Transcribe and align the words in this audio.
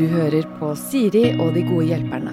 Du 0.00 0.06
hører 0.08 0.46
på 0.56 0.70
Siri 0.80 1.26
og 1.36 1.50
de 1.52 1.60
gode 1.66 1.90
hjelperne. 1.90 2.30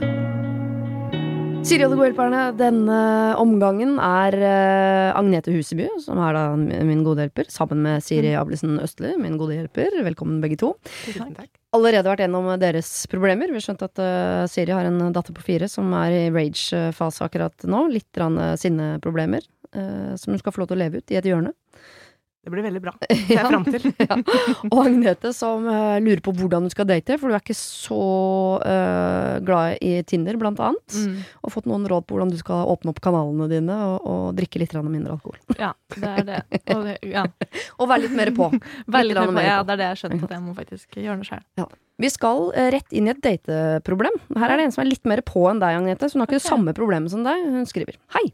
Siri 1.68 1.84
og 1.84 1.92
de 1.92 1.98
gode 1.98 2.06
hjelperne, 2.08 2.44
denne 2.56 3.00
omgangen 3.42 3.98
er 4.00 4.38
eh, 4.40 5.10
Agnete 5.20 5.52
Huseby, 5.52 5.90
som 6.00 6.22
er 6.24 6.38
da 6.38 6.44
min 6.56 7.02
gode 7.04 7.26
hjelper, 7.26 7.50
sammen 7.52 7.82
med 7.84 8.06
Siri 8.06 8.32
Ablesen 8.40 8.78
Østli, 8.80 9.12
min 9.20 9.36
gode 9.42 9.58
hjelper. 9.58 10.00
Velkommen 10.08 10.40
begge 10.40 10.62
to. 10.62 10.72
Tusen 11.04 11.36
takk. 11.36 11.52
Allerede 11.76 12.08
vært 12.08 12.24
gjennom 12.24 12.48
deres 12.62 12.94
problemer. 13.12 13.52
Vi 13.52 13.60
har 13.60 13.68
skjønt 13.68 13.84
at 13.90 14.00
eh, 14.06 14.48
Siri 14.54 14.78
har 14.78 14.88
en 14.88 15.04
datter 15.12 15.36
på 15.36 15.44
fire 15.50 15.68
som 15.68 15.92
er 16.06 16.16
i 16.22 16.26
rage-fase 16.32 17.28
akkurat 17.28 17.68
nå. 17.68 17.84
Litt 17.92 18.24
eh, 18.24 18.56
sinneproblemer. 18.64 19.44
som 20.16 20.32
hun 20.32 20.40
skal 20.40 20.54
få 20.56 20.62
lov 20.64 20.70
til 20.72 20.78
å 20.78 20.84
leve 20.86 21.04
ut 21.04 21.12
i 21.12 21.20
et 21.20 21.28
hjørne. 21.28 21.52
Det 22.48 22.52
blir 22.54 22.64
veldig 22.64 22.80
bra. 22.80 22.94
Det 23.02 23.16
er 23.28 23.42
jeg 23.42 23.50
fram 23.50 23.66
til. 23.68 23.88
ja. 24.08 24.16
Og 24.70 24.78
Agnete 24.86 25.34
som 25.36 25.66
uh, 25.68 25.98
lurer 26.00 26.22
på 26.24 26.32
hvordan 26.38 26.64
du 26.64 26.72
skal 26.72 26.88
date, 26.88 27.18
for 27.20 27.28
du 27.28 27.36
er 27.36 27.44
ikke 27.44 27.58
så 27.60 27.98
uh, 28.64 29.34
glad 29.44 29.82
i 29.84 29.98
Tinder, 30.08 30.40
blant 30.40 30.62
annet. 30.64 30.96
Mm. 30.96 31.18
Og 31.44 31.52
fått 31.52 31.68
noen 31.68 31.84
råd 31.92 32.08
på 32.08 32.16
hvordan 32.16 32.32
du 32.32 32.38
skal 32.40 32.72
åpne 32.72 32.94
opp 32.94 33.02
kanalene 33.04 33.50
dine 33.52 33.76
og, 33.90 34.08
og 34.08 34.40
drikke 34.40 34.64
litt 34.64 34.78
mindre 34.80 35.18
alkohol. 35.18 35.42
Ja, 35.58 35.74
det 35.98 36.08
er 36.08 36.24
det. 36.24 36.40
Og 36.72 36.86
det 36.86 36.96
ja. 37.10 37.26
Og 37.82 37.90
være 37.90 38.06
litt 38.06 38.16
mer 38.16 38.32
på. 38.38 38.48
Veldig 38.88 39.18
Litt 39.18 39.34
mer 39.34 39.42
på. 39.42 39.44
Ja, 39.44 39.60
det 39.66 39.76
er 39.76 39.82
det 39.82 39.90
jeg 39.90 39.96
har 39.96 40.02
skjønt, 40.06 40.24
at 40.24 40.36
jeg 40.38 40.46
må 40.46 40.56
faktisk 40.56 41.02
gjøre 41.02 41.20
noe 41.20 41.28
sjøl. 41.28 41.44
Vi 41.98 42.10
skal 42.14 42.52
eh, 42.54 42.70
rett 42.76 42.94
inn 42.94 43.08
i 43.10 43.12
et 43.14 43.22
dateproblem. 43.26 44.20
Her 44.38 44.54
er 44.54 44.60
det 44.60 44.68
en 44.68 44.74
som 44.76 44.84
er 44.84 44.92
litt 44.92 45.08
mer 45.10 45.24
på 45.26 45.48
enn 45.50 45.62
deg, 45.62 45.80
Agnete. 45.80 46.10
Så 46.10 46.18
hun 46.18 46.24
har 46.24 46.30
ikke 46.30 46.38
det 46.38 46.46
samme 46.46 46.74
problemet 46.78 47.14
som 47.14 47.24
deg. 47.26 47.46
Hun 47.56 47.66
skriver 47.70 47.98
Hei. 48.14 48.28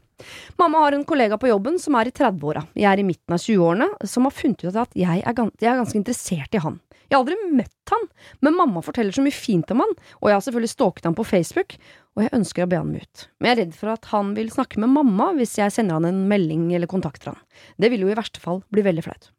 Mamma 0.60 0.84
har 0.84 0.96
en 0.96 1.06
kollega 1.08 1.38
på 1.40 1.48
jobben 1.48 1.78
som 1.80 1.96
er 1.96 2.10
i 2.10 2.14
30-åra. 2.14 2.66
Jeg 2.76 2.90
er 2.92 3.00
i 3.00 3.06
midten 3.08 3.36
av 3.36 3.40
20-årene, 3.40 3.88
som 4.08 4.28
har 4.28 4.36
funnet 4.36 4.66
ut 4.66 4.80
at 4.84 4.92
jeg 4.98 5.22
er, 5.24 5.36
gans 5.36 5.56
jeg 5.62 5.72
er 5.72 5.80
ganske 5.80 6.00
interessert 6.00 6.54
i 6.54 6.62
han. 6.62 6.76
Jeg 7.08 7.16
har 7.16 7.22
aldri 7.24 7.56
møtt 7.56 7.92
han, 7.92 8.06
men 8.44 8.56
mamma 8.56 8.80
forteller 8.84 9.14
så 9.14 9.24
mye 9.24 9.36
fint 9.36 9.70
om 9.74 9.82
han, 9.84 9.92
og 10.20 10.30
jeg 10.30 10.36
har 10.38 10.44
selvfølgelig 10.46 10.72
stalket 10.72 11.08
han 11.08 11.16
på 11.18 11.26
Facebook, 11.28 11.76
og 12.16 12.24
jeg 12.24 12.32
ønsker 12.38 12.64
å 12.64 12.70
be 12.70 12.80
han 12.80 12.92
med 12.92 13.04
ut. 13.04 13.26
Men 13.38 13.50
jeg 13.50 13.56
er 13.56 13.60
redd 13.64 13.76
for 13.76 13.92
at 13.92 14.08
han 14.12 14.32
vil 14.38 14.52
snakke 14.52 14.80
med 14.80 14.92
mamma 14.94 15.30
hvis 15.36 15.56
jeg 15.60 15.74
sender 15.74 16.00
han 16.00 16.08
en 16.08 16.24
melding 16.30 16.70
eller 16.72 16.90
kontakter 16.90 17.32
han. 17.34 17.40
Det 17.80 17.92
vil 17.92 18.06
jo 18.06 18.12
i 18.12 18.16
verste 18.16 18.40
fall 18.42 18.64
bli 18.72 18.84
veldig 18.86 19.04
flaut. 19.04 19.30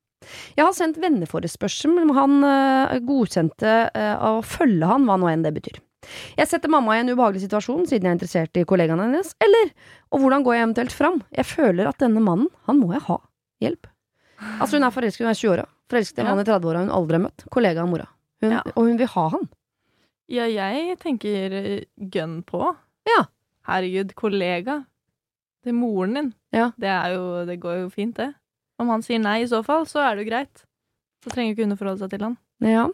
Jeg 0.58 0.66
har 0.66 0.76
sendt 0.78 1.00
venneforespørsel, 1.02 1.94
men 1.96 2.14
han 2.18 2.38
øh, 2.46 2.96
godkjente 3.08 3.74
øh, 3.90 4.16
å 4.30 4.32
følge 4.46 4.90
han, 4.90 5.06
hva 5.08 5.18
nå 5.22 5.30
enn 5.32 5.46
det 5.46 5.54
betyr. 5.56 5.82
Jeg 6.38 6.50
setter 6.52 6.70
mamma 6.70 6.96
i 6.96 7.02
en 7.02 7.10
ubehagelig 7.10 7.46
situasjon 7.48 7.88
siden 7.90 8.06
jeg 8.06 8.12
er 8.14 8.18
interessert 8.20 8.60
i 8.62 8.66
kollegaen 8.70 9.02
hennes, 9.02 9.32
eller, 9.42 9.72
og 10.14 10.22
hvordan 10.22 10.46
går 10.46 10.58
jeg 10.58 10.66
eventuelt 10.68 10.94
fram? 10.96 11.22
Jeg 11.34 11.50
føler 11.50 11.90
at 11.90 12.02
denne 12.04 12.22
mannen, 12.22 12.52
han 12.70 12.78
må 12.82 12.92
jeg 12.94 13.02
ha 13.08 13.18
hjelp. 13.66 13.90
Altså 14.60 14.78
hun 14.78 14.86
er 14.86 14.94
forelsket, 14.94 15.26
hun 15.26 15.32
er 15.32 15.40
20-åra, 15.40 15.68
forelsket 15.90 16.20
i 16.20 16.26
en 16.26 16.30
mann 16.30 16.44
i 16.44 16.48
30-åra 16.48 16.84
hun 16.84 16.94
aldri 16.94 17.18
har 17.18 17.26
møtt, 17.26 17.46
kollega 17.54 17.82
av 17.86 17.90
mora. 17.92 18.10
Hun, 18.44 18.52
Ja. 18.52 18.62
Og 18.76 18.90
hun 18.92 19.00
vil 19.00 19.10
ha 19.16 19.28
han. 19.34 19.48
Ja, 20.30 20.46
jeg 20.50 20.98
tenker 21.02 21.54
gun 21.56 22.10
gønn 22.14 22.36
på. 22.46 22.62
Ja. 23.10 23.26
Herregud, 23.70 24.14
kollega. 24.18 24.84
Det 25.66 25.72
er 25.74 25.78
moren 25.78 26.18
din. 26.18 26.34
Ja. 26.54 26.72
Det, 26.78 26.90
er 26.90 27.16
jo, 27.16 27.46
det 27.48 27.58
går 27.64 27.80
jo 27.84 27.90
fint, 27.94 28.18
det. 28.20 28.34
Om 28.82 28.92
han 28.92 29.04
sier 29.06 29.22
nei 29.24 29.40
i 29.44 29.50
så 29.50 29.62
fall, 29.66 29.86
så 29.90 30.02
er 30.04 30.16
det 30.16 30.26
jo 30.26 30.32
greit. 30.32 30.66
Så 31.24 31.32
trenger 31.34 31.56
ikke 31.56 31.66
hun 31.66 31.76
å 31.76 31.80
forholde 31.80 32.04
seg 32.04 32.12
til 32.14 32.26
han. 32.28 32.38
Ja. 32.64 32.86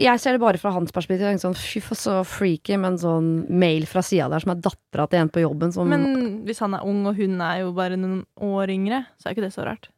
Jeg 0.00 0.20
ser 0.20 0.36
det 0.36 0.40
bare 0.40 0.58
fra 0.60 0.72
hans 0.72 0.92
perspektiv. 0.96 1.26
Jeg 1.28 1.42
Sånn, 1.42 1.56
fy 1.58 1.80
for 1.84 1.98
så 1.98 2.18
freaky 2.26 2.78
med 2.80 2.94
en 2.94 3.00
sånn 3.02 3.26
mail 3.52 3.84
fra 3.88 4.00
sida 4.04 4.30
der 4.32 4.40
som 4.44 4.54
er 4.54 4.62
dattera 4.64 5.04
til 5.12 5.20
en 5.20 5.32
på 5.32 5.42
jobben 5.44 5.74
som 5.74 5.90
Men 5.90 6.06
hvis 6.48 6.62
han 6.64 6.76
er 6.76 6.86
ung, 6.88 7.02
og 7.06 7.18
hun 7.20 7.40
er 7.44 7.60
jo 7.62 7.74
bare 7.76 7.98
noen 8.00 8.22
år 8.40 8.72
yngre, 8.72 9.04
så 9.20 9.28
er 9.28 9.36
ikke 9.36 9.44
det 9.44 9.52
så 9.56 9.66
rart. 9.68 9.90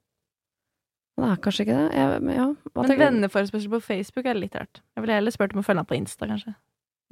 Det 1.16 1.24
er 1.24 1.38
kanskje 1.40 1.64
ikke 1.64 1.76
det. 1.78 1.84
Jeg, 1.96 2.36
ja, 2.36 2.46
Men 2.50 2.90
tenker 2.90 2.98
du? 2.98 3.04
venneforespørsel 3.06 3.72
på 3.72 3.80
Facebook 3.86 4.26
er 4.28 4.36
litt 4.36 4.56
rart. 4.58 4.82
Jeg 4.96 5.04
ville 5.04 5.16
heller 5.16 5.32
spurt 5.32 5.54
om 5.56 5.62
å 5.62 5.64
følge 5.64 5.80
han 5.80 5.88
på 5.88 5.96
Insta, 5.96 6.28
kanskje. 6.28 6.52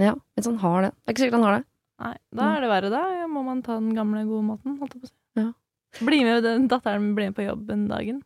Ja, 0.03 0.13
hvis 0.37 0.51
han 0.51 0.59
har 0.61 0.83
det. 0.85 0.91
Det 0.93 1.07
er 1.09 1.15
ikke 1.15 1.25
sikkert 1.25 1.39
han 1.39 1.47
har 1.47 1.57
det. 1.57 1.65
Nei, 2.05 2.15
da 2.35 2.49
er 2.57 2.65
det 2.65 2.69
verre, 2.75 2.91
da. 2.93 3.03
Må 3.31 3.45
man 3.47 3.63
ta 3.65 3.79
den 3.79 3.95
gamle, 3.97 4.27
gode 4.29 4.45
måten, 4.51 4.77
holdt 4.83 4.97
jeg 4.99 5.05
på 5.05 5.09
å 5.09 5.13
si. 5.13 5.17
Ja. 5.41 5.47
Bli 6.01 6.25
med 6.25 6.43
den 6.43 6.69
datteren 6.69 7.15
bli 7.15 7.29
med 7.31 7.37
på 7.37 7.45
jobb 7.47 7.71
en 7.71 7.89
dagen. 7.89 8.23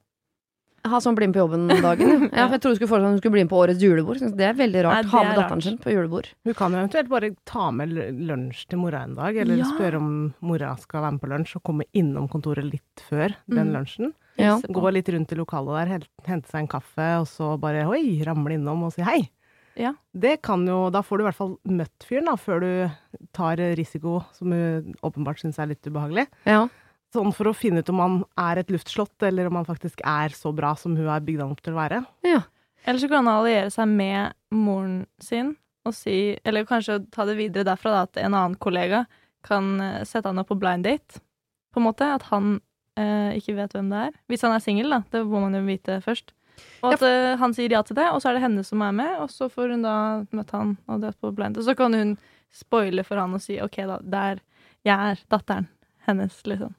Ha 0.88 1.00
sånn 1.02 1.16
bli 1.18 1.26
med 1.26 1.34
på 1.34 1.42
jobben-dagen. 1.42 2.28
Ja. 2.32 2.38
ja, 2.38 2.44
for 2.46 2.54
jeg 2.54 2.60
trodde 2.62 2.76
du 2.76 2.78
skulle 2.78 2.88
foreslå 2.92 3.08
at 3.08 3.12
hun 3.12 3.18
skulle 3.20 3.34
bli 3.34 3.42
med 3.44 3.50
på 3.50 3.58
årets 3.60 3.82
julebord. 3.82 4.20
Det 4.38 4.44
er 4.46 4.54
veldig 4.56 4.84
rart. 4.86 5.04
Nei, 5.04 5.10
ha 5.10 5.22
med 5.26 5.34
datteren 5.36 5.58
rart. 5.58 5.66
sin 5.66 5.78
på 5.82 5.90
julebord. 5.92 6.28
Hun 6.46 6.54
kan 6.56 6.72
jo 6.72 6.78
eventuelt 6.80 7.10
bare 7.10 7.30
ta 7.50 7.64
med 7.74 7.92
lunsj 8.30 8.62
til 8.70 8.78
mora 8.80 9.02
en 9.04 9.16
dag, 9.18 9.36
eller 9.42 9.58
Ja. 9.58 9.64
spørre 9.74 9.96
om 9.98 10.34
mora 10.40 10.70
skal 10.80 11.02
være 11.02 11.12
med 11.18 11.20
på 11.20 11.28
lunsj, 11.34 11.56
og 11.58 11.62
komme 11.64 11.84
innom 11.92 12.28
kontoret 12.30 12.64
litt 12.64 13.02
før 13.10 13.34
den 13.50 13.66
Mm. 13.68 13.74
lunsjen. 13.74 14.14
Ja. 14.38 14.54
Gå 14.60 14.92
litt 14.94 15.08
rundt 15.12 15.32
i 15.32 15.36
lokalet 15.36 15.88
der, 15.90 16.06
hente 16.24 16.48
seg 16.48 16.60
en 16.60 16.68
kaffe, 16.68 17.08
og 17.20 17.26
så 17.26 17.58
bare 17.60 17.84
oi, 17.90 18.22
ramle 18.24 18.54
innom 18.56 18.84
og 18.84 18.92
si 18.94 19.02
hei. 19.02 19.28
Ja. 19.76 19.92
Det 20.16 20.40
kan 20.42 20.64
jo, 20.66 20.90
Da 20.90 21.02
får 21.02 21.18
du 21.18 21.24
i 21.24 21.26
hvert 21.28 21.34
fall 21.36 21.56
møtt 21.68 22.06
fyren, 22.06 22.24
da, 22.26 22.36
før 22.36 22.60
du 22.60 22.90
tar 23.34 23.56
risiko 23.76 24.24
som 24.32 24.50
hun 24.52 24.94
åpenbart 25.02 25.38
syns 25.42 25.58
er 25.58 25.66
litt 25.66 25.82
ubehagelig. 25.82 26.26
Ja. 26.46 26.68
Sånn 27.14 27.32
for 27.32 27.48
å 27.48 27.56
finne 27.56 27.80
ut 27.80 27.88
om 27.88 28.02
han 28.02 28.16
er 28.40 28.60
et 28.60 28.70
luftslott, 28.72 29.16
eller 29.24 29.48
om 29.48 29.56
han 29.56 29.68
faktisk 29.68 30.02
er 30.04 30.34
så 30.36 30.52
bra 30.52 30.74
som 30.76 30.96
hun 30.98 31.08
har 31.08 31.24
bygd 31.24 31.40
han 31.40 31.54
opp 31.54 31.62
til 31.64 31.76
å 31.76 31.82
være. 31.82 32.04
ja. 32.28 32.44
Eller 32.84 33.02
så 33.02 33.08
kan 33.10 33.26
han 33.26 33.40
alliere 33.40 33.70
seg 33.74 33.88
med 33.90 34.36
moren 34.54 35.00
sin 35.20 35.56
og 35.88 35.94
si 35.96 36.36
Eller 36.46 36.66
kanskje 36.68 37.00
ta 37.12 37.24
det 37.28 37.34
videre 37.38 37.66
derfra, 37.66 37.90
da, 37.90 38.02
at 38.06 38.20
en 38.20 38.34
annen 38.34 38.56
kollega 38.60 39.02
kan 39.46 39.80
eh, 39.80 40.04
sette 40.08 40.28
han 40.28 40.40
opp 40.40 40.50
på 40.52 40.58
blind 40.60 40.86
date. 40.86 41.20
På 41.72 41.80
en 41.80 41.86
måte. 41.88 42.06
At 42.18 42.26
han 42.32 42.58
eh, 42.98 43.36
ikke 43.38 43.56
vet 43.58 43.76
hvem 43.76 43.88
det 43.92 44.02
er. 44.08 44.18
Hvis 44.28 44.44
han 44.44 44.54
er 44.54 44.64
singel, 44.64 44.92
da. 44.92 45.02
Det 45.12 45.22
må 45.26 45.42
man 45.44 45.56
jo 45.56 45.62
vite 45.66 46.00
først. 46.04 46.34
Og 46.82 46.96
at 46.96 47.04
ja. 47.06 47.36
han 47.38 47.54
sier 47.54 47.72
ja 47.72 47.84
til 47.86 47.96
det, 47.98 48.08
og 48.10 48.20
så 48.20 48.30
er 48.30 48.38
det 48.38 48.44
henne 48.46 48.64
som 48.66 48.82
er 48.82 48.94
med, 48.98 49.14
og 49.22 49.30
så 49.30 49.46
får 49.52 49.76
hun 49.76 49.84
da 49.86 49.94
møtt 50.34 50.50
han 50.56 50.74
og 50.90 51.04
dratt 51.04 51.20
på 51.22 51.30
blind. 51.36 51.60
Og 51.60 51.68
så 51.68 51.76
kan 51.78 51.94
hun 51.94 52.16
spoile 52.54 53.04
for 53.06 53.20
han 53.20 53.36
og 53.36 53.44
si 53.44 53.60
OK, 53.62 53.78
da, 53.86 54.00
der 54.02 54.42
jeg 54.86 55.12
er 55.12 55.22
datteren 55.30 55.68
hennes, 56.08 56.40
liksom. 56.48 56.74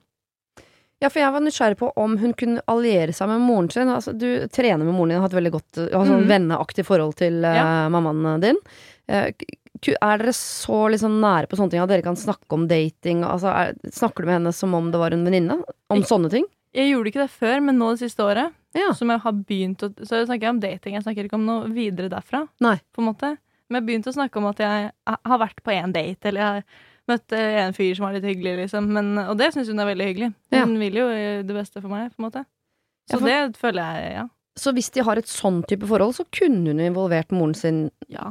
Ja, 1.01 1.07
for 1.09 1.21
jeg 1.21 1.31
var 1.31 1.39
nysgjerrig 1.45 1.77
på 1.79 1.93
om 1.95 2.17
hun 2.19 2.33
kunne 2.35 2.61
alliere 2.67 3.13
seg 3.15 3.29
med 3.31 3.39
moren 3.39 3.69
sin. 3.71 3.87
Altså, 3.87 4.11
du 4.17 4.47
trener 4.51 4.83
med 4.83 4.93
moren 4.93 5.13
din, 5.13 5.19
har 5.23 5.29
et 5.31 5.37
veldig 5.37 5.51
godt 5.53 5.77
altså, 5.85 6.05
sånn 6.09 6.25
Mhm. 6.25 6.27
venneaktig 6.27 6.85
forhold 6.85 7.15
til 7.15 7.43
uh, 7.45 7.55
Ja. 7.55 7.89
mammaen 7.89 8.41
din. 8.43 8.57
Uh, 9.09 9.31
er 10.01 10.17
dere 10.19 10.33
så 10.35 10.89
liksom 10.91 11.21
nære 11.21 11.47
på 11.47 11.55
sånne 11.55 11.71
ting 11.71 11.79
at 11.79 11.87
dere 11.87 12.03
kan 12.03 12.15
snakke 12.19 12.51
om 12.51 12.67
dating? 12.67 13.23
Altså, 13.23 13.47
er, 13.47 13.73
snakker 13.95 14.23
du 14.23 14.25
med 14.27 14.41
henne 14.41 14.53
som 14.53 14.73
om 14.75 14.91
det 14.91 14.99
var 14.99 15.11
en 15.15 15.23
venninne? 15.23 15.61
Om 15.89 16.01
jeg, 16.01 16.09
sånne 16.09 16.29
ting? 16.29 16.45
Jeg 16.75 16.91
gjorde 16.91 17.07
ikke 17.13 17.23
det 17.23 17.31
før, 17.31 17.63
men 17.63 17.79
nå 17.79 17.91
det 17.95 18.03
siste 18.11 18.19
året 18.27 18.51
Ja. 18.75 18.91
som 18.93 19.09
jeg 19.09 19.21
har 19.21 19.31
begynt 19.31 19.79
å 19.81 19.89
Så 20.05 20.19
jeg 20.19 20.27
snakker 20.27 20.49
om 20.49 20.59
dating, 20.59 20.93
jeg 20.95 21.03
snakker 21.03 21.23
ikke 21.29 21.39
om 21.39 21.45
noe 21.45 21.69
videre 21.73 22.09
derfra. 22.09 22.47
Nei. 22.59 22.75
På 22.93 22.99
en 23.01 23.13
måte. 23.13 23.37
Men 23.69 23.79
jeg 23.79 23.81
har 23.81 23.87
begynt 23.87 24.07
å 24.11 24.13
snakke 24.19 24.37
om 24.37 24.45
at 24.47 24.57
jeg 24.57 24.91
ha- 25.07 25.17
har 25.25 25.39
vært 25.39 25.63
på 25.63 25.71
en 25.71 25.91
date, 25.93 26.25
eller 26.25 26.41
jeg 26.41 26.47
har 26.53 26.63
møtt 27.09 27.35
eh, 27.35 27.59
en 27.65 27.75
fyr 27.77 27.93
som 27.97 28.07
var 28.07 28.15
litt 28.17 28.27
hyggelig, 28.29 28.55
liksom. 28.63 28.87
Men, 28.95 29.13
og 29.27 29.35
det 29.39 29.51
syns 29.55 29.69
hun 29.71 29.81
er 29.83 29.89
veldig 29.91 30.07
hyggelig. 30.11 30.31
Ja. 30.55 30.63
Hun 30.65 30.75
vil 30.81 30.99
jo 31.01 31.07
eh, 31.13 31.41
det 31.45 31.55
beste 31.57 31.81
for 31.83 31.89
meg, 31.91 32.11
på 32.13 32.21
en 32.23 32.27
måte. 32.29 32.45
Ja, 33.09 33.15
Så 33.15 33.19
for- 33.23 33.29
det 33.29 33.57
føler 33.61 33.95
jeg, 33.99 34.11
ja. 34.19 34.27
Så 34.59 34.73
hvis 34.75 34.89
de 34.91 35.03
har 35.07 35.15
et 35.15 35.29
sånn 35.29 35.61
type 35.69 35.87
forhold, 35.87 36.17
så 36.17 36.25
kunne 36.35 36.73
hun 36.73 36.81
involvert 36.83 37.29
moren 37.31 37.53
sin 37.55 37.77
ja. 38.11 38.25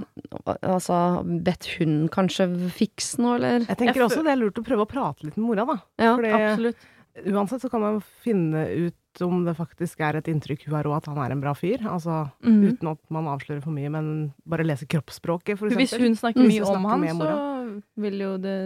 Altså 0.60 0.98
bedt 1.24 1.64
hun 1.78 2.02
kanskje 2.12 2.44
fikse 2.76 3.22
noe, 3.22 3.38
eller? 3.38 3.62
Jeg 3.64 3.78
tenker 3.80 4.02
Jeg 4.02 4.04
også 4.10 4.24
det 4.26 4.34
er 4.34 4.40
lurt 4.42 4.58
å 4.60 4.64
prøve 4.66 4.84
å 4.84 4.90
prate 4.90 5.24
litt 5.24 5.38
med 5.38 5.46
mora, 5.46 5.64
da. 5.70 5.78
Ja. 6.02 6.12
Fordi 6.18 6.32
Absolutt. 6.36 6.84
Uansett 7.26 7.62
så 7.62 7.70
kan 7.72 7.82
man 7.82 8.00
finne 8.22 8.66
ut 8.68 9.22
om 9.24 9.42
det 9.46 9.54
faktisk 9.58 10.02
er 10.04 10.18
et 10.18 10.28
inntrykk 10.30 10.66
hun 10.68 10.76
har 10.76 10.86
råd 10.86 11.00
at 11.00 11.08
han 11.10 11.20
er 11.24 11.34
en 11.34 11.40
bra 11.42 11.54
fyr. 11.58 11.82
Altså 11.88 12.28
mm. 12.44 12.60
uten 12.68 12.92
at 12.92 13.00
man 13.14 13.30
avslører 13.32 13.62
for 13.64 13.74
mye, 13.74 13.90
men 13.92 14.12
bare 14.48 14.66
lese 14.66 14.86
kroppsspråket, 14.90 15.58
for 15.58 15.74
Hvis 15.74 15.96
hun 15.98 16.14
snakker 16.18 16.46
mye 16.46 16.62
om 16.62 16.84
snakker 16.84 17.08
han, 17.08 17.24
så 17.24 18.02
vil 18.04 18.22
jo 18.22 18.36
det 18.42 18.58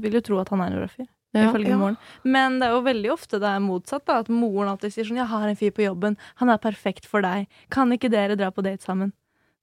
Vil 0.00 0.16
jo 0.16 0.24
tro 0.24 0.40
at 0.40 0.48
han 0.54 0.64
er 0.64 0.72
en 0.72 0.80
bra 0.80 0.88
fyr. 0.88 1.10
Ja. 1.34 1.50
Ja. 1.50 1.94
Men 2.22 2.60
det 2.60 2.68
er 2.68 2.76
jo 2.76 2.82
veldig 2.86 3.10
ofte 3.10 3.40
det 3.42 3.48
er 3.50 3.62
motsatt. 3.62 4.04
da 4.06 4.20
At 4.22 4.28
moren 4.30 4.70
alltid 4.70 4.94
sier 4.94 5.08
sånn 5.08 5.18
'Jeg 5.18 5.26
har 5.26 5.48
en 5.48 5.58
fyr 5.58 5.72
på 5.74 5.82
jobben. 5.82 6.16
Han 6.36 6.48
er 6.48 6.62
perfekt 6.62 7.06
for 7.06 7.22
deg. 7.22 7.48
Kan 7.70 7.90
ikke 7.90 8.08
dere 8.08 8.36
dra 8.36 8.50
på 8.50 8.62
date 8.62 8.86
sammen?' 8.86 9.12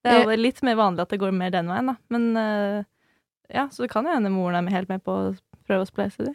Det 0.03 0.11
er 0.11 0.23
jo 0.25 0.41
litt 0.41 0.61
mer 0.63 0.75
vanlig 0.75 1.01
at 1.01 1.09
det 1.09 1.19
går 1.21 1.31
mer 1.31 1.51
den 1.53 1.67
veien, 1.67 1.85
da. 1.85 1.95
Men 2.09 2.35
eh, 2.35 2.83
ja, 3.53 3.67
så 3.69 3.83
det 3.83 3.91
kan 3.91 4.03
jo 4.03 4.11
hende 4.11 4.31
moren 4.33 4.67
er 4.67 4.71
helt 4.71 4.89
med 4.89 5.03
på 5.03 5.11
å 5.13 5.37
prøve 5.67 5.85
å 5.85 5.89
spleise 5.89 6.25
de. 6.25 6.33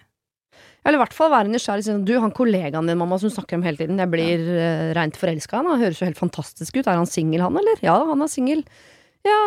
Eller 0.86 0.98
i 0.98 1.02
hvert 1.02 1.16
fall 1.16 1.32
være 1.32 1.50
nysgjerrig. 1.50 1.86
Sånn, 1.86 2.04
du, 2.06 2.14
han 2.22 2.34
kollegaen 2.34 2.90
din, 2.90 2.98
mamma, 3.00 3.18
som 3.22 3.32
snakker 3.32 3.58
om 3.58 3.64
hele 3.66 3.80
tiden, 3.80 4.00
jeg 4.02 4.12
blir 4.12 4.42
uh, 4.48 4.90
reint 4.96 5.18
forelska 5.18 5.56
i 5.56 5.60
han. 5.60 5.70
Han 5.74 5.82
høres 5.82 6.02
jo 6.02 6.08
helt 6.08 6.20
fantastisk 6.20 6.78
ut. 6.78 6.84
Er 6.84 7.00
han 7.00 7.10
singel, 7.10 7.44
han, 7.46 7.56
eller? 7.58 7.80
Ja, 7.84 7.96
han 8.10 8.22
er 8.24 8.30
singel. 8.32 8.62
Ja. 9.26 9.40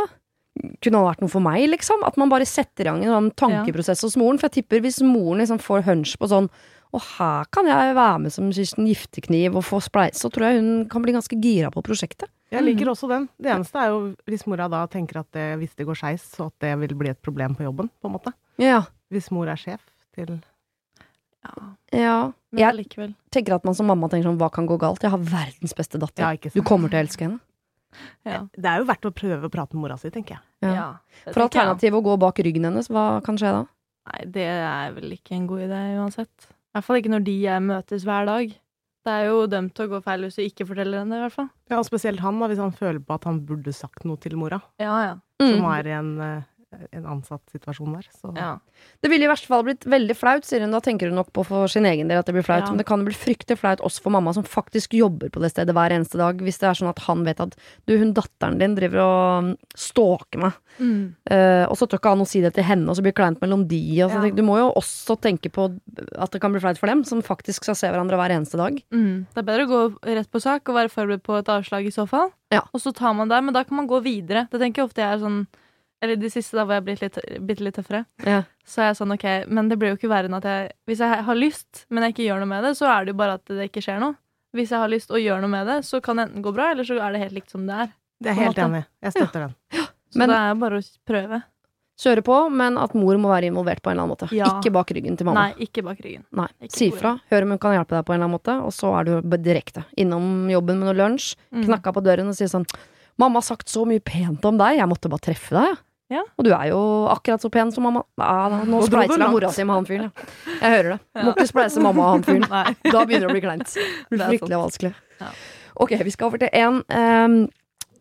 Kunne 0.84 1.00
han 1.00 1.08
vært 1.08 1.24
noe 1.24 1.32
for 1.32 1.46
meg, 1.46 1.64
liksom? 1.72 2.04
At 2.08 2.20
man 2.20 2.32
bare 2.32 2.48
setter 2.50 2.88
i 2.88 2.92
gang 2.92 3.06
en 3.06 3.16
sånn 3.16 3.32
tankeprosess 3.40 4.04
hos 4.08 4.20
moren. 4.20 4.42
For 4.42 4.50
jeg 4.50 4.62
tipper 4.62 4.84
hvis 4.84 5.00
moren 5.06 5.44
liksom 5.44 5.62
får 5.64 5.88
hunch 5.88 6.18
på 6.20 6.32
sånn 6.32 6.52
og 6.90 7.04
her 7.06 7.46
kan 7.54 7.68
jeg 7.70 7.94
være 7.94 8.22
med 8.24 8.34
som 8.34 8.50
Kirsten 8.54 8.88
Giftekniv 8.90 9.58
og 9.60 9.66
få 9.68 9.78
spleis, 9.84 10.18
så 10.24 10.30
tror 10.34 10.48
jeg 10.48 10.62
hun 10.62 10.88
kan 10.90 11.04
bli 11.04 11.14
ganske 11.14 11.38
gira 11.38 11.70
på 11.74 11.84
prosjektet. 11.86 12.32
Jeg 12.50 12.66
liker 12.66 12.90
også 12.90 13.06
den. 13.12 13.28
Det 13.38 13.52
eneste 13.54 13.78
er 13.78 13.92
jo 13.94 14.00
hvis 14.26 14.48
mora 14.50 14.66
da 14.72 14.82
tenker 14.90 15.22
at 15.22 15.30
det, 15.38 15.52
hvis 15.62 15.76
det 15.78 15.86
går 15.86 16.00
skeis, 16.00 16.26
så 16.34 16.48
at 16.50 16.66
det 16.66 16.74
vil 16.82 16.96
bli 16.98 17.12
et 17.12 17.22
problem 17.22 17.54
på 17.54 17.68
jobben, 17.68 17.92
på 18.02 18.10
en 18.10 18.16
måte. 18.16 18.34
Ja. 18.58 18.88
Hvis 19.14 19.30
mor 19.34 19.50
er 19.50 19.60
sjef 19.60 19.84
til 20.18 20.40
Ja, 21.44 21.76
Ja. 21.92 22.32
men 22.52 22.60
Jeg 22.76 23.16
tenker 23.32 23.56
at 23.56 23.64
man 23.66 23.74
som 23.74 23.88
mamma 23.88 24.10
tenker 24.10 24.28
sånn, 24.30 24.38
hva 24.38 24.52
kan 24.52 24.68
gå 24.68 24.78
galt? 24.80 25.02
Jeg 25.02 25.12
har 25.12 25.20
verdens 25.20 25.74
beste 25.74 26.00
datter. 26.00 26.24
Ja, 26.24 26.50
Du 26.54 26.62
kommer 26.62 26.90
til 26.90 27.00
å 27.00 27.04
elske 27.06 27.22
henne. 27.28 27.40
Ja. 28.26 28.44
Det 28.54 28.66
er 28.66 28.80
jo 28.80 28.86
verdt 28.86 29.06
å 29.08 29.12
prøve 29.14 29.48
å 29.48 29.52
prate 29.52 29.74
med 29.74 29.82
mora 29.82 29.98
si, 29.98 30.10
tenker 30.12 30.38
jeg. 30.38 31.34
For 31.34 31.42
alternativet 31.48 31.94
å 31.98 32.04
gå 32.04 32.20
bak 32.20 32.36
ryggen 32.36 32.64
hennes, 32.68 32.88
hva 32.90 33.22
kan 33.24 33.38
skje 33.38 33.52
da? 33.56 33.66
Nei, 34.12 34.26
det 34.26 34.46
er 34.48 34.92
vel 34.94 35.12
ikke 35.16 35.32
en 35.38 35.48
god 35.48 35.60
idé 35.68 35.80
uansett. 35.98 36.50
I 36.50 36.78
hvert 36.78 36.84
fall 36.86 36.98
ikke 37.02 37.10
når 37.16 37.24
de 37.26 37.38
møtes 37.66 38.04
hver 38.06 38.26
dag. 38.30 38.50
Det 39.06 39.14
er 39.16 39.26
jo 39.30 39.48
dømt 39.48 39.74
til 39.74 39.88
å 39.88 39.90
gå 39.96 40.04
feil 40.04 40.22
hvis 40.28 40.36
du 40.36 40.44
ikke 40.44 40.68
forteller 40.68 41.00
henne 41.02 41.16
det, 41.16 41.20
i 41.20 41.24
hvert 41.26 41.34
fall. 41.34 41.50
Ja, 41.72 41.78
og 41.80 41.86
spesielt 41.88 42.20
han, 42.20 42.38
da, 42.40 42.48
hvis 42.52 42.60
han 42.62 42.72
føler 42.76 43.00
på 43.00 43.16
at 43.16 43.24
han 43.30 43.40
burde 43.48 43.74
sagt 43.74 44.04
noe 44.06 44.18
til 44.22 44.36
mora, 44.38 44.62
Ja, 44.78 44.98
ja. 45.06 45.14
som 45.40 45.62
Mm. 45.64 45.80
er 45.80 45.88
i 45.88 45.92
en, 45.98 46.22
eh, 46.22 46.42
en 46.70 47.06
ansatt 47.10 47.42
situasjon 47.52 47.96
der. 47.98 48.08
Så 48.14 48.32
ja. 48.38 48.52
Det 49.02 49.10
ville 49.12 49.26
i 49.26 49.30
verste 49.30 49.50
fall 49.50 49.64
blitt 49.66 49.86
veldig 49.90 50.16
flaut, 50.18 50.46
sier 50.46 50.62
hun. 50.64 50.74
Da 50.76 50.82
tenker 50.84 51.10
hun 51.10 51.18
nok 51.18 51.32
på 51.36 51.44
for 51.48 51.72
sin 51.72 51.88
egen 51.90 52.12
del 52.12 52.22
at 52.22 52.30
det 52.30 52.36
blir 52.36 52.46
flaut. 52.46 52.68
Ja. 52.68 52.70
Men 52.70 52.82
det 52.82 52.86
kan 52.90 53.04
bli 53.06 53.16
fryktelig 53.18 53.58
flaut 53.62 53.82
også 53.86 54.04
for 54.06 54.14
mamma 54.14 54.34
som 54.36 54.46
faktisk 54.46 54.94
jobber 54.98 55.32
på 55.34 55.42
det 55.42 55.52
stedet 55.54 55.74
hver 55.76 55.96
eneste 55.96 56.20
dag. 56.22 56.42
Hvis 56.46 56.62
det 56.62 56.70
er 56.70 56.80
sånn 56.80 56.92
at 56.92 57.02
han 57.08 57.24
vet 57.28 57.42
at 57.44 57.56
du, 57.90 57.96
hun 57.98 58.14
datteren 58.18 58.60
din 58.62 58.76
driver 58.78 59.02
og 59.06 59.50
mm, 59.50 59.54
stalker 59.82 60.44
meg. 60.46 60.60
Mm. 60.80 61.02
Uh, 61.28 61.66
og 61.68 61.76
så 61.80 61.88
tør 61.90 62.00
ikke 62.00 62.14
han 62.14 62.24
å 62.24 62.30
si 62.30 62.44
det 62.44 62.54
til 62.56 62.68
henne, 62.68 62.88
og 62.88 62.98
så 62.98 63.04
blir 63.04 63.16
det 63.16 63.20
kleint 63.20 63.42
mellom 63.44 63.66
de. 63.70 63.82
Og 64.06 64.14
så 64.14 64.20
Ja. 64.20 64.26
Tenker, 64.28 64.38
du 64.38 64.48
må 64.48 64.60
jo 64.60 64.68
også 64.80 65.18
tenke 65.22 65.52
på 65.54 65.70
at 65.70 66.36
det 66.36 66.42
kan 66.44 66.54
bli 66.54 66.62
flaut 66.64 66.80
for 66.80 66.92
dem, 66.92 67.06
som 67.08 67.24
faktisk 67.26 67.66
skal 67.66 67.78
se 67.80 67.90
hverandre 67.90 68.20
hver 68.20 68.36
eneste 68.36 68.60
dag. 68.60 68.78
Mm. 68.94 69.26
Det 69.34 69.42
er 69.42 69.48
bedre 69.48 69.66
å 69.66 69.72
gå 69.72 69.82
rett 70.20 70.30
på 70.30 70.44
sak 70.44 70.70
og 70.70 70.78
være 70.78 70.94
forberedt 70.94 71.26
på 71.26 71.40
et 71.40 71.50
avslag 71.50 71.88
i 71.90 71.96
så 71.96 72.06
fall. 72.10 72.30
Ja. 72.54 72.64
Og 72.74 72.84
så 72.84 72.94
tar 72.96 73.16
man 73.18 73.32
det, 73.32 73.42
men 73.44 73.56
da 73.56 73.64
kan 73.66 73.80
man 73.80 73.90
gå 73.90 74.02
videre. 74.06 74.48
Det 74.52 74.62
tenker 74.62 74.84
jeg 74.84 74.90
ofte 74.92 75.04
jeg 75.04 75.18
er 75.18 75.24
sånn 75.24 75.42
Eller 76.02 76.16
de 76.16 76.30
siste 76.32 76.56
da 76.56 76.64
hvor 76.64 76.78
jeg 76.78 76.82
er 76.82 76.86
blitt 76.88 77.02
litt, 77.02 77.18
bitte 77.46 77.64
litt 77.66 77.76
tøffere. 77.76 78.06
Ja. 78.26 78.44
Så 78.66 78.80
er 78.82 78.86
jeg 78.94 79.00
sånn, 79.02 79.12
ok, 79.18 79.26
men 79.52 79.68
det 79.68 79.78
blir 79.80 79.90
jo 79.92 79.98
ikke 79.98 80.10
verre 80.12 80.30
enn 80.30 80.38
at 80.38 80.44
jeg 80.48 80.72
Hvis 80.88 81.00
jeg 81.04 81.24
har 81.28 81.36
lyst, 81.36 81.86
men 81.90 82.04
jeg 82.04 82.14
ikke 82.16 82.28
gjør 82.30 82.40
noe 82.40 82.52
med 82.54 82.64
det, 82.64 82.72
så 82.80 82.88
er 82.88 83.06
det 83.06 83.14
jo 83.14 83.18
bare 83.20 83.34
at 83.34 83.46
det 83.46 83.68
ikke 83.70 83.84
skjer 83.84 84.00
noe. 84.00 84.16
Hvis 84.56 84.72
jeg 84.72 84.80
har 84.80 84.90
lyst 84.90 85.12
og 85.12 85.20
gjør 85.20 85.42
noe 85.44 85.50
med 85.52 85.68
det, 85.68 85.80
så 85.86 86.02
kan 86.02 86.16
det 86.18 86.30
enten 86.30 86.42
gå 86.42 86.54
bra, 86.56 86.72
eller 86.72 86.84
så 86.88 86.98
er 87.04 87.12
det 87.14 87.20
helt 87.22 87.34
likt 87.36 87.52
som 87.52 87.68
det 87.68 87.76
er. 87.76 87.92
det 88.22 88.30
er 88.32 88.34
helt 88.40 88.56
måte. 88.56 88.66
enig. 88.66 88.86
Jeg 89.04 89.12
støtter 89.14 89.40
den. 89.48 89.56
Så 90.10 90.18
Men- 90.18 90.30
det 90.30 90.36
er 90.38 90.56
bare 90.56 90.78
å 90.80 90.84
prøve. 91.06 91.44
Kjøre 92.00 92.22
på, 92.24 92.36
men 92.50 92.78
at 92.78 92.94
mor 92.96 93.14
må 93.20 93.28
være 93.28 93.52
involvert 93.52 93.82
på 93.84 93.92
en 93.92 94.00
eller 94.00 94.04
annen 94.08 94.16
måte. 94.16 94.32
Ja. 94.32 94.46
Ikke 94.62 94.72
bak 94.72 94.88
ryggen 94.96 95.18
til 95.18 95.26
mamma. 95.28 95.50
Nei, 95.52 95.66
ikke 95.68 95.84
bak 95.84 95.98
ryggen. 96.00 96.24
Nei. 96.32 96.48
Ikke 96.64 96.72
Si 96.72 96.90
fra, 96.92 97.20
hør 97.30 97.44
om 97.44 97.50
hun 97.50 97.60
kan 97.60 97.76
hjelpe 97.76 97.90
deg 97.98 98.06
på 98.08 98.14
en 98.16 98.22
eller 98.22 98.30
annen 98.30 98.40
måte, 98.40 98.56
og 98.64 98.72
så 98.72 98.94
er 99.00 99.04
du 99.04 99.38
direkte 99.44 99.84
innom 99.98 100.48
jobben 100.50 100.80
med 100.80 100.88
noe 100.88 100.96
lunsj, 100.96 101.36
Mm. 101.54 101.66
knakka 101.66 101.92
på 101.94 102.02
døren 102.02 102.30
og 102.30 102.36
sier 102.36 102.48
sånn 102.48 102.66
'Mamma 103.20 103.34
har 103.36 103.42
sagt 103.42 103.68
så 103.68 103.86
mye 103.86 104.00
pent 104.00 104.46
om 104.46 104.58
deg, 104.58 104.78
jeg 104.78 104.88
måtte 104.88 105.10
bare 105.10 105.20
treffe 105.20 105.52
deg'. 105.52 105.78
Ja. 106.10 106.24
Og 106.42 106.46
du 106.48 106.50
er 106.56 106.72
jo 106.72 106.80
akkurat 107.12 107.44
så 107.44 107.52
pen 107.54 107.72
som 107.74 107.86
mamma. 107.86 108.02
Ja, 108.18 108.64
nå 108.66 108.82
spleiser 108.88 109.22
jeg 109.22 109.30
mora 109.30 109.52
si 109.54 109.66
med 109.68 109.78
han 109.78 109.86
fyren, 109.86 110.10
ja. 110.10 110.28
Jeg 110.56 110.74
hører 110.76 110.90
det. 110.96 111.00
Ja. 111.14 111.24
Må 111.28 111.36
ikke 111.36 111.48
spleise 111.52 111.84
mamma 111.86 112.08
og 112.08 112.12
han 112.18 112.26
fyren. 112.26 112.48
Da 112.96 113.06
begynner 113.06 113.28
det 113.28 113.30
å 113.30 113.36
bli 113.38 113.46
kleint. 113.46 113.78
Det 114.10 114.18
blir 114.18 114.26
fryktelig 114.34 114.62
vanskelig. 114.64 114.94
Ja. 115.22 115.32
Ok, 115.80 115.94
vi 116.04 116.14
skal 116.16 116.32
over 116.32 116.42
til 116.42 116.50
en 116.60 116.82
um, 116.82 117.40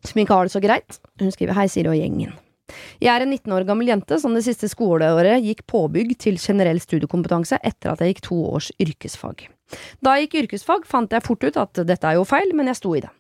som 0.09 0.21
ikke 0.23 0.39
har 0.39 0.49
det 0.49 0.55
så 0.55 0.63
greit. 0.65 1.01
Hun 1.21 1.35
skriver 1.35 1.59
Hei, 1.59 1.69
Siri 1.71 1.93
og 1.93 1.99
gjengen. 1.99 2.33
Jeg 3.01 3.13
er 3.13 3.25
en 3.25 3.33
19 3.33 3.53
år 3.55 3.65
gammel 3.69 3.89
jente 3.89 4.19
som 4.21 4.35
det 4.37 4.43
siste 4.45 4.69
skoleåret 4.69 5.45
gikk 5.45 5.63
påbygg 5.71 6.17
til 6.21 6.41
generell 6.41 6.81
studiekompetanse 6.83 7.61
etter 7.65 7.95
at 7.95 8.03
jeg 8.05 8.17
gikk 8.17 8.27
to 8.29 8.41
års 8.51 8.69
yrkesfag. 8.83 9.47
Da 10.05 10.17
jeg 10.17 10.29
gikk 10.29 10.43
yrkesfag, 10.45 10.85
fant 10.89 11.13
jeg 11.13 11.25
fort 11.25 11.45
ut 11.45 11.61
at 11.61 11.81
dette 11.89 12.09
er 12.09 12.19
jo 12.19 12.27
feil, 12.29 12.53
men 12.57 12.69
jeg 12.73 12.81
sto 12.81 12.95
i 12.97 13.03
det. 13.05 13.13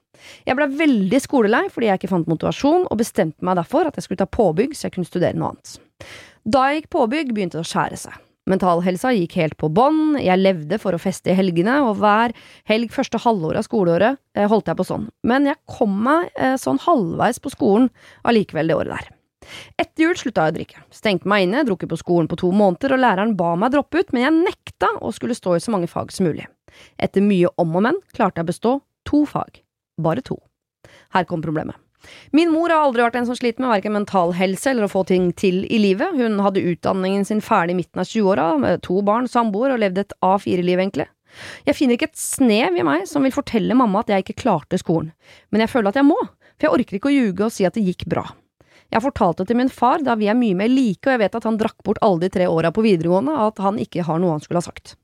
Jeg 0.47 0.59
ble 0.59 0.69
veldig 0.79 1.21
skolelei 1.25 1.67
fordi 1.73 1.91
jeg 1.91 2.01
ikke 2.01 2.13
fant 2.15 2.31
motivasjon, 2.31 2.87
og 2.89 3.01
bestemte 3.01 3.45
meg 3.45 3.59
derfor 3.61 3.89
at 3.89 3.99
jeg 3.99 4.07
skulle 4.09 4.23
ta 4.23 4.31
påbygg 4.31 4.77
så 4.77 4.89
jeg 4.89 4.97
kunne 4.97 5.09
studere 5.09 5.39
noe 5.39 5.53
annet. 5.55 5.77
Da 6.49 6.69
jeg 6.69 6.83
gikk 6.83 6.91
påbygg, 6.97 7.35
begynte 7.37 7.61
det 7.61 7.67
å 7.67 7.71
skjære 7.73 8.01
seg. 8.01 8.25
Mentalhelsa 8.49 9.13
gikk 9.13 9.37
helt 9.37 9.59
på 9.61 9.69
bånn, 9.73 10.17
jeg 10.23 10.41
levde 10.41 10.79
for 10.81 10.97
å 10.97 11.01
feste 11.03 11.33
i 11.33 11.37
helgene, 11.37 11.75
og 11.85 11.99
hver 12.01 12.33
helg 12.71 12.95
første 12.95 13.21
halvår 13.21 13.61
av 13.61 13.67
skoleåret 13.67 14.17
eh, 14.35 14.49
holdt 14.49 14.71
jeg 14.71 14.79
på 14.79 14.89
sånn. 14.89 15.07
Men 15.29 15.51
jeg 15.51 15.61
kom 15.69 15.99
meg 16.07 16.31
eh, 16.33 16.57
sånn 16.61 16.81
halvveis 16.87 17.43
på 17.45 17.53
skolen 17.53 17.91
allikevel 18.29 18.73
det 18.73 18.79
året 18.79 18.95
der. 18.97 19.15
Etter 19.81 20.05
jul 20.05 20.17
slutta 20.19 20.47
jeg 20.47 20.55
å 20.55 20.57
drikke. 20.59 20.83
Stengte 20.93 21.29
meg 21.31 21.47
inne, 21.47 21.65
drukket 21.69 21.93
på 21.93 22.01
skolen 22.01 22.29
på 22.31 22.41
to 22.41 22.51
måneder, 22.55 22.97
og 22.97 23.03
læreren 23.05 23.37
ba 23.39 23.55
meg 23.61 23.73
droppe 23.75 24.03
ut, 24.03 24.13
men 24.13 24.25
jeg 24.25 24.37
nekta 24.39 24.95
og 24.99 25.15
skulle 25.17 25.37
stå 25.37 25.57
i 25.57 25.63
så 25.65 25.75
mange 25.75 25.91
fag 25.91 26.13
som 26.15 26.29
mulig. 26.29 26.49
Etter 27.01 27.25
mye 27.25 27.53
om 27.61 27.77
og 27.79 27.85
men 27.89 28.03
klarte 28.17 28.41
jeg 28.41 28.49
å 28.49 28.53
bestå 28.53 28.77
to 29.09 29.25
fag. 29.29 29.63
Bare 29.99 30.25
to. 30.25 30.39
Her 31.15 31.27
kom 31.29 31.43
problemet. 31.45 31.77
Min 32.31 32.53
mor 32.55 32.71
har 32.71 32.85
aldri 32.87 33.03
vært 33.03 33.19
en 33.19 33.27
som 33.27 33.37
sliter 33.37 33.65
med 33.65 33.73
verken 33.73 33.95
mental 33.97 34.33
helse 34.39 34.71
eller 34.71 34.87
å 34.87 34.93
få 34.93 35.03
ting 35.09 35.31
til 35.37 35.65
i 35.67 35.81
livet. 35.83 36.15
Hun 36.17 36.39
hadde 36.45 36.63
utdanningen 36.63 37.27
sin 37.27 37.43
ferdig 37.45 37.75
i 37.75 37.81
midten 37.81 38.03
av 38.03 38.09
20-åra, 38.09 38.49
med 38.63 38.83
to 38.87 39.01
barn, 39.05 39.29
samboer 39.31 39.75
og 39.75 39.83
levde 39.83 40.07
et 40.07 40.15
A4-liv, 40.25 40.79
egentlig. 40.79 41.09
Jeg 41.67 41.77
finner 41.77 41.99
ikke 41.99 42.09
et 42.09 42.21
snev 42.21 42.79
i 42.79 42.87
meg 42.87 43.05
som 43.11 43.27
vil 43.27 43.35
fortelle 43.35 43.77
mamma 43.77 44.01
at 44.05 44.13
jeg 44.15 44.25
ikke 44.25 44.43
klarte 44.45 44.81
skolen, 44.81 45.11
men 45.53 45.63
jeg 45.65 45.73
føler 45.75 45.93
at 45.93 45.99
jeg 46.01 46.09
må, 46.09 46.17
for 46.57 46.67
jeg 46.67 46.75
orker 46.79 46.99
ikke 46.99 47.11
å 47.11 47.15
ljuge 47.15 47.49
og 47.49 47.53
si 47.55 47.67
at 47.69 47.77
det 47.77 47.85
gikk 47.85 48.07
bra. 48.09 48.25
Jeg 48.89 49.05
fortalte 49.05 49.45
til 49.45 49.59
min 49.59 49.69
far, 49.69 50.01
da 50.01 50.15
vi 50.17 50.31
er 50.33 50.37
mye 50.39 50.57
mer 50.57 50.71
like, 50.73 51.05
og 51.05 51.13
jeg 51.13 51.21
vet 51.21 51.35
at 51.37 51.45
han 51.45 51.59
drakk 51.61 51.83
bort 51.85 52.01
alle 52.05 52.23
de 52.23 52.31
tre 52.33 52.47
åra 52.49 52.71
på 52.73 52.85
videregående, 52.87 53.35
at 53.45 53.61
han 53.61 53.81
ikke 53.83 54.07
har 54.07 54.21
noe 54.23 54.37
han 54.37 54.45
skulle 54.45 54.63
ha 54.63 54.69
sagt. 54.69 54.95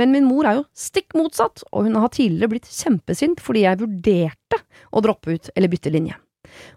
Men 0.00 0.14
min 0.14 0.24
mor 0.28 0.48
er 0.48 0.60
jo 0.60 0.68
stikk 0.72 1.12
motsatt, 1.18 1.66
og 1.70 1.84
hun 1.84 1.98
har 2.00 2.12
tidligere 2.14 2.54
blitt 2.54 2.70
kjempesint 2.72 3.42
fordi 3.44 3.66
jeg 3.66 3.82
vurderte 3.82 4.62
å 4.94 5.02
droppe 5.04 5.36
ut 5.36 5.50
eller 5.52 5.72
bytte 5.72 5.92
linje. 5.92 6.16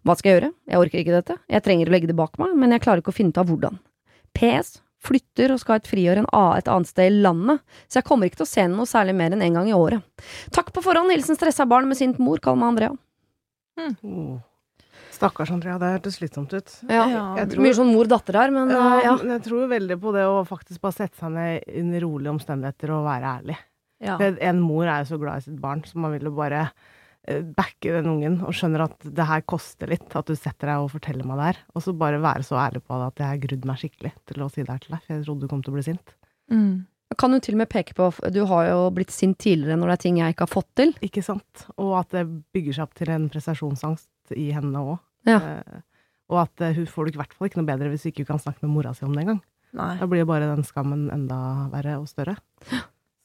Hva 0.03 0.17
skal 0.17 0.29
jeg 0.29 0.39
gjøre? 0.39 0.51
Jeg 0.67 0.81
orker 0.81 1.01
ikke 1.03 1.15
dette. 1.15 1.37
Jeg 1.51 1.63
trenger 1.63 1.87
å 1.87 1.93
legge 1.93 2.09
det 2.09 2.17
bak 2.17 2.35
meg, 2.41 2.57
men 2.59 2.75
jeg 2.75 2.83
klarer 2.83 3.03
ikke 3.03 3.13
å 3.13 3.17
finne 3.17 3.31
ut 3.31 3.39
av 3.39 3.47
hvordan. 3.51 3.79
PS. 4.35 4.77
Flytter 5.07 5.53
og 5.53 5.59
skal 5.61 5.75
ha 5.75 5.79
et 5.79 5.87
friår 5.87 6.19
en 6.19 6.29
A 6.33 6.57
et 6.57 6.69
annet 6.73 6.89
sted 6.89 7.11
i 7.11 7.21
landet, 7.21 7.61
så 7.85 7.99
jeg 7.99 8.07
kommer 8.07 8.27
ikke 8.27 8.41
til 8.41 8.47
å 8.47 8.49
se 8.49 8.63
henne 8.63 8.79
noe 8.79 8.89
særlig 8.89 9.13
mer 9.15 9.35
enn 9.35 9.43
en 9.45 9.59
gang 9.59 9.69
i 9.69 9.75
året. 9.77 10.01
Takk 10.55 10.73
på 10.73 10.81
forhånd, 10.83 11.13
hilsen 11.13 11.37
stressa 11.37 11.67
barn 11.69 11.87
med 11.87 11.99
sint 11.99 12.17
mor, 12.19 12.41
kall 12.43 12.57
meg 12.57 12.73
Andrea. 12.73 12.95
Oh. 13.77 14.39
Stakkars 15.17 15.51
Andrea, 15.53 15.77
det 15.81 15.89
hørtes 15.95 16.17
slitsomt 16.19 16.53
ut. 16.53 16.73
Ja, 16.89 17.05
Ja. 17.09 17.23
Jeg 17.41 17.49
tror- 17.51 17.63
Mye 17.65 17.73
sånn 17.77 17.93
mor-datter 17.93 18.33
her, 18.39 18.51
men 18.51 18.69
Ja, 18.69 18.97
eh, 18.99 19.03
ja. 19.03 19.15
men 19.17 19.27
jeg 19.39 19.43
tror 19.43 19.67
veldig 19.67 19.97
på 19.99 20.13
det 20.13 20.25
å 20.29 20.45
faktisk 20.47 20.79
bare 20.81 20.93
sette 20.93 21.17
seg 21.17 21.31
ned 21.31 21.63
under 21.75 21.99
rolige 22.01 22.33
omstendigheter 22.35 22.89
og 22.93 23.05
være 23.05 23.41
ærlig. 23.41 23.57
Ja. 23.99 24.17
En 24.19 24.59
mor 24.61 24.85
er 24.85 25.03
jo 25.03 25.15
så 25.15 25.19
glad 25.19 25.37
i 25.37 25.45
sitt 25.49 25.59
barn, 25.59 25.81
så 25.81 25.95
man 25.95 26.11
vil 26.13 26.21
jo 26.29 26.31
bare 26.31 26.71
eh, 27.27 27.41
backe 27.41 27.91
den 27.91 28.05
ungen 28.05 28.41
og 28.41 28.53
skjønner 28.53 28.83
at 28.85 28.99
det 29.03 29.25
her 29.25 29.41
koster 29.41 29.87
litt, 29.89 30.15
at 30.15 30.25
du 30.29 30.33
setter 30.35 30.67
deg 30.69 30.77
og 30.79 30.91
forteller 30.91 31.25
meg 31.25 31.35
det 31.37 31.47
her. 31.49 31.57
Og 31.75 31.81
så 31.83 31.97
bare 31.97 32.21
være 32.21 32.39
så 32.45 32.55
ærlig 32.55 32.83
på 32.87 32.95
det 32.95 33.07
at 33.07 33.15
jeg 33.17 33.27
har 33.27 33.41
grudd 33.47 33.65
meg 33.65 33.75
skikkelig 33.81 34.11
til 34.25 34.43
å 34.45 34.49
si 34.49 34.61
det 34.63 34.69
her 34.69 34.79
til 34.79 34.91
deg, 34.95 35.01
for 35.03 35.13
jeg 35.17 35.25
trodde 35.25 35.41
du 35.41 35.47
kom 35.49 35.61
til 35.61 35.73
å 35.73 35.75
bli 35.75 35.83
sint. 35.83 36.13
Mm. 36.49 36.85
Kan 37.17 37.31
du 37.31 37.39
til 37.39 37.55
og 37.55 37.57
med 37.57 37.69
peke 37.69 37.93
på 37.95 38.31
Du 38.31 38.45
har 38.45 38.67
jo 38.67 38.91
blitt 38.91 39.11
sint 39.11 39.37
tidligere 39.39 39.75
når 39.79 39.87
det 39.87 39.93
er 39.97 40.03
ting 40.03 40.17
jeg 40.19 40.35
ikke 40.35 40.45
har 40.47 40.53
fått 40.55 40.69
til. 40.75 40.93
Ikke 41.01 41.23
sant? 41.23 41.65
Og 41.77 41.97
at 41.99 42.09
det 42.15 42.23
bygger 42.53 42.73
seg 42.75 42.83
opp 42.83 42.93
til 42.93 43.09
en 43.09 43.29
prestasjonsangst 43.29 44.07
i 44.35 44.49
henne 44.55 44.81
òg. 44.81 44.97
Ja. 45.27 45.41
og 46.31 46.37
at 46.39 46.61
eh, 46.63 46.75
hun 46.77 46.85
får 46.87 47.07
det 47.07 47.17
i 47.17 47.19
hvert 47.19 47.33
fall 47.35 47.49
ikke 47.49 47.59
noe 47.59 47.67
bedre 47.67 47.89
hvis 47.91 48.05
ikke 48.07 48.23
hun 48.23 48.29
kan 48.29 48.39
snakke 48.39 48.63
med 48.63 48.71
mora 48.71 48.93
si 48.95 49.03
om 49.03 49.15
det 49.15 49.25
engang. 49.25 49.41
Da 49.75 50.07
blir 50.07 50.27
bare 50.27 50.47
den 50.47 50.63
skammen 50.63 51.09
enda 51.13 51.39
verre 51.73 51.97
og 51.99 52.07
større. 52.09 52.37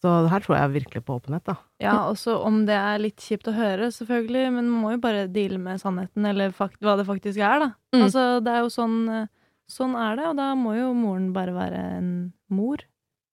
Så 0.02 0.10
her 0.26 0.42
tror 0.42 0.56
jeg 0.58 0.72
virkelig 0.74 1.04
på 1.06 1.14
åpenhet, 1.20 1.44
da. 1.46 1.54
Ja, 1.78 1.94
også 2.10 2.34
om 2.42 2.64
det 2.66 2.74
er 2.74 2.98
litt 2.98 3.22
kjipt 3.22 3.46
å 3.46 3.54
høre, 3.54 3.86
selvfølgelig, 3.94 4.48
men 4.50 4.66
man 4.66 4.80
må 4.82 4.94
jo 4.96 5.02
bare 5.04 5.28
deale 5.30 5.60
med 5.62 5.78
sannheten, 5.78 6.26
eller 6.26 6.54
fakt 6.56 6.82
hva 6.82 6.96
det 6.98 7.06
faktisk 7.06 7.38
er, 7.38 7.62
da. 7.62 7.68
Mm. 7.94 8.00
Altså, 8.08 8.24
det 8.42 8.54
er 8.54 8.64
jo 8.64 8.74
sånn 8.74 8.98
eh, 9.10 9.30
Sånn 9.72 9.94
er 9.96 10.18
det, 10.18 10.24
og 10.28 10.34
da 10.36 10.50
må 10.58 10.74
jo 10.76 10.88
moren 10.92 11.30
bare 11.32 11.54
være 11.54 11.78
en 11.94 12.08
mor. 12.52 12.82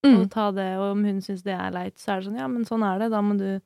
Mm. 0.06 0.14
Og 0.22 0.28
ta 0.32 0.46
det, 0.56 0.70
og 0.80 0.94
om 0.94 1.02
hun 1.04 1.18
syns 1.26 1.42
det 1.44 1.52
er 1.52 1.74
leit, 1.76 1.98
så 2.00 2.14
er 2.14 2.22
det 2.22 2.30
sånn, 2.30 2.38
ja, 2.40 2.46
men 2.48 2.64
sånn 2.70 2.86
er 2.88 3.02
det, 3.02 3.10
da 3.12 3.20
må 3.26 3.36
du 3.36 3.58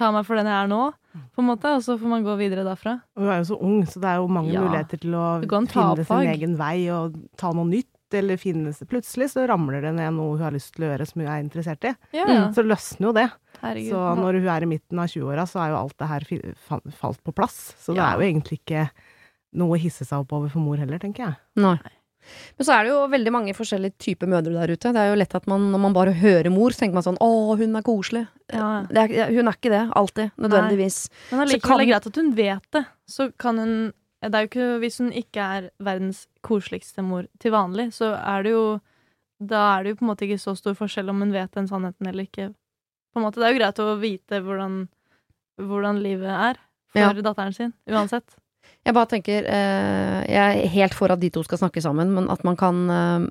ta 0.00 0.08
meg 0.10 0.24
for 0.26 0.40
den 0.40 0.48
jeg 0.50 0.56
er 0.56 0.72
nå, 0.72 0.80
på 1.12 1.38
en 1.42 1.46
måte, 1.50 1.64
og 1.74 1.82
så 1.82 1.96
får 1.98 2.08
man 2.08 2.22
gå 2.24 2.36
videre 2.38 2.64
derfra. 2.64 3.00
Og 3.16 3.22
hun 3.24 3.30
er 3.32 3.38
jo 3.42 3.48
så 3.54 3.60
ung, 3.62 3.80
så 3.86 4.00
det 4.00 4.08
er 4.12 4.16
jo 4.20 4.28
mange 4.28 4.52
Ja. 4.52 4.60
muligheter 4.62 5.00
til 5.00 5.10
å 5.14 5.40
finne 5.66 6.04
sin 6.06 6.28
egen 6.34 6.56
vei 6.56 6.88
og 6.90 7.16
ta 7.36 7.52
noe 7.52 7.64
nytt. 7.66 7.86
Eller 8.12 8.34
finne 8.36 8.72
Plutselig 8.90 9.28
så 9.30 9.46
ramler 9.46 9.82
det 9.82 9.94
ned 9.94 10.12
noe 10.14 10.32
hun 10.34 10.40
har 10.42 10.50
lyst 10.50 10.72
til 10.74 10.82
å 10.82 10.88
gjøre 10.90 11.06
som 11.06 11.20
hun 11.22 11.28
er 11.30 11.44
interessert 11.44 11.84
i. 11.86 11.94
Ja, 12.12 12.24
Mm. 12.26 12.52
Så 12.52 12.64
løsner 12.66 13.06
jo 13.06 13.12
det. 13.12 13.30
Herregud. 13.62 13.90
Så 13.92 14.16
når 14.18 14.32
hun 14.40 14.48
er 14.48 14.62
i 14.62 14.66
midten 14.66 14.98
av 14.98 15.06
20-åra, 15.06 15.46
så 15.46 15.60
er 15.62 15.68
jo 15.70 15.76
alt 15.78 15.96
det 15.96 16.08
her 16.08 16.54
falt 16.90 17.22
på 17.22 17.32
plass. 17.32 17.74
Så 17.78 17.94
det 17.94 17.98
Ja. 18.02 18.10
er 18.10 18.18
jo 18.18 18.26
egentlig 18.26 18.58
ikke 18.66 18.90
noe 19.54 19.76
å 19.76 19.80
hisse 19.80 20.04
seg 20.04 20.18
opp 20.18 20.32
over 20.32 20.48
for 20.48 20.58
mor 20.58 20.76
heller, 20.76 20.98
tenker 20.98 21.18
jeg. 21.26 21.36
Nei. 21.56 21.78
Men 22.58 22.66
så 22.66 22.72
er 22.76 22.84
det 22.84 22.90
jo 22.92 23.06
veldig 23.08 23.32
mange 23.32 23.54
forskjellige 23.56 23.94
typer 23.98 24.26
mødre 24.28 24.52
der 24.52 24.72
ute. 24.74 24.92
Det 24.92 24.96
er 25.02 25.10
jo 25.10 25.18
lett 25.20 25.34
at 25.34 25.46
man, 25.46 25.70
når 25.72 25.80
man 25.80 25.92
bare 25.96 26.12
hører 26.12 26.50
mor, 26.50 26.70
så 26.70 26.80
tenker 26.84 26.94
man 26.94 27.02
sånn 27.06 27.18
'Å, 27.20 27.56
hun 27.58 27.76
er 27.76 27.82
koselig'. 27.82 28.28
ja. 28.52 28.86
Det 28.88 29.10
er, 29.10 29.26
hun 29.34 29.48
er 29.48 29.52
ikke 29.52 29.70
det, 29.70 29.90
alltid. 29.94 30.30
Nødvendigvis. 30.38 31.08
Men 31.32 31.48
Så 31.48 31.54
allikevel 31.54 31.60
kan- 31.62 31.80
er 31.80 31.84
det 31.84 31.88
greit 31.92 32.06
at 32.06 32.16
hun 32.16 32.34
vet 32.34 32.70
det. 32.72 32.86
Så 33.08 33.32
kan 33.38 33.58
hun 33.58 33.92
Det 34.22 34.34
er 34.34 34.42
jo 34.46 34.48
ikke 34.48 34.80
Hvis 34.80 34.98
hun 34.98 35.12
ikke 35.12 35.40
er 35.40 35.70
verdens 35.80 36.26
koseligste 36.44 37.02
mor 37.02 37.24
til 37.38 37.52
vanlig, 37.52 37.88
så 37.92 38.12
er 38.20 38.42
det 38.42 38.50
jo 38.52 38.80
Da 39.42 39.78
er 39.78 39.82
det 39.84 39.88
jo 39.90 39.96
på 39.96 40.02
en 40.02 40.08
måte 40.14 40.28
ikke 40.28 40.38
så 40.38 40.54
stor 40.54 40.74
forskjell 40.74 41.08
om 41.08 41.18
hun 41.20 41.32
vet 41.32 41.50
den 41.52 41.66
sannheten 41.66 42.06
eller 42.06 42.24
ikke. 42.24 42.54
På 43.14 43.16
en 43.16 43.22
måte, 43.24 43.36
Det 43.36 43.44
er 43.44 43.52
jo 43.54 43.58
greit 43.58 43.78
å 43.78 43.98
vite 43.98 44.42
hvordan, 44.44 44.88
hvordan 45.58 46.02
livet 46.02 46.28
er 46.28 46.54
for 46.92 46.98
Ja. 46.98 47.12
datteren 47.14 47.54
sin, 47.54 47.72
uansett. 47.88 48.36
Jeg 48.80 48.96
bare 48.96 49.10
tenker 49.10 49.44
eh, 49.44 50.20
Jeg 50.24 50.60
er 50.64 50.70
helt 50.72 50.94
for 50.96 51.12
at 51.12 51.20
de 51.20 51.28
to 51.32 51.42
skal 51.44 51.60
snakke 51.60 51.82
sammen, 51.84 52.12
men 52.16 52.30
at 52.32 52.44
man 52.46 52.56
kan 52.60 52.84
eh, 52.90 53.26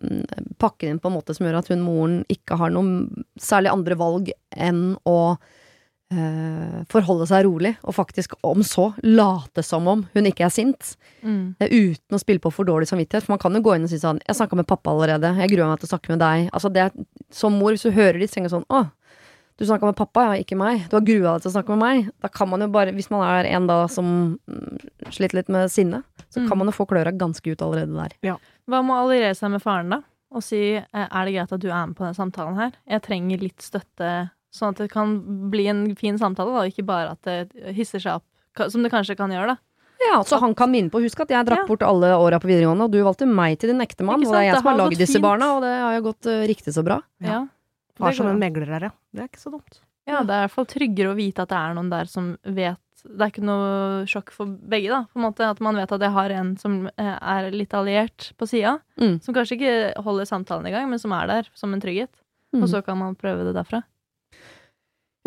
pakke 0.62 0.86
det 0.86 0.93
inn 0.93 1.01
på 1.01 1.10
en 1.10 1.17
måte 1.17 1.36
som 1.36 1.48
gjør 1.48 1.62
at 1.62 1.72
hun 1.74 1.86
moren 1.86 2.19
ikke 2.29 2.60
har 2.60 2.74
noen 2.75 3.25
særlig 3.39 3.74
andre 3.74 3.98
valg 3.98 4.29
enn 4.53 4.84
å 5.10 5.19
eh, 6.13 6.77
forholde 6.91 7.27
seg 7.29 7.46
rolig, 7.48 7.74
og 7.84 7.96
faktisk, 7.98 8.36
om 8.46 8.62
så, 8.65 8.91
late 9.05 9.63
som 9.65 9.88
om 9.89 10.05
hun 10.13 10.29
ikke 10.29 10.46
er 10.48 10.53
sint. 10.53 10.93
Mm. 11.22 11.55
Uten 11.60 12.17
å 12.17 12.22
spille 12.22 12.43
på 12.43 12.53
for 12.53 12.69
dårlig 12.69 12.89
samvittighet. 12.91 13.25
For 13.25 13.36
man 13.36 13.41
kan 13.41 13.58
jo 13.58 13.63
gå 13.65 13.75
inn 13.75 13.88
og 13.88 13.91
si 13.91 14.01
sånn 14.01 14.22
'Jeg 14.25 14.38
snakka 14.38 14.55
med 14.55 14.67
pappa 14.67 14.91
allerede. 14.91 15.36
Jeg 15.38 15.50
gruer 15.55 15.69
meg 15.69 15.79
til 15.79 15.89
å 15.89 15.93
snakke 15.96 16.10
med 16.13 16.19
deg.' 16.19 16.50
Altså 16.53 16.69
det 16.74 16.81
er, 16.88 16.91
Som 17.31 17.60
mor, 17.60 17.72
hvis 17.72 17.86
du 17.86 17.91
hører 17.91 18.19
de 18.19 18.27
tenker 18.27 18.50
sånn 18.50 18.65
'Å, 18.69 18.91
du 19.60 19.66
snakka 19.68 19.86
med 19.89 19.96
pappa, 20.00 20.24
ja, 20.30 20.42
ikke 20.44 20.56
meg. 20.58 20.86
Du 20.89 20.96
har 20.96 21.04
grua 21.06 21.34
deg 21.36 21.44
til 21.44 21.51
å 21.51 21.56
snakke 21.58 21.75
med 21.75 21.80
meg.' 21.84 22.12
Da 22.24 22.28
kan 22.32 22.50
man 22.50 22.62
jo 22.63 22.68
bare, 22.72 22.94
hvis 22.96 23.10
man 23.12 23.22
er 23.28 23.46
en 23.51 23.68
da 23.68 23.88
som 23.92 24.39
mm, 24.48 24.78
sliter 25.12 25.36
litt 25.42 25.50
med 25.50 25.70
sinne, 25.70 26.04
så 26.32 26.39
Mm. 26.42 26.48
kan 26.50 26.58
man 26.58 26.68
jo 26.68 26.72
få 26.74 26.88
kløra 26.88 27.12
ganske 27.16 27.44
ut 27.51 27.60
allerede 27.62 27.94
der. 27.94 28.39
Hva 28.70 28.82
med 28.86 28.96
å 28.96 29.04
alliere 29.06 29.36
seg 29.36 29.51
med 29.51 29.62
faren, 29.62 29.89
da? 29.89 30.01
Og 30.32 30.44
si 30.44 30.75
eh, 30.75 30.84
er 30.94 31.25
det 31.25 31.34
greit 31.34 31.51
at 31.51 31.60
du 31.60 31.70
er 31.70 31.88
med 31.88 31.96
på 31.98 32.06
denne 32.06 32.16
samtalen 32.16 32.56
her? 32.56 32.72
Jeg 32.88 33.01
trenger 33.01 33.39
litt 33.42 33.58
støtte, 33.66 34.30
sånn 34.54 34.70
at 34.70 34.78
det 34.78 34.89
kan 34.92 35.50
bli 35.50 35.68
en 35.68 35.96
fin 35.96 36.18
samtale, 36.18 36.54
da, 36.54 36.62
ikke 36.70 36.86
bare 36.86 37.12
at 37.12 37.22
det 37.24 37.74
hisser 37.75 38.00
seg 38.00 38.16
opp, 38.22 38.70
som 38.72 38.84
det 38.84 38.92
kanskje 38.92 39.18
kan 39.18 39.30
gjøre, 39.32 39.48
da. 39.48 39.58
Ja, 40.00 40.22
så 40.24 40.39
han 40.39 40.54
kan 40.56 40.72
minne 40.72 40.89
på 40.89 41.01
Husk 41.04 41.20
at 41.20 41.28
jeg 41.28 41.46
drakk 41.46 41.66
Ja. 41.66 41.66
bort 41.68 41.82
alle 41.84 42.13
åra 42.16 42.39
på 42.39 42.48
videregående, 42.48 42.84
og 42.86 42.92
du 42.92 43.04
valgte 43.04 43.28
meg 43.28 43.60
til 43.60 43.70
din 43.74 43.82
ektemann, 43.82 44.22
og 44.24 44.32
det 44.32 44.38
er 44.38 44.44
jeg 44.48 44.54
Det 44.54 44.62
som 44.63 44.68
har 44.72 44.78
lagd 44.78 44.98
disse 44.98 45.13
fint. 45.20 45.22
barna, 45.24 45.56
og 45.58 45.62
det 45.62 45.74
har 45.82 45.94
jo 46.00 46.01
gått 46.13 46.25
eh, 46.28 46.48
riktig 46.48 46.72
så 46.74 46.84
bra. 46.86 47.01
Ja. 47.20 47.48
Det 48.00 48.15
som 48.18 48.29
en 48.32 48.41
megler 48.41 48.72
her, 48.75 48.89
ja. 48.89 48.91
Det 49.13 49.24
er 49.24 49.32
ikke 49.32 49.41
så 49.41 49.53
dumt. 49.53 49.82
Ja, 50.10 50.22
det 50.25 50.34
er 50.34 50.44
i 50.44 50.46
hvert 50.48 50.56
fall 50.56 50.70
tryggere 50.70 51.12
å 51.12 51.18
vite 51.18 51.44
at 51.44 51.51
det 51.51 51.58
er 51.60 51.75
noen 51.77 51.91
der 51.91 52.10
som 52.10 52.32
vet 52.41 52.79
Det 53.03 53.22
er 53.22 53.29
ikke 53.32 53.46
noe 53.46 54.08
sjokk 54.10 54.34
for 54.36 54.56
begge, 54.72 54.89
da. 54.91 55.03
På 55.12 55.20
en 55.20 55.27
måte 55.27 55.46
At 55.48 55.62
man 55.63 55.77
vet 55.79 55.91
at 55.96 56.01
jeg 56.03 56.15
har 56.15 56.34
en 56.36 56.56
som 56.60 56.82
eh, 56.89 57.13
er 57.15 57.51
litt 57.53 57.75
alliert 57.77 58.32
på 58.39 58.48
sida. 58.50 58.79
Mm. 59.00 59.20
Som 59.24 59.38
kanskje 59.38 59.60
ikke 59.60 60.03
holder 60.03 60.27
samtalen 60.27 60.68
i 60.68 60.74
gang, 60.74 60.89
men 60.91 61.00
som 61.00 61.13
er 61.15 61.29
der 61.29 61.51
som 61.56 61.75
en 61.75 61.84
trygghet. 61.84 62.12
Mm. 62.56 62.63
Og 62.63 62.72
så 62.72 62.82
kan 62.84 62.98
man 63.00 63.15
prøve 63.20 63.46
det 63.48 63.56
derfra. 63.56 63.84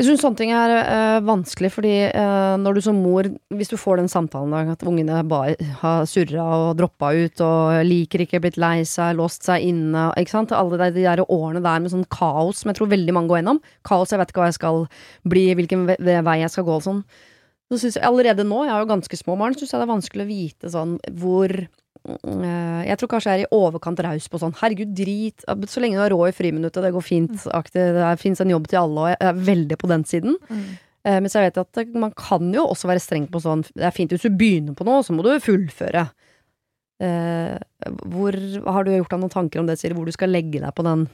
Jeg 0.00 0.06
syns 0.08 0.22
sånne 0.24 0.38
ting 0.40 0.50
er 0.56 0.72
øh, 0.80 1.24
vanskelig, 1.28 1.68
fordi 1.74 1.90
øh, 2.08 2.54
når 2.62 2.74
du 2.74 2.80
som 2.86 2.96
mor, 3.04 3.26
hvis 3.52 3.68
du 3.68 3.76
får 3.76 4.00
den 4.00 4.08
samtalen 4.08 4.54
da, 4.54 4.62
at 4.72 4.84
ungene 4.88 5.18
bare 5.28 5.52
har 5.82 6.06
surra 6.08 6.46
og 6.70 6.78
droppa 6.78 7.10
ut 7.12 7.42
og 7.44 7.76
liker 7.84 8.24
ikke, 8.24 8.40
blitt 8.40 8.56
lei 8.62 8.86
seg, 8.88 9.18
låst 9.20 9.44
seg 9.46 9.66
inne, 9.68 10.06
ikke 10.18 10.32
sant, 10.32 10.54
alle 10.56 10.78
de, 10.80 10.88
de 10.96 11.04
der 11.04 11.22
årene 11.26 11.60
der 11.62 11.84
med 11.84 11.92
sånn 11.92 12.06
kaos 12.08 12.62
som 12.64 12.72
jeg 12.72 12.80
tror 12.80 12.90
veldig 12.94 13.14
mange 13.18 13.30
går 13.34 13.42
gjennom, 13.42 13.60
kaos, 13.84 14.14
jeg 14.16 14.22
vet 14.22 14.32
ikke 14.32 14.42
hva 14.42 14.48
jeg 14.48 14.58
skal 14.58 14.80
bli, 15.28 15.44
hvilken 15.60 15.84
ve 15.92 15.98
ve- 16.00 16.18
vei 16.24 16.38
jeg 16.40 16.54
skal 16.56 16.66
gå 16.70 16.78
og 16.80 16.86
sånn, 16.88 17.04
så 17.68 17.82
syns 17.84 18.00
jeg 18.00 18.08
allerede 18.08 18.48
nå, 18.48 18.64
jeg 18.64 18.72
har 18.72 18.82
jo 18.86 18.90
ganske 18.96 19.20
små 19.20 19.36
barn, 19.44 19.54
syns 19.60 19.76
jeg 19.76 19.76
det 19.84 19.86
er 19.90 19.92
vanskelig 19.92 20.24
å 20.24 20.32
vite 20.32 20.72
sånn 20.72 20.96
hvor 21.20 21.52
jeg 22.02 22.98
tror 22.98 23.10
kanskje 23.12 23.34
jeg 23.34 23.42
er 23.42 23.44
i 23.44 23.54
overkant 23.54 24.00
raus 24.02 24.24
på 24.26 24.40
sånn 24.42 24.56
herregud, 24.58 24.90
drit, 24.98 25.44
så 25.70 25.82
lenge 25.82 25.98
du 25.98 26.02
har 26.02 26.10
råd 26.10 26.32
i 26.32 26.34
friminuttet, 26.34 26.82
det 26.82 26.90
går 26.96 27.04
fint, 27.06 27.44
aktig, 27.54 27.84
det 27.94 28.08
fins 28.18 28.42
en 28.42 28.50
jobb 28.50 28.66
til 28.70 28.80
alle, 28.80 29.04
og 29.04 29.12
jeg 29.12 29.20
er 29.28 29.44
veldig 29.50 29.78
på 29.78 29.90
den 29.92 30.06
siden. 30.08 30.34
Men 30.50 31.22
mens 31.22 31.34
jeg 31.38 31.46
vet 31.46 31.62
at 31.62 31.94
man 31.98 32.14
kan 32.18 32.50
jo 32.54 32.66
også 32.70 32.90
være 32.90 33.02
streng 33.02 33.24
på 33.30 33.40
sånn 33.42 33.64
Det 33.74 33.86
er 33.88 33.94
fint 33.94 34.12
hvis 34.14 34.22
du 34.22 34.34
begynner 34.38 34.76
på 34.78 34.86
noe, 34.86 35.00
så 35.02 35.14
må 35.14 35.24
du 35.26 35.32
fullføre. 35.42 36.04
Eh, 37.02 37.58
hvor 38.12 38.36
Har 38.62 38.86
du 38.86 38.92
gjort 38.94 39.10
deg 39.10 39.22
noen 39.22 39.32
tanker 39.32 39.62
om 39.62 39.68
det, 39.68 39.78
Siri, 39.80 39.96
hvor 39.96 40.06
du 40.06 40.14
skal 40.14 40.30
legge 40.30 40.62
deg 40.62 40.72
på 40.76 40.84
den? 40.86 41.08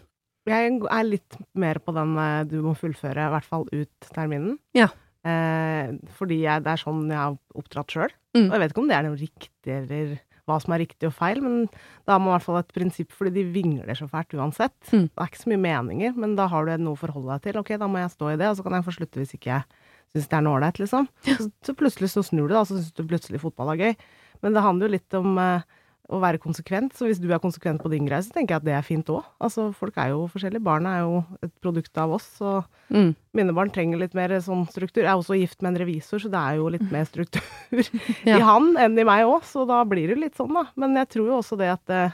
Jeg 0.49 0.81
er 0.81 1.05
litt 1.05 1.37
mer 1.59 1.81
på 1.85 1.93
den 1.97 2.17
eh, 2.21 2.47
du 2.49 2.59
må 2.65 2.75
fullføre, 2.77 3.29
i 3.29 3.35
hvert 3.35 3.49
fall 3.49 3.69
ut 3.73 4.11
terminen. 4.13 4.59
Ja. 4.77 4.91
Eh, 5.27 5.95
fordi 6.19 6.43
jeg, 6.45 6.65
det 6.65 6.75
er 6.75 6.83
sånn 6.83 7.07
jeg 7.09 7.21
har 7.21 7.39
oppdratt 7.59 7.95
sjøl. 7.95 8.13
Mm. 8.37 8.47
Og 8.47 8.53
jeg 8.53 8.63
vet 8.63 8.75
ikke 8.75 8.85
om 8.85 8.91
det 8.91 8.99
er 8.99 9.09
noe 9.09 9.21
riktig, 9.21 9.77
eller 9.79 10.17
hva 10.49 10.59
som 10.63 10.75
er 10.75 10.83
riktig 10.83 11.09
og 11.11 11.15
feil, 11.17 11.41
men 11.45 11.67
da 12.09 12.15
har 12.15 12.23
man 12.23 12.33
i 12.33 12.35
hvert 12.37 12.47
fall 12.47 12.61
et 12.61 12.73
prinsipp, 12.75 13.13
fordi 13.17 13.35
de 13.37 13.45
vingler 13.55 13.99
så 13.99 14.09
fælt 14.11 14.35
uansett. 14.39 14.77
Mm. 14.91 15.07
Det 15.11 15.23
er 15.23 15.31
ikke 15.31 15.43
så 15.43 15.53
mye 15.53 15.65
meninger, 15.67 16.17
men 16.19 16.35
da 16.39 16.49
har 16.51 16.67
du 16.67 16.75
noe 16.83 16.97
å 16.97 17.01
forholde 17.01 17.35
deg 17.35 17.47
til. 17.47 17.61
Ok, 17.61 17.75
da 17.81 17.91
må 17.91 18.01
jeg 18.03 18.15
stå 18.15 18.33
i 18.33 18.39
det, 18.41 18.51
og 18.51 18.59
så 18.59 18.67
kan 18.67 18.79
jeg 18.79 18.87
få 18.89 18.97
slutte 18.97 19.23
hvis 19.23 19.37
ikke 19.37 19.53
jeg 19.55 19.67
syns 20.15 20.31
det 20.31 20.39
er 20.39 20.45
noe 20.47 20.57
ålreit, 20.57 20.81
liksom. 20.81 21.09
Så, 21.27 21.51
så 21.65 21.75
plutselig 21.77 22.13
så 22.15 22.25
snur 22.25 22.49
du, 22.49 22.55
da, 22.57 22.65
så 22.65 22.79
syns 22.79 22.95
du 22.97 23.05
plutselig 23.05 23.43
fotball 23.43 23.75
er 23.75 23.83
gøy. 23.83 24.09
Men 24.45 24.55
det 24.57 24.65
handler 24.65 24.89
jo 24.89 24.95
litt 24.95 25.19
om 25.19 25.41
eh, 25.43 25.78
å 26.09 26.19
være 26.23 26.39
konsekvent. 26.41 26.95
Så 26.97 27.05
hvis 27.05 27.19
du 27.21 27.27
er 27.29 27.41
konsekvent 27.43 27.83
på 27.85 27.91
din 27.93 28.07
greie, 28.09 28.23
så 28.25 28.33
tenker 28.33 28.55
jeg 28.57 28.63
at 28.63 28.65
det 28.65 28.73
er 28.79 28.87
fint 28.87 29.11
òg. 29.13 29.27
Altså, 29.45 29.67
folk 29.77 29.97
er 30.01 30.15
jo 30.15 30.23
forskjellige. 30.33 30.63
Barna 30.65 30.95
er 30.97 31.03
jo 31.05 31.19
et 31.45 31.53
produkt 31.61 31.99
av 32.01 32.15
oss, 32.17 32.29
og 32.41 32.65
Mm. 32.89 33.15
mine 33.37 33.53
barn 33.53 33.69
trenger 33.71 33.99
litt 34.01 34.15
mer 34.17 34.29
sånn 34.41 34.65
struktur. 34.71 35.03
Jeg 35.05 35.11
er 35.13 35.21
også 35.21 35.37
gift 35.39 35.61
med 35.61 35.75
en 35.75 35.81
revisor, 35.85 36.19
så 36.19 36.31
det 36.33 36.41
er 36.41 36.57
jo 36.57 36.69
litt 36.73 36.91
mer 36.91 37.05
struktur 37.05 37.43
Ja. 38.25 38.39
i 38.39 38.41
han 38.41 38.75
enn 38.81 38.99
i 38.99 39.05
meg 39.05 39.27
òg, 39.29 39.43
så 39.45 39.67
da 39.69 39.83
blir 39.85 40.09
det 40.09 40.17
litt 40.19 40.35
sånn, 40.41 40.55
da. 40.57 40.65
Men 40.77 40.97
jeg 40.97 41.09
tror 41.13 41.27
jo 41.29 41.37
også 41.43 41.59
det 41.61 41.69
at 41.77 41.91
eh, 41.91 42.11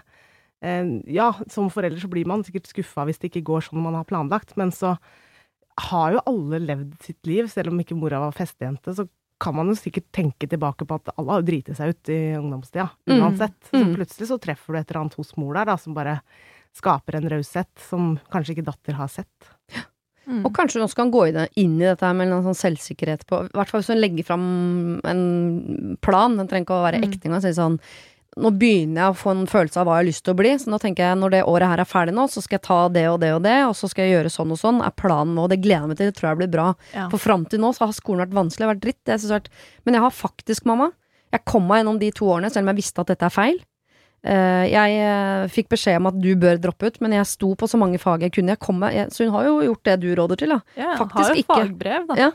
eh, 0.63 0.91
Ja, 1.07 1.31
som 1.49 1.71
forelder 1.71 2.01
så 2.03 2.11
blir 2.11 2.27
man 2.27 2.43
sikkert 2.43 2.67
skuffa 2.67 3.07
hvis 3.07 3.19
det 3.23 3.31
ikke 3.31 3.45
går 3.47 3.69
sånn 3.69 3.83
man 3.83 3.95
har 3.95 4.05
planlagt, 4.11 4.57
men 4.59 4.71
så 4.75 4.97
har 5.91 6.13
jo 6.15 6.21
alle 6.27 6.59
levd 6.67 6.99
sitt 7.03 7.23
liv, 7.27 7.47
selv 7.51 7.71
om 7.73 7.79
ikke 7.83 7.97
mora 7.99 8.19
var 8.27 8.33
festejente, 8.35 8.95
så 8.95 9.07
kan 9.41 9.55
man 9.57 9.67
jo 9.69 9.75
sikkert 9.75 10.07
tenke 10.12 10.47
tilbake 10.49 10.87
på 10.87 10.95
at 10.95 11.11
alle 11.19 11.33
har 11.38 11.43
driti 11.43 11.75
seg 11.75 11.88
ut 11.95 12.09
i 12.09 12.19
ungdomstida, 12.38 12.91
Mm. 13.09 13.21
uansett. 13.21 13.59
Så 13.71 13.83
Mm. 13.85 13.95
plutselig 13.97 14.29
så 14.29 14.38
treffer 14.41 14.73
du 14.73 14.79
et 14.79 14.91
eller 14.91 15.00
annet 15.03 15.14
hos 15.14 15.37
mor 15.37 15.55
der, 15.55 15.64
da, 15.64 15.76
som 15.76 15.95
bare 15.95 16.21
skaper 16.75 17.14
en 17.17 17.29
raushet 17.29 17.69
som 17.79 18.19
kanskje 18.31 18.57
ikke 18.57 18.64
datter 18.71 18.95
har 18.95 19.09
sett. 19.09 19.29
Mm. 20.26 20.45
Og 20.47 20.53
kanskje 20.55 20.79
hun 20.81 20.87
også 20.88 20.97
kan 20.97 21.11
gå 21.12 21.49
inn 21.57 21.76
i 21.76 21.85
dette 21.85 22.00
her 22.07 22.14
med 22.14 22.29
en 22.33 22.43
sånn 22.43 22.57
selvsikkerhet 22.57 23.26
på 23.26 23.45
I 23.45 23.49
hvert 23.53 23.69
fall 23.69 23.83
hvis 23.83 23.93
hun 23.93 24.00
legger 24.00 24.25
fram 24.25 25.00
en 25.05 25.97
plan, 26.00 26.37
den 26.37 26.49
trenger 26.49 26.64
ikke 26.64 26.79
å 26.81 26.87
være 26.91 27.03
Mm. 27.03 27.05
ekte 27.12 27.25
engang, 27.29 27.43
si 27.43 27.49
sånn 27.53 27.79
nå 28.41 28.50
begynner 28.59 29.00
jeg 29.00 29.12
å 29.12 29.19
få 29.19 29.33
en 29.35 29.45
følelse 29.50 29.81
av 29.81 29.87
hva 29.87 29.99
jeg 29.99 30.05
har 30.05 30.09
lyst 30.09 30.25
til 30.26 30.35
å 30.35 30.38
bli, 30.38 30.53
så 30.59 30.73
nå 30.73 30.79
tenker 30.83 31.07
jeg 31.07 31.19
når 31.21 31.35
det 31.35 31.43
året 31.50 31.71
her 31.71 31.83
er 31.85 31.88
ferdig 31.88 32.14
nå, 32.17 32.26
så 32.31 32.43
skal 32.43 32.59
jeg 32.59 32.64
ta 32.67 32.79
det 32.95 33.05
og 33.11 33.21
det 33.23 33.31
og 33.37 33.43
det, 33.47 33.57
og 33.69 33.76
så 33.79 33.91
skal 33.91 34.09
jeg 34.09 34.17
gjøre 34.17 34.33
sånn 34.35 34.55
og 34.55 34.61
sånn, 34.61 34.81
er 34.83 34.97
planen 34.99 35.37
nå, 35.38 35.47
det 35.53 35.61
gleder 35.62 35.85
jeg 35.85 35.93
meg 35.93 36.00
til, 36.00 36.11
det 36.11 36.19
tror 36.19 36.31
jeg 36.31 36.41
blir 36.43 36.53
bra. 36.57 36.67
Ja. 36.97 37.07
For 37.12 37.23
fram 37.23 37.47
til 37.50 37.62
nå 37.62 37.71
så 37.76 37.87
har 37.87 37.95
skolen 37.97 38.25
vært 38.25 38.35
vanskelig, 38.35 38.62
det 38.62 38.67
har 38.67 38.75
vært 38.75 38.85
dritt, 38.87 39.00
det 39.05 39.17
har 39.17 39.37
vært 39.37 39.53
Men 39.85 39.99
jeg 39.99 40.07
har 40.07 40.19
faktisk, 40.19 40.67
mamma, 40.71 40.91
jeg 41.35 41.47
kom 41.50 41.69
meg 41.69 41.83
gjennom 41.83 42.03
de 42.03 42.11
to 42.14 42.26
årene, 42.31 42.50
selv 42.50 42.67
om 42.67 42.75
jeg 42.75 42.83
visste 42.83 43.05
at 43.05 43.14
dette 43.14 43.31
er 43.31 43.35
feil. 43.35 43.62
Eh, 44.25 44.67
jeg 44.73 45.00
eh, 45.05 45.47
fikk 45.53 45.69
beskjed 45.75 45.99
om 46.00 46.09
at 46.09 46.17
du 46.17 46.31
bør 46.41 46.61
droppe 46.62 46.88
ut, 46.88 47.00
men 47.05 47.12
jeg 47.19 47.29
sto 47.29 47.50
på 47.59 47.69
så 47.69 47.81
mange 47.81 48.00
fag 48.00 48.25
jeg 48.25 48.33
kunne. 48.38 48.57
Jeg 48.57 48.76
meg, 48.81 49.12
så 49.12 49.26
hun 49.26 49.35
har 49.37 49.50
jo 49.50 49.59
gjort 49.67 49.91
det 49.91 49.99
du 50.00 50.09
råder 50.17 50.41
til, 50.41 50.55
da. 50.55 50.61
Ja, 50.81 50.95
Faktisk 51.00 51.21
har 51.21 51.35
jo 51.35 51.43
ikke. 51.43 51.59
fagbrev, 51.59 52.07
da. 52.11 52.19
Ja. 52.23 52.31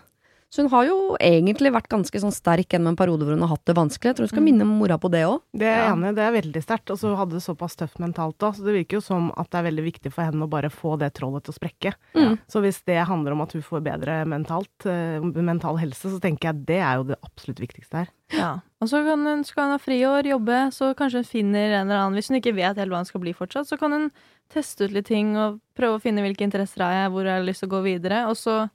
Så 0.50 0.64
hun 0.64 0.70
har 0.72 0.86
jo 0.88 0.96
egentlig 1.22 1.70
vært 1.72 1.88
ganske 1.92 2.20
sånn 2.24 2.34
sterk 2.34 2.72
gjennom 2.74 2.90
en 2.96 2.98
periode 2.98 3.22
hvor 3.22 3.36
hun 3.36 3.44
har 3.46 3.52
hatt 3.54 3.66
det 3.70 3.76
vanskelig. 3.78 4.10
Jeg 4.10 4.16
tror 4.18 4.26
hun 4.26 4.32
skal 4.34 4.42
Mm. 4.42 4.48
minne 4.50 4.66
mora 4.66 4.98
på 4.98 5.12
det 5.14 5.22
òg. 5.30 5.42
Det 5.54 5.68
er 5.70 5.92
enig 5.94 6.16
det 6.16 6.24
er 6.26 6.34
veldig 6.42 6.64
sterkt. 6.66 6.90
Og 6.90 6.98
så 6.98 7.16
hadde 7.16 7.38
det 7.38 7.44
såpass 7.46 7.76
tøft 7.78 8.00
mentalt 8.02 8.40
òg, 8.42 8.56
så 8.58 8.66
det 8.66 8.74
virker 8.74 8.98
jo 8.98 9.02
som 9.06 9.32
at 9.38 9.50
det 9.52 9.60
er 9.60 9.68
veldig 9.70 9.86
viktig 9.86 10.12
for 10.12 10.24
henne 10.26 10.42
å 10.42 10.50
bare 10.50 10.72
få 10.74 10.98
det 10.98 11.14
trollet 11.14 11.44
til 11.46 11.54
å 11.54 11.60
sprekke. 11.60 11.94
Mm. 12.16 12.40
Så 12.50 12.62
hvis 12.66 12.82
det 12.84 13.06
handler 13.06 13.34
om 13.34 13.42
at 13.42 13.54
hun 13.54 13.62
får 13.62 13.84
bedre 13.86 14.26
mentalt, 14.26 14.86
eh, 14.90 15.20
mental 15.22 15.78
helse, 15.78 16.10
så 16.10 16.20
tenker 16.20 16.50
jeg 16.50 16.66
det 16.66 16.80
er 16.82 16.96
jo 16.98 17.04
det 17.04 17.20
absolutt 17.24 17.60
viktigste 17.62 17.94
her. 17.94 18.08
Ja. 18.34 18.60
Og 18.82 18.88
så 18.90 19.06
kan 19.06 19.24
hun, 19.24 19.44
skal 19.44 19.64
hun 19.70 19.72
ha 19.72 19.78
friår, 19.78 20.24
jobbe, 20.34 20.72
så 20.74 20.96
kanskje 20.96 21.22
hun 21.22 21.30
finner 21.30 21.74
en 21.82 21.90
eller 21.92 22.10
annen 22.10 22.16
Hvis 22.18 22.30
hun 22.30 22.42
ikke 22.42 22.56
vet 22.56 22.76
helt 22.78 22.90
hva 22.90 22.98
hun 22.98 23.06
skal 23.06 23.22
bli 23.22 23.34
fortsatt, 23.34 23.68
så 23.70 23.78
kan 23.78 23.92
hun 23.92 24.12
teste 24.50 24.86
ut 24.86 24.92
litt 24.94 25.06
ting 25.06 25.36
og 25.38 25.60
prøve 25.78 26.00
å 26.00 26.02
finne 26.02 26.22
hvilke 26.26 26.42
interesser 26.42 26.82
har 26.82 26.92
jeg, 27.06 27.12
hvor 27.14 27.24
jeg 27.26 27.38
har 27.38 27.46
lyst 27.46 27.60
til 27.62 27.70
å 27.70 27.78
gå 27.78 27.84
videre. 27.84 28.26
Og 28.30 28.34
så 28.36 28.70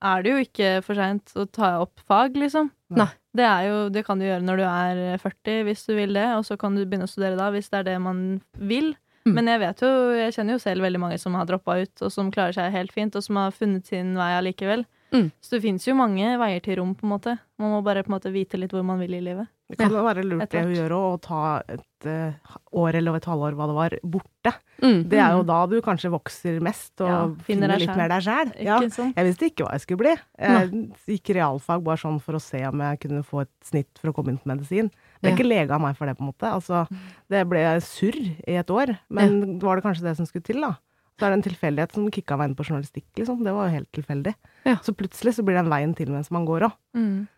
er 0.00 0.22
det 0.24 0.32
jo 0.32 0.44
ikke 0.44 0.70
for 0.84 0.98
seint 0.98 1.34
å 1.36 1.46
ta 1.50 1.74
opp 1.82 2.00
fag, 2.08 2.38
liksom. 2.40 2.70
Nei. 2.96 3.08
Det, 3.36 3.46
er 3.46 3.68
jo, 3.68 3.76
det 3.94 4.02
kan 4.06 4.18
du 4.18 4.26
gjøre 4.26 4.42
når 4.42 4.60
du 4.60 4.64
er 4.66 5.20
40, 5.22 5.60
hvis 5.68 5.84
du 5.86 5.92
vil 5.98 6.16
det, 6.16 6.26
og 6.34 6.46
så 6.48 6.56
kan 6.60 6.74
du 6.74 6.82
begynne 6.82 7.06
å 7.06 7.10
studere 7.10 7.38
da, 7.38 7.50
hvis 7.54 7.70
det 7.70 7.82
er 7.82 7.88
det 7.92 7.98
man 8.02 8.24
vil. 8.58 8.94
Mm. 9.28 9.34
Men 9.36 9.50
jeg 9.52 9.60
vet 9.62 9.84
jo, 9.84 9.90
jeg 10.16 10.34
kjenner 10.36 10.56
jo 10.56 10.62
selv 10.62 10.86
veldig 10.86 11.02
mange 11.02 11.20
som 11.20 11.36
har 11.38 11.46
droppa 11.48 11.76
ut, 11.82 11.94
og 12.00 12.14
som 12.14 12.32
klarer 12.34 12.56
seg 12.56 12.74
helt 12.74 12.94
fint, 12.96 13.16
og 13.16 13.24
som 13.26 13.38
har 13.38 13.54
funnet 13.54 13.86
sin 13.90 14.16
vei 14.18 14.32
allikevel. 14.38 14.86
Mm. 15.14 15.28
Så 15.42 15.56
det 15.56 15.62
fins 15.66 15.86
jo 15.86 15.96
mange 15.98 16.34
veier 16.40 16.64
til 16.64 16.80
rom, 16.80 16.96
på 16.96 17.06
en 17.06 17.14
måte. 17.14 17.36
Man 17.60 17.74
må 17.74 17.80
bare 17.86 18.04
på 18.06 18.10
en 18.10 18.16
måte 18.16 18.32
vite 18.34 18.58
litt 18.60 18.74
hvor 18.74 18.86
man 18.86 19.00
vil 19.02 19.18
i 19.18 19.22
livet. 19.22 19.50
Det 19.70 19.78
kan 19.78 19.92
ja, 19.94 20.02
være 20.02 20.24
lurt 20.26 20.50
det 20.50 20.62
hun 20.66 20.72
gjør 20.74 20.92
òg, 20.96 21.06
å 21.14 21.20
ta 21.22 21.40
et 21.70 22.06
uh, 22.10 22.56
år 22.82 22.96
eller 22.98 23.18
et 23.20 23.28
halvår, 23.30 23.54
hva 23.54 23.68
det 23.70 23.76
var, 23.76 23.94
borte. 24.16 24.52
Mm. 24.80 24.98
Det 25.12 25.20
er 25.20 25.36
jo 25.36 25.44
da 25.46 25.58
du 25.70 25.76
kanskje 25.84 26.10
vokser 26.10 26.58
mest 26.64 27.02
og 27.04 27.10
Ja, 27.10 27.20
finner, 27.46 27.74
litt 27.76 27.86
selv. 27.90 28.00
mer 28.00 28.10
deg 28.10 28.24
sjæl. 28.26 28.52
Ja. 28.66 28.78
Sånn. 28.90 29.12
Jeg 29.14 29.28
visste 29.28 29.48
ikke 29.50 29.66
hva 29.68 29.76
jeg 29.76 29.84
skulle 29.84 30.02
bli. 30.02 30.14
Jeg 30.40 30.82
gikk 31.14 31.32
realfag 31.38 31.84
bare 31.86 32.00
sånn 32.02 32.18
for 32.24 32.38
å 32.38 32.42
se 32.42 32.64
om 32.66 32.82
jeg 32.86 33.00
kunne 33.04 33.22
få 33.22 33.42
et 33.44 33.52
snitt 33.70 34.00
for 34.00 34.10
å 34.10 34.16
komme 34.16 34.34
inn 34.34 34.40
på 34.42 34.50
medisin. 34.50 34.90
Ble 35.20 35.30
Ja. 35.30 35.36
ikke 35.36 35.46
lege 35.48 35.76
av 35.76 35.82
meg 35.84 35.96
for 35.98 36.08
det, 36.10 36.16
på 36.18 36.24
en 36.24 36.32
måte. 36.32 36.48
Altså, 36.50 36.86
det 37.30 37.46
ble 37.48 37.64
surr 37.84 38.16
i 38.48 38.56
et 38.56 38.70
år, 38.74 38.96
men 39.10 39.58
var 39.60 39.76
det 39.76 39.84
kanskje 39.84 40.08
det 40.08 40.16
som 40.16 40.26
skulle 40.26 40.46
til, 40.48 40.60
da? 40.64 40.74
Så 41.20 41.26
er 41.28 41.34
det 41.34 41.44
en 41.44 41.52
tilfeldighet 41.52 41.92
som 41.92 42.06
kicka 42.10 42.38
meg 42.40 42.48
inn 42.48 42.56
på 42.56 42.64
journalistikk, 42.64 43.04
liksom. 43.20 43.44
Det 43.44 43.52
var 43.52 43.68
jo 43.68 43.74
helt 43.76 43.92
tilfeldig. 43.92 44.32
Ja. 44.64 44.78
Så 44.80 44.94
plutselig 44.96 45.34
så 45.36 45.44
blir 45.44 45.60
den 45.60 45.68
veien 45.68 45.92
til 45.94 46.08
mens 46.08 46.30
man 46.32 46.46
går 46.48 46.64
òg. 46.70 46.72
Mm. 46.96 47.28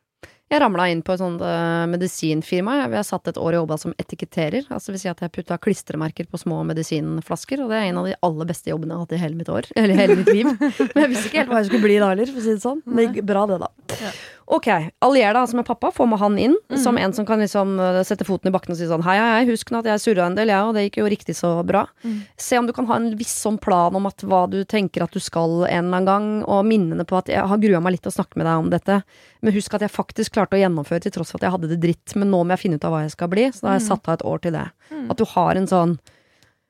Jeg 0.52 0.60
ramla 0.60 0.84
inn 0.92 1.00
på 1.00 1.14
et 1.14 1.20
sånt 1.22 1.40
uh, 1.40 1.86
medisinfirma. 1.88 2.74
Jeg 2.82 2.92
har 2.92 3.06
satt 3.08 3.30
et 3.30 3.38
år 3.40 3.54
i 3.54 3.56
jobba 3.56 3.78
som 3.80 3.94
etiketterer. 3.96 4.66
Altså 4.68 4.92
vil 4.92 5.00
si 5.00 5.08
at 5.08 5.22
jeg 5.24 5.32
putta 5.32 5.56
klistremerker 5.56 6.28
på 6.28 6.40
små 6.42 6.58
medisinflasker. 6.68 7.62
Og 7.64 7.72
det 7.72 7.78
er 7.78 7.88
en 7.88 8.02
av 8.02 8.10
de 8.10 8.18
aller 8.28 8.50
beste 8.50 8.68
jobbene 8.68 8.92
jeg 8.92 8.98
har 8.98 9.06
hatt 9.06 9.16
i 9.16 9.22
hele 9.22 9.38
mitt 9.38 9.52
år. 9.52 9.70
Eller 9.80 9.96
hele 9.96 10.18
mitt 10.20 10.28
liv. 10.28 10.50
Men 10.92 11.06
jeg 11.06 11.12
visste 11.14 11.30
ikke 11.30 11.40
helt 11.40 11.54
hva 11.54 11.62
jeg 11.62 11.70
skulle 11.70 11.86
bli 11.86 11.96
da 12.02 12.12
heller, 12.12 12.34
for 12.34 12.42
å 12.42 12.44
si 12.44 12.52
det 12.52 12.64
sånn. 12.66 12.84
Men 12.84 13.16
bra, 13.32 13.46
det, 13.48 13.58
da. 13.64 13.96
Ja. 14.02 14.12
Ok, 14.52 14.66
allier 15.00 15.32
deg 15.32 15.40
altså 15.40 15.56
med 15.56 15.64
pappa, 15.64 15.88
få 15.94 16.04
med 16.10 16.20
han 16.20 16.34
inn, 16.36 16.54
mm. 16.68 16.76
som 16.82 16.98
en 17.00 17.14
som 17.16 17.24
kan 17.28 17.40
liksom 17.40 17.70
eh, 17.80 18.02
sette 18.04 18.26
foten 18.28 18.50
i 18.50 18.52
bakken 18.52 18.74
og 18.74 18.76
si 18.76 18.88
sånn 18.90 19.04
hei, 19.06 19.14
hei, 19.16 19.46
husk 19.48 19.70
nå 19.72 19.80
at 19.80 19.88
jeg 19.88 20.02
surra 20.02 20.26
en 20.28 20.36
del, 20.36 20.52
jeg, 20.52 20.66
og 20.68 20.76
det 20.76 20.84
gikk 20.86 20.98
jo 21.00 21.08
riktig 21.08 21.36
så 21.38 21.54
bra. 21.64 21.86
Mm. 22.04 22.18
Se 22.36 22.60
om 22.60 22.68
du 22.68 22.74
kan 22.76 22.88
ha 22.90 22.98
en 23.00 23.08
viss 23.16 23.32
sånn 23.46 23.56
plan 23.62 23.96
om 23.96 24.10
at 24.10 24.26
hva 24.28 24.42
du 24.52 24.58
tenker 24.68 25.06
at 25.06 25.16
du 25.16 25.22
skal 25.24 25.62
en 25.64 25.88
eller 25.88 26.02
annen 26.02 26.10
gang, 26.10 26.30
og 26.44 26.68
minnene 26.68 27.08
på 27.08 27.16
at 27.22 27.32
jeg 27.32 27.48
har 27.48 27.64
grua 27.64 27.80
meg 27.80 27.96
litt 27.96 28.04
til 28.04 28.12
å 28.12 28.18
snakke 28.18 28.36
med 28.36 28.48
deg 28.50 28.66
om 28.66 28.72
dette, 28.74 29.00
men 29.40 29.56
husk 29.56 29.78
at 29.78 29.86
jeg 29.86 29.96
faktisk 29.96 30.36
klarte 30.36 30.58
å 30.58 30.60
gjennomføre 30.60 31.06
til 31.06 31.16
tross 31.16 31.32
for 31.32 31.40
at 31.40 31.48
jeg 31.48 31.56
hadde 31.56 31.72
det 31.72 31.80
dritt, 31.86 32.16
men 32.20 32.28
nå 32.34 32.42
må 32.44 32.52
jeg 32.52 32.66
finne 32.66 32.76
ut 32.76 32.88
av 32.88 32.92
hva 32.92 33.06
jeg 33.06 33.16
skal 33.16 33.32
bli, 33.32 33.48
så 33.48 33.64
da 33.64 33.72
har 33.72 33.80
jeg 33.80 33.86
Mhm. 33.88 33.92
satt 33.94 34.08
av 34.08 34.18
et 34.20 34.26
år 34.28 34.42
til 34.44 34.52
det. 34.52 34.66
Mm. 34.92 35.06
At 35.10 35.16
du 35.16 35.24
har 35.32 35.56
en 35.56 35.70
sånn 35.70 35.96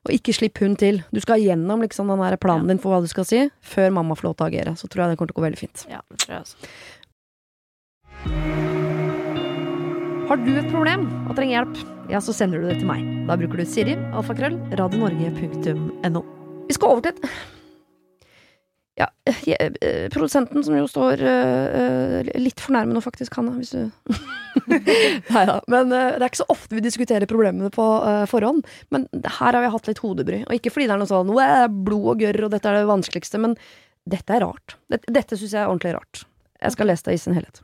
og 0.03 0.11
ikke 0.11 0.33
slipp 0.35 0.59
hun 0.59 0.75
til. 0.75 0.99
Du 1.15 1.19
skal 1.23 1.39
gjennom 1.39 1.79
liksom 1.83 2.09
den 2.11 2.37
planen 2.43 2.67
din 2.67 2.79
for 2.81 2.91
hva 2.91 2.99
du 3.03 3.07
skal 3.07 3.23
si, 3.27 3.45
før 3.63 3.93
mamma 3.95 4.17
får 4.19 4.27
lov 4.27 4.35
til 4.35 4.45
å 4.45 4.49
agere. 4.51 4.73
Så 4.75 4.89
tror 4.91 5.03
jeg 5.05 5.13
det 5.13 5.19
kommer 5.21 5.31
til 5.31 5.37
å 5.37 5.39
gå 5.39 5.45
veldig 5.47 5.61
fint. 5.61 5.85
Ja, 5.87 6.01
det 6.11 6.19
tror 6.25 6.33
jeg 6.33 6.41
også. 6.43 6.71
Har 10.29 10.39
du 10.39 10.53
et 10.55 10.69
problem 10.71 11.07
og 11.27 11.35
trenger 11.37 11.57
hjelp, 11.59 11.81
ja, 12.11 12.21
så 12.23 12.35
sender 12.35 12.61
du 12.61 12.69
det 12.69 12.79
til 12.79 12.87
meg. 12.89 13.03
Da 13.27 13.35
bruker 13.39 13.59
du 13.59 13.65
Siri, 13.67 13.97
alfakrøll, 14.15 14.55
radionorge.no. 14.79 16.21
Vi 16.69 16.77
skal 16.77 16.93
over 16.93 17.03
til 17.03 17.11
et 17.13 17.27
ja, 18.99 19.07
eh, 19.25 20.09
produsenten 20.13 20.63
som 20.63 20.75
jo 20.77 20.85
står 20.87 21.23
eh, 21.25 22.31
litt 22.37 22.61
for 22.61 22.75
nærme 22.75 22.93
nå, 22.93 23.01
faktisk, 23.03 23.35
Hanne, 23.39 23.55
hvis 23.57 23.73
du 23.73 23.89
Nei 25.33 25.43
da. 25.49 25.57
Men 25.71 25.89
uh, 25.89 26.13
det 26.13 26.21
er 26.21 26.27
ikke 26.29 26.43
så 26.43 26.49
ofte 26.53 26.77
vi 26.77 26.83
diskuterer 26.85 27.25
problemene 27.29 27.71
på 27.73 27.87
uh, 28.05 28.21
forhånd. 28.29 28.61
Men 28.93 29.07
her 29.25 29.49
har 29.49 29.63
vi 29.63 29.71
hatt 29.73 29.89
litt 29.89 30.01
hodebry. 30.03 30.43
Og 30.45 30.53
ikke 30.59 30.69
fordi 30.75 30.85
det 30.87 30.93
er 30.93 31.01
noe 31.01 31.09
sånn 31.09 31.33
«Wow, 31.33 31.73
blod 31.89 32.09
og 32.13 32.21
gørr, 32.21 32.45
og 32.45 32.53
dette 32.53 32.69
er 32.69 32.83
det 32.83 32.91
vanskeligste, 32.91 33.41
men 33.41 33.57
dette 34.05 34.37
er 34.37 34.45
rart. 34.45 34.77
Dette, 34.93 35.09
dette 35.15 35.39
syns 35.39 35.57
jeg 35.57 35.63
er 35.63 35.71
ordentlig 35.71 35.95
rart. 35.97 36.21
Jeg 36.61 36.77
skal 36.77 36.91
lese 36.93 37.09
det 37.09 37.17
i 37.17 37.23
sin 37.25 37.35
helhet. 37.35 37.63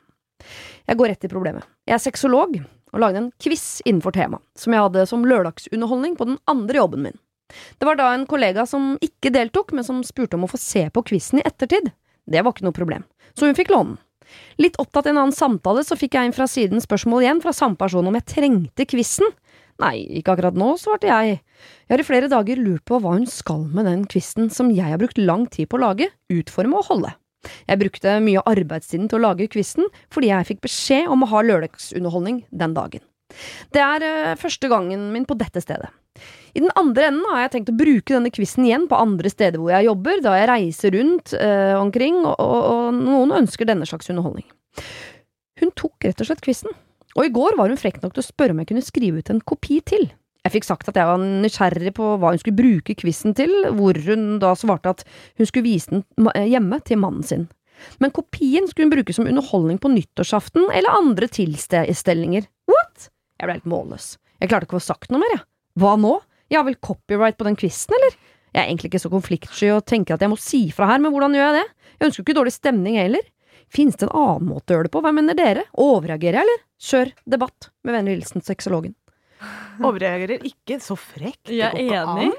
Jeg 0.90 1.00
går 1.00 1.14
rett 1.14 1.26
i 1.26 1.32
problemet. 1.32 1.66
Jeg 1.88 1.98
er 1.98 2.04
sexolog 2.04 2.60
og 2.90 3.02
lagde 3.04 3.22
en 3.22 3.32
quiz 3.42 3.80
innenfor 3.86 4.16
temaet, 4.16 4.44
som 4.58 4.74
jeg 4.74 4.86
hadde 4.86 5.06
som 5.10 5.26
lørdagsunderholdning 5.28 6.16
på 6.18 6.30
den 6.32 6.40
andre 6.50 6.82
jobben 6.82 7.06
min. 7.06 7.18
Det 7.78 7.88
var 7.88 7.98
da 7.98 8.12
en 8.14 8.28
kollega 8.30 8.66
som 8.70 8.94
ikke 9.02 9.32
deltok, 9.34 9.74
men 9.74 9.86
som 9.86 10.04
spurte 10.06 10.38
om 10.38 10.46
å 10.46 10.52
få 10.52 10.60
se 10.62 10.86
på 10.94 11.04
quizen 11.10 11.42
i 11.42 11.48
ettertid. 11.48 11.92
Det 12.30 12.44
var 12.46 12.54
ikke 12.54 12.68
noe 12.68 12.78
problem, 12.78 13.06
så 13.34 13.50
hun 13.50 13.58
fikk 13.58 13.74
låne 13.74 13.96
den. 13.96 14.04
Litt 14.62 14.76
opptatt 14.78 15.08
i 15.08 15.14
en 15.14 15.18
annen 15.18 15.34
samtale, 15.34 15.82
så 15.86 15.98
fikk 15.98 16.14
jeg 16.14 16.30
inn 16.30 16.36
fra 16.36 16.46
siden 16.50 16.84
spørsmål 16.84 17.24
igjen 17.26 17.40
fra 17.42 17.54
samme 17.56 17.80
person 17.80 18.06
om 18.06 18.18
jeg 18.20 18.28
trengte 18.30 18.86
quizen. 18.90 19.32
Nei, 19.82 20.04
ikke 20.20 20.36
akkurat 20.36 20.58
nå, 20.60 20.74
svarte 20.78 21.10
jeg. 21.10 21.40
Jeg 21.88 21.96
har 21.96 22.04
i 22.04 22.06
flere 22.06 22.30
dager 22.32 22.60
lurt 22.60 22.84
på 22.86 23.00
hva 23.02 23.16
hun 23.16 23.26
skal 23.32 23.64
med 23.74 23.88
den 23.88 24.04
quizen 24.12 24.52
som 24.54 24.70
jeg 24.76 24.92
har 24.92 25.02
brukt 25.02 25.18
lang 25.18 25.48
tid 25.50 25.72
på 25.72 25.80
å 25.80 25.86
lage, 25.88 26.12
utforme 26.30 26.78
og 26.78 26.92
holde. 26.92 27.16
Jeg 27.70 27.80
brukte 27.80 28.18
mye 28.24 28.42
av 28.42 28.52
arbeidstiden 28.52 29.08
til 29.10 29.20
å 29.20 29.26
lage 29.30 29.48
quizen, 29.52 29.88
fordi 30.14 30.32
jeg 30.32 30.50
fikk 30.50 30.66
beskjed 30.66 31.12
om 31.12 31.24
å 31.24 31.30
ha 31.32 31.44
lørdagsunderholdning 31.46 32.44
den 32.50 32.76
dagen. 32.76 33.06
Det 33.74 33.82
er 33.84 34.06
eh, 34.06 34.36
første 34.40 34.70
gangen 34.72 35.10
min 35.14 35.28
på 35.30 35.38
dette 35.40 35.62
stedet. 35.64 35.92
I 36.58 36.64
den 36.64 36.74
andre 36.80 37.12
enden 37.12 37.28
har 37.30 37.46
jeg 37.46 37.54
tenkt 37.54 37.72
å 37.72 37.78
bruke 37.78 38.16
denne 38.16 38.32
quizen 38.34 38.66
igjen 38.66 38.88
på 38.90 38.98
andre 38.98 39.30
steder 39.32 39.62
hvor 39.62 39.72
jeg 39.72 39.88
jobber, 39.88 40.24
da 40.26 40.34
jeg 40.36 40.50
reiser 40.50 40.96
rundt 40.98 41.36
eh, 41.38 41.76
omkring, 41.78 42.24
og, 42.26 42.36
og, 42.42 42.60
og 42.74 42.98
noen 42.98 43.36
ønsker 43.44 43.70
denne 43.70 43.88
slags 43.88 44.10
underholdning. 44.12 44.48
Hun 45.62 45.72
tok 45.78 46.08
rett 46.08 46.24
og 46.24 46.30
slett 46.30 46.44
quizen, 46.44 46.74
og 47.16 47.26
i 47.26 47.34
går 47.36 47.58
var 47.60 47.72
hun 47.72 47.80
frekk 47.80 48.02
nok 48.02 48.16
til 48.16 48.24
å 48.24 48.30
spørre 48.30 48.56
om 48.56 48.64
jeg 48.64 48.72
kunne 48.72 48.86
skrive 48.86 49.22
ut 49.22 49.32
en 49.32 49.44
kopi 49.54 49.80
til. 49.86 50.10
Jeg 50.46 50.54
fikk 50.56 50.68
sagt 50.70 50.88
at 50.88 50.96
jeg 50.96 51.08
var 51.10 51.20
nysgjerrig 51.20 51.92
på 51.98 52.14
hva 52.20 52.32
hun 52.32 52.40
skulle 52.40 52.60
bruke 52.60 52.96
quizen 52.98 53.36
til, 53.36 53.52
hvor 53.76 53.98
hun 54.06 54.38
da 54.40 54.54
svarte 54.58 54.94
at 54.94 55.04
hun 55.38 55.50
skulle 55.50 55.68
vise 55.68 55.92
den 55.92 56.30
eh, 56.32 56.48
hjemme 56.54 56.80
til 56.88 57.02
mannen 57.02 57.26
sin. 57.28 57.50
Men 58.00 58.14
kopien 58.16 58.68
skulle 58.68 58.88
hun 58.88 58.94
bruke 58.96 59.16
som 59.16 59.28
underholdning 59.28 59.80
på 59.84 59.92
nyttårsaften 59.92 60.70
eller 60.76 60.96
andre 60.96 61.28
tilstelninger. 61.32 62.48
What? 62.72 63.10
Jeg 63.40 63.48
ble 63.48 63.58
helt 63.60 63.70
målløs. 63.72 64.14
Jeg 64.40 64.52
klarte 64.52 64.68
ikke 64.68 64.78
å 64.78 64.82
få 64.82 64.90
sagt 64.92 65.12
noe 65.12 65.24
mer, 65.24 65.36
jeg. 65.36 65.46
Hva 65.80 65.96
nå? 66.00 66.16
Jeg 66.50 66.60
har 66.60 66.68
vel 66.68 66.80
copyright 66.84 67.38
på 67.40 67.48
den 67.48 67.60
quizen, 67.60 67.96
eller? 68.00 68.16
Jeg 68.50 68.64
er 68.64 68.72
egentlig 68.72 68.90
ikke 68.90 69.04
så 69.04 69.12
konfliktsky 69.12 69.68
og 69.76 69.84
tenker 69.88 70.16
at 70.16 70.24
jeg 70.26 70.32
må 70.32 70.40
si 70.42 70.64
fra 70.74 70.88
her, 70.90 71.04
men 71.04 71.14
hvordan 71.14 71.36
gjør 71.38 71.46
jeg 71.46 71.60
det? 71.60 71.68
Jeg 72.00 72.08
ønsker 72.08 72.26
ikke 72.26 72.38
dårlig 72.40 72.56
stemning 72.56 72.98
heller. 72.98 73.28
Finnes 73.70 74.00
det 74.00 74.08
en 74.08 74.16
annen 74.18 74.50
måte 74.50 74.74
å 74.74 74.78
gjøre 74.80 74.88
det 74.88 74.94
på? 74.96 75.04
Hva 75.06 75.12
mener 75.14 75.38
dere? 75.38 75.68
Overreagerer 75.78 76.40
jeg, 76.40 76.48
eller? 76.48 76.64
Kjør 76.90 77.12
debatt. 77.30 77.70
Med 77.86 77.96
vennlig 77.96 78.16
hilsen 78.18 78.46
sexologen. 78.46 78.96
Overreagerer 79.80 80.44
ikke 80.48 80.80
så 80.84 80.98
frekt. 81.00 81.50
Jeg 81.54 81.72
er 81.72 82.04
enig. 82.04 82.34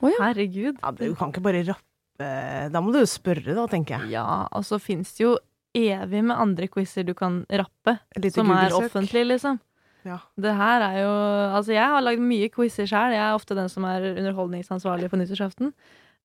Oh, 0.00 0.10
ja. 0.12 0.20
Herregud. 0.28 0.78
Ja, 0.82 0.90
du 0.92 1.14
kan 1.18 1.32
ikke 1.32 1.42
bare 1.44 1.64
rappe 1.66 2.70
Da 2.70 2.80
må 2.84 2.92
du 2.94 3.00
jo 3.00 3.08
spørre, 3.10 3.54
da, 3.56 3.66
tenker 3.70 3.98
jeg. 4.04 4.12
Ja, 4.14 4.46
og 4.54 4.62
så 4.66 4.78
fins 4.82 5.14
det 5.16 5.24
jo 5.24 5.36
evig 5.74 6.20
med 6.22 6.36
andre 6.38 6.68
quizer 6.70 7.02
du 7.06 7.14
kan 7.18 7.40
rappe, 7.50 7.96
som 8.30 8.50
er 8.54 8.70
Google-søk. 8.70 9.26
liksom. 9.32 9.58
Ja. 10.04 10.18
Det 10.38 10.52
her 10.54 10.82
er 10.84 10.98
jo 11.00 11.12
Altså, 11.56 11.72
jeg 11.72 11.88
har 11.88 12.02
lagd 12.04 12.20
mye 12.20 12.50
quizer 12.52 12.86
sjøl. 12.86 13.14
Jeg 13.16 13.24
er 13.24 13.34
ofte 13.34 13.56
den 13.56 13.68
som 13.72 13.84
er 13.88 14.12
underholdningsansvarlig 14.14 15.08
på 15.10 15.16
nyttårsaften. 15.18 15.72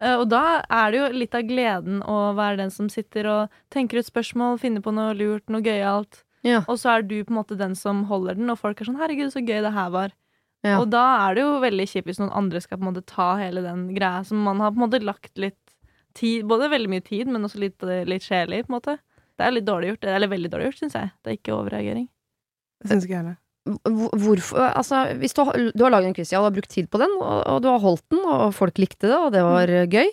Eh, 0.02 0.16
Og 0.20 0.30
da 0.30 0.62
er 0.70 0.92
det 0.92 1.00
jo 1.00 1.08
litt 1.18 1.34
av 1.36 1.44
gleden 1.48 2.02
å 2.04 2.36
være 2.36 2.58
den 2.58 2.70
som 2.72 2.90
sitter 2.90 3.26
og 3.28 3.50
tenker 3.72 4.00
ut 4.00 4.06
spørsmål, 4.06 4.60
finner 4.60 4.82
på 4.82 4.94
noe 4.94 5.16
lurt, 5.16 5.48
noe 5.50 5.62
gøyalt. 5.64 6.24
Ja. 6.46 6.64
Og 6.68 6.80
så 6.80 6.96
er 6.96 7.06
du 7.08 7.18
på 7.24 7.34
en 7.34 7.40
måte 7.42 7.58
den 7.60 7.76
som 7.76 8.06
holder 8.10 8.38
den, 8.40 8.50
og 8.52 8.60
folk 8.62 8.80
er 8.80 8.88
sånn 8.88 9.00
'herregud, 9.00 9.32
så 9.34 9.44
gøy 9.44 9.62
det 9.66 9.74
her 9.76 9.90
var'. 9.92 10.16
Ja. 10.64 10.80
Og 10.82 10.90
da 10.92 11.04
er 11.30 11.36
det 11.36 11.44
jo 11.46 11.60
veldig 11.64 11.88
kjipt 11.88 12.08
hvis 12.10 12.20
noen 12.20 12.36
andre 12.36 12.60
skal 12.60 12.80
på 12.80 12.84
en 12.84 12.92
måte 12.92 13.06
ta 13.08 13.38
hele 13.40 13.64
den 13.64 13.94
greia 13.96 14.26
som 14.28 14.42
man 14.44 14.60
har 14.60 14.74
på 14.74 14.82
en 14.82 14.90
måte 14.90 15.04
lagt 15.04 15.38
litt 15.40 15.58
tid 16.18 16.48
Både 16.50 16.72
veldig 16.72 16.90
mye 16.90 17.04
tid, 17.06 17.30
men 17.30 17.46
også 17.46 17.60
litt, 17.62 17.84
eh, 17.86 18.02
litt 18.04 18.26
sjel 18.26 18.52
i, 18.52 18.64
på 18.66 18.74
en 18.74 18.80
måte. 18.80 18.98
Det 19.38 19.46
er 19.46 19.54
litt 19.54 19.68
dårlig 19.68 19.92
gjort. 19.94 20.08
Eller 20.10 20.28
veldig 20.28 20.50
dårlig 20.52 20.66
gjort, 20.72 20.80
syns 20.82 20.96
jeg. 20.98 21.12
Det 21.24 21.32
er 21.32 21.38
ikke 21.38 21.54
overreagering. 21.56 22.08
Det 22.82 22.90
syns 22.90 23.06
ikke 23.06 23.14
jeg 23.14 23.22
heller. 23.22 23.38
Hvorfor 23.70 24.66
Altså, 24.74 25.04
hvis 25.22 25.36
du 25.38 25.44
har, 25.46 25.54
du 25.76 25.84
har 25.84 25.94
laget 25.94 26.10
en 26.10 26.18
quiz, 26.18 26.32
ja, 26.34 26.42
du 26.42 26.50
har 26.50 26.56
brukt 26.56 26.74
tid 26.74 26.90
på 26.90 27.00
den, 27.00 27.14
og, 27.22 27.44
og 27.46 27.62
du 27.62 27.70
har 27.70 27.80
holdt 27.84 28.04
den, 28.10 28.26
og 28.26 28.56
folk 28.58 28.82
likte 28.82 29.08
det, 29.08 29.16
og 29.16 29.32
det 29.38 29.44
var 29.46 29.70
eh, 29.70 29.86
gøy. 29.88 30.10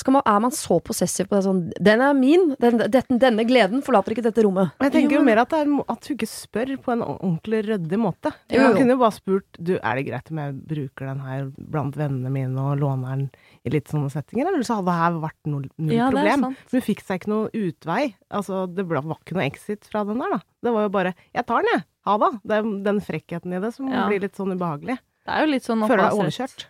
Skal 0.00 0.14
man, 0.16 0.22
er 0.24 0.38
man 0.40 0.50
så 0.56 0.78
possessiv 0.80 1.26
på 1.28 1.36
det 1.36 1.44
sånn 1.44 1.58
'Den 1.76 2.00
er 2.00 2.14
min! 2.16 2.54
Den, 2.58 2.78
dette- 2.88 3.18
denne 3.20 3.44
gleden 3.44 3.82
forlater 3.84 4.14
ikke 4.14 4.24
dette 4.24 4.40
rommet'. 4.42 4.72
Men 4.80 4.88
jeg 4.90 4.92
tenker 4.94 5.12
Jo, 5.12 5.18
jo 5.20 5.24
mer 5.28 5.38
at, 5.42 5.50
det 5.50 5.58
er, 5.60 5.84
at 5.92 6.08
hun 6.08 6.16
ikke 6.16 6.28
spør 6.30 6.72
på 6.80 6.92
en 6.94 7.02
ordentlig 7.04 7.60
ryddig 7.68 7.98
måte. 8.00 8.32
Jo, 8.48 8.62
Man 8.62 8.72
Hun 8.72 8.76
kunne 8.80 8.94
jo 8.96 9.02
bare 9.04 9.12
spurt 9.12 9.60
du, 9.60 9.74
er 9.76 9.94
det 10.00 10.06
greit 10.08 10.30
om 10.32 10.38
jeg 10.40 10.54
bruker 10.66 11.06
den 11.12 11.20
her 11.20 11.52
blant 11.58 11.94
vennene 12.00 12.30
mine 12.32 12.56
og 12.58 12.80
låner 12.80 13.08
den 13.12 13.30
i 13.66 13.70
litt 13.70 13.86
sånne 13.92 14.08
settinger, 14.10 14.48
eller 14.48 14.64
så 14.64 14.80
hadde 14.80 14.88
det 14.88 14.98
her 15.04 15.20
vært 15.20 15.42
null, 15.52 15.68
null 15.76 15.92
Ja, 15.94 16.10
problem. 16.10 16.56
Hun 16.72 16.80
fikk 16.80 17.04
seg 17.04 17.20
ikke 17.20 17.28
noe 17.28 17.50
utvei. 17.52 18.14
Altså, 18.32 18.64
det 18.74 18.88
ble, 18.88 19.02
var 19.04 19.18
ikke 19.20 19.36
noe 19.36 19.44
exit 19.52 19.84
fra 19.84 20.02
den 20.04 20.18
der, 20.18 20.30
da. 20.30 20.40
Det 20.64 20.72
var 20.72 20.82
jo 20.82 20.88
bare 20.88 21.14
'jeg 21.34 21.44
tar 21.46 21.60
den, 21.60 21.70
jeg'. 21.76 21.84
Ha 22.06 22.18
det. 22.18 22.40
Det 22.44 22.52
er 22.56 22.62
den 22.84 23.00
frekkheten 23.00 23.52
i 23.52 23.60
det 23.60 23.74
som 23.74 23.86
Ja. 23.88 24.08
blir 24.08 24.20
litt 24.20 24.34
sånn 24.34 24.52
ubehagelig. 24.56 24.98
Det 25.24 25.32
er 25.32 25.40
jo 25.46 25.52
litt 25.52 25.62
sånn 25.64 25.80
Føler 25.88 26.08
deg 26.08 26.18
overkjørt. 26.18 26.66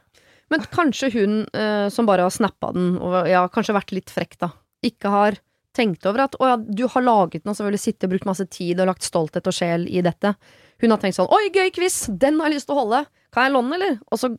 Men 0.52 0.64
kanskje 0.72 1.10
hun 1.14 1.40
eh, 1.56 1.88
som 1.92 2.06
bare 2.08 2.26
har 2.26 2.34
snappa 2.34 2.72
den, 2.76 2.94
og 3.00 3.28
ja, 3.30 3.46
kanskje 3.52 3.76
vært 3.76 3.94
litt 3.96 4.12
frekk, 4.12 4.38
da, 4.42 4.50
ikke 4.84 5.12
har 5.12 5.40
tenkt 5.74 6.06
over 6.06 6.26
at 6.28 6.36
å 6.38 6.48
ja, 6.52 6.56
du 6.56 6.86
har 6.90 7.04
laget 7.04 7.42
den 7.42 7.50
og 7.50 7.58
selvfølgelig 7.58 7.82
sittet 7.82 8.06
og 8.06 8.14
brukt 8.14 8.28
masse 8.28 8.46
tid 8.52 8.80
og 8.80 8.90
lagt 8.92 9.06
stolthet 9.06 9.48
og 9.50 9.56
sjel 9.56 9.88
i 9.90 10.04
dette. 10.06 10.34
Hun 10.82 10.94
har 10.94 11.00
tenkt 11.02 11.18
sånn 11.18 11.30
'oi, 11.30 11.48
gøy 11.54 11.72
quiz! 11.74 12.04
Den 12.10 12.38
har 12.40 12.50
jeg 12.50 12.60
lyst 12.60 12.70
til 12.70 12.76
å 12.76 12.84
holde! 12.84 13.04
Kan 13.34 13.48
jeg 13.48 13.54
låne 13.56 13.72
den, 13.72 13.80
eller?' 13.80 13.98
Og 14.10 14.20
så 14.20 14.36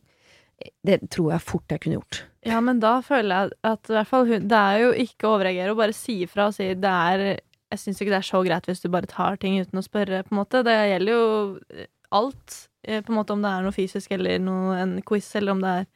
Det 0.86 1.10
tror 1.12 1.34
jeg 1.34 1.44
fort 1.44 1.68
jeg 1.68 1.80
kunne 1.82 1.98
gjort. 1.98 2.22
Ja, 2.48 2.62
men 2.64 2.78
da 2.80 3.02
føler 3.04 3.28
jeg 3.28 3.50
at 3.68 3.90
i 3.90 3.92
hvert 3.92 4.08
fall 4.08 4.24
hun 4.24 4.46
Det 4.48 4.56
er 4.56 4.78
jo 4.80 4.92
ikke 5.04 5.26
å 5.28 5.34
overreagere 5.36 5.74
og 5.74 5.82
bare 5.82 5.92
si 5.92 6.22
ifra 6.24 6.46
og 6.48 6.54
si 6.56 6.70
det 6.72 6.92
er 7.12 7.24
Jeg 7.36 7.82
syns 7.82 8.00
ikke 8.00 8.14
det 8.14 8.22
er 8.22 8.30
så 8.30 8.40
greit 8.46 8.64
hvis 8.64 8.80
du 8.80 8.88
bare 8.88 9.10
tar 9.10 9.36
ting 9.36 9.58
uten 9.60 9.76
å 9.76 9.84
spørre, 9.84 10.22
på 10.22 10.32
en 10.32 10.38
måte. 10.38 10.62
Det 10.64 10.72
gjelder 10.72 11.12
jo 11.12 11.86
alt. 12.14 12.68
Eh, 12.86 13.02
På 13.02 13.12
en 13.12 13.18
måte 13.20 13.34
om 13.34 13.42
det 13.44 13.50
er 13.52 13.64
noe 13.66 13.74
fysisk 13.74 14.14
eller 14.16 14.38
noe, 14.42 14.76
en 14.80 14.96
quiz, 15.06 15.28
eller 15.36 15.52
om 15.56 15.60
det 15.64 15.72
er 15.80 15.86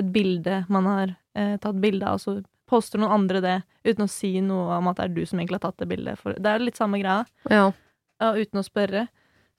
et 0.00 0.12
bilde 0.14 0.64
man 0.68 0.86
har 0.90 1.14
eh, 1.36 1.56
tatt 1.62 1.80
bilde 1.80 2.06
av, 2.06 2.18
og 2.18 2.20
så 2.20 2.36
poster 2.70 3.00
noen 3.02 3.16
andre 3.16 3.40
det 3.42 3.56
uten 3.84 4.04
å 4.06 4.10
si 4.10 4.36
noe 4.44 4.76
om 4.78 4.88
at 4.90 5.00
det 5.00 5.08
er 5.08 5.14
du 5.16 5.24
som 5.26 5.40
egentlig 5.40 5.58
har 5.58 5.64
tatt 5.70 5.80
det 5.82 5.88
bildet. 5.90 6.20
For 6.20 6.36
det 6.38 6.46
er 6.46 6.60
jo 6.60 6.68
litt 6.68 6.78
samme 6.78 7.00
greia, 7.02 7.24
Ja. 7.50 7.72
ja, 8.20 8.30
uten 8.36 8.60
å 8.60 8.66
spørre. 8.66 9.08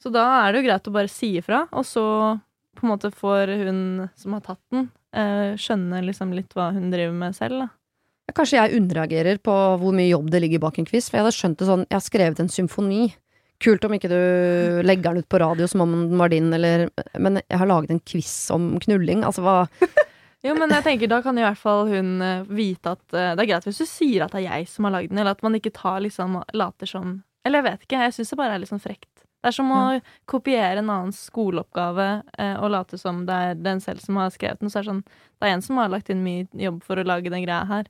Så 0.01 0.09
da 0.13 0.23
er 0.45 0.53
det 0.53 0.61
jo 0.61 0.67
greit 0.69 0.87
å 0.87 0.93
bare 0.95 1.11
si 1.11 1.33
ifra, 1.37 1.65
og 1.71 1.83
så 1.85 2.05
på 2.79 2.85
en 2.87 2.93
måte 2.93 3.11
får 3.13 3.51
hun 3.65 4.09
som 4.15 4.33
har 4.33 4.41
tatt 4.45 4.61
den, 4.71 4.89
eh, 5.13 5.53
skjønne 5.59 5.99
liksom 6.07 6.31
litt 6.33 6.55
hva 6.55 6.71
hun 6.73 6.89
driver 6.89 7.13
med 7.13 7.35
selv, 7.35 7.65
da. 7.65 7.67
Kanskje 8.31 8.61
jeg 8.61 8.79
underreagerer 8.79 9.41
på 9.43 9.51
hvor 9.81 9.91
mye 9.91 10.07
jobb 10.07 10.29
det 10.31 10.39
ligger 10.41 10.61
bak 10.63 10.79
en 10.79 10.85
quiz, 10.87 11.09
for 11.09 11.19
jeg 11.19 11.25
hadde 11.25 11.35
skjønt 11.35 11.57
det 11.59 11.67
sånn 11.67 11.81
Jeg 11.89 11.97
har 11.97 12.05
skrevet 12.05 12.39
en 12.39 12.47
symfoni. 12.47 13.13
Kult 13.61 13.83
om 13.85 13.93
ikke 13.93 14.09
du 14.09 14.21
legger 14.85 15.11
den 15.11 15.21
ut 15.21 15.29
på 15.29 15.39
radio 15.41 15.67
som 15.69 15.83
om 15.85 15.91
den 15.93 16.17
var 16.17 16.31
din, 16.33 16.49
eller 16.53 16.89
Men 17.13 17.41
jeg 17.43 17.59
har 17.61 17.69
laget 17.69 17.93
en 17.93 18.01
quiz 18.01 18.33
om 18.53 18.73
knulling. 18.81 19.25
Altså 19.27 19.45
hva 19.45 19.57
Jo, 20.41 20.55
men 20.57 20.71
jeg 20.73 20.81
tenker 20.81 21.09
da 21.09 21.19
kan 21.21 21.37
i 21.37 21.43
hvert 21.45 21.59
fall 21.61 21.83
hun 21.91 22.15
eh, 22.25 22.47
vite 22.49 22.95
at 22.95 23.03
uh, 23.13 23.33
det 23.37 23.43
er 23.43 23.49
greit 23.51 23.65
hvis 23.67 23.83
du 23.83 23.85
sier 23.85 24.23
at 24.25 24.33
det 24.33 24.41
er 24.41 24.47
jeg 24.47 24.71
som 24.71 24.87
har 24.87 24.95
lagd 24.95 25.11
den, 25.11 25.19
eller 25.21 25.37
at 25.37 25.43
man 25.45 25.53
ikke 25.57 25.73
tar 25.75 25.99
liksom 26.01 26.39
later 26.57 26.89
som 26.89 27.19
Eller 27.45 27.61
jeg 27.61 27.67
vet 27.67 27.83
ikke, 27.85 27.99
jeg 28.07 28.15
syns 28.15 28.33
det 28.33 28.37
bare 28.39 28.55
er 28.55 28.63
litt 28.63 28.71
sånn 28.71 28.81
frekt. 28.81 29.09
Det 29.41 29.49
er 29.49 29.55
som 29.55 29.69
å 29.73 29.81
kopiere 30.29 30.81
en 30.81 30.89
annens 30.93 31.21
skoleoppgave 31.29 32.07
uh, 32.25 32.55
og 32.61 32.73
late 32.73 32.97
som 33.01 33.23
det 33.29 33.37
er 33.45 33.61
den 33.61 33.81
selv 33.81 34.01
som 34.01 34.17
har 34.21 34.33
skrevet 34.33 34.61
den. 34.61 34.69
Så 34.69 34.81
er 34.81 34.85
det 34.85 34.91
sånn 34.91 35.05
Det 35.05 35.47
er 35.47 35.55
en 35.55 35.65
som 35.65 35.79
har 35.81 35.93
lagt 35.93 36.09
inn 36.13 36.25
mye 36.25 36.45
jobb 36.57 36.81
for 36.85 37.01
å 37.01 37.05
lage 37.05 37.33
den 37.33 37.45
greia 37.45 37.63
her. 37.69 37.89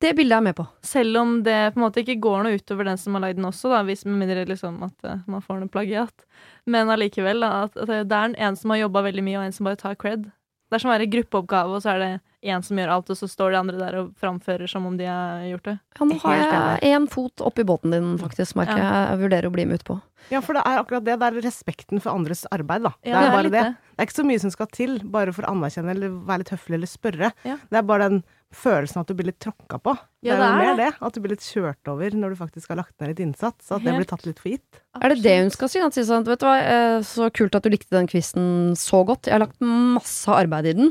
Det 0.00 0.14
bildet 0.16 0.32
er 0.32 0.40
jeg 0.40 0.46
med 0.48 0.56
på. 0.56 0.64
Selv 0.86 1.20
om 1.20 1.32
det 1.44 1.58
på 1.74 1.80
en 1.80 1.84
måte 1.84 2.00
ikke 2.00 2.20
går 2.24 2.44
noe 2.46 2.56
utover 2.56 2.88
den 2.88 3.00
som 3.00 3.16
har 3.16 3.26
lagd 3.26 3.36
den 3.36 3.48
også, 3.50 3.68
da, 3.72 3.82
hvis 3.84 4.06
med 4.08 4.16
mindre 4.22 4.46
liksom 4.48 4.80
at 4.86 4.96
uh, 5.04 5.18
man 5.28 5.44
får 5.44 5.60
noe 5.60 5.72
plagiat. 5.72 6.24
Men 6.64 6.88
allikevel, 6.92 7.44
da, 7.44 7.66
at, 7.66 7.76
at 7.76 8.08
det 8.08 8.20
er 8.20 8.36
en 8.48 8.56
som 8.56 8.72
har 8.72 8.86
jobba 8.86 9.04
veldig 9.10 9.26
mye, 9.26 9.38
og 9.42 9.48
en 9.48 9.56
som 9.56 9.68
bare 9.68 9.80
tar 9.80 9.98
cred. 10.00 10.30
Det 10.70 10.78
er 10.78 10.84
som 10.84 10.92
å 10.92 10.94
være 10.94 11.10
gruppeoppgave, 11.10 11.76
og 11.76 11.84
så 11.84 11.92
er 11.92 12.00
det 12.00 12.10
én 12.46 12.62
som 12.64 12.78
gjør 12.78 12.92
alt, 12.94 13.10
og 13.12 13.18
så 13.18 13.28
står 13.28 13.52
de 13.52 13.58
andre 13.58 13.76
der 13.80 13.96
og 14.00 14.12
framfører 14.22 14.70
som 14.70 14.86
om 14.88 14.96
de 14.96 15.08
har 15.10 15.42
gjort 15.50 15.66
det. 15.66 15.74
Ja, 15.98 16.06
nå 16.06 16.18
har 16.22 16.38
jeg 16.38 16.94
én 16.94 17.08
fot 17.10 17.42
oppi 17.44 17.66
båten 17.68 17.92
din, 17.92 18.14
faktisk, 18.22 18.56
merker 18.56 18.78
jeg. 18.78 18.86
Jeg 18.86 19.20
vurderer 19.24 19.50
å 19.50 19.52
bli 19.52 19.66
med 19.68 19.82
utpå. 19.82 19.98
Ja, 20.30 20.40
for 20.44 20.56
det 20.56 20.62
er 20.64 20.80
akkurat 20.80 21.04
det. 21.04 21.18
Det 21.20 21.28
er 21.28 21.40
respekten 21.44 22.00
for 22.00 22.14
andres 22.14 22.46
arbeid, 22.54 22.86
da. 22.86 22.94
Ja, 23.04 23.18
det 23.18 23.26
er 23.26 23.34
bare 23.34 23.50
det. 23.50 23.64
det. 23.66 23.90
Det 23.90 24.04
er 24.04 24.08
ikke 24.08 24.20
så 24.20 24.26
mye 24.30 24.42
som 24.46 24.54
skal 24.54 24.70
til, 24.72 24.96
bare 25.12 25.34
for 25.36 25.44
å 25.44 25.52
anerkjenne 25.56 25.92
eller 25.92 26.14
være 26.28 26.44
litt 26.44 26.54
høflig 26.54 26.78
eller 26.78 26.92
spørre. 26.94 27.32
Ja. 27.44 27.58
Det 27.68 27.80
er 27.82 27.88
bare 27.90 28.08
den 28.08 28.22
følelsen 28.50 28.98
at 29.00 29.06
du 29.06 29.14
blir 29.14 29.28
litt 29.30 29.38
tråkka 29.42 29.78
på. 29.78 29.92
Ja, 30.26 30.34
det 30.34 30.42
er 30.42 30.50
jo 30.50 30.50
er 30.50 30.58
mer 30.58 30.76
det. 30.80 30.88
At 31.06 31.14
du 31.14 31.20
blir 31.22 31.32
litt 31.36 31.44
kjørt 31.46 31.90
over 31.92 32.10
når 32.18 32.34
du 32.34 32.36
faktisk 32.40 32.72
har 32.72 32.80
lagt 32.80 32.96
ned 33.00 33.12
litt 33.12 33.22
innsats. 33.22 33.70
At 33.70 33.84
det 33.86 33.94
blir 33.94 34.08
tatt 34.10 34.26
litt 34.26 34.40
for 34.42 34.50
gitt. 34.50 34.80
Er 35.00 35.14
det 35.14 35.22
det 35.22 35.36
hun 35.38 35.50
skal 35.54 35.70
si? 35.70 35.78
At 35.84 35.94
si 35.94 36.02
sånn, 36.08 36.26
vet 36.26 36.42
du 36.42 36.46
hva, 36.48 36.56
eh, 36.58 36.98
så 37.06 37.30
kult 37.30 37.54
at 37.54 37.62
du 37.62 37.70
likte 37.70 37.94
den 37.94 38.10
quizen 38.10 38.74
så 38.78 39.04
godt. 39.06 39.30
Jeg 39.30 39.36
har 39.38 39.44
lagt 39.46 39.60
masse 39.62 40.26
arbeid 40.34 40.66
i 40.66 40.74
den. 40.82 40.90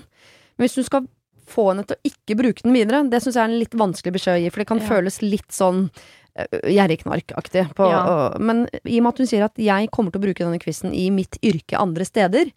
Men 0.58 0.66
hvis 0.68 0.80
du 0.80 0.84
skal 0.88 1.08
få 1.50 1.72
henne 1.74 1.84
til 1.90 1.98
å 1.98 2.10
ikke 2.14 2.38
bruke 2.40 2.64
den 2.64 2.76
videre, 2.78 3.04
det 3.10 3.20
syns 3.24 3.36
jeg 3.36 3.44
er 3.44 3.52
en 3.52 3.60
litt 3.60 3.76
vanskelig 3.76 4.16
beskjed 4.16 4.38
å 4.38 4.42
gi, 4.44 4.50
for 4.54 4.62
det 4.64 4.68
kan 4.70 4.80
Ja. 4.80 4.88
føles 4.88 5.22
litt 5.26 5.52
sånn 5.52 5.90
eh, 6.36 6.46
gjerrigknarkaktig. 6.64 7.68
Ja. 7.78 8.34
Men 8.40 8.68
i 8.86 9.00
og 9.00 9.04
med 9.04 9.14
at 9.14 9.18
hun 9.18 9.28
sier 9.28 9.44
at 9.48 9.58
jeg 9.58 9.90
kommer 9.92 10.12
til 10.14 10.22
å 10.22 10.26
bruke 10.28 10.46
denne 10.46 10.60
quizen 10.62 10.94
i 10.94 11.10
mitt 11.10 11.36
yrke 11.44 11.76
andre 11.80 12.06
steder, 12.06 12.52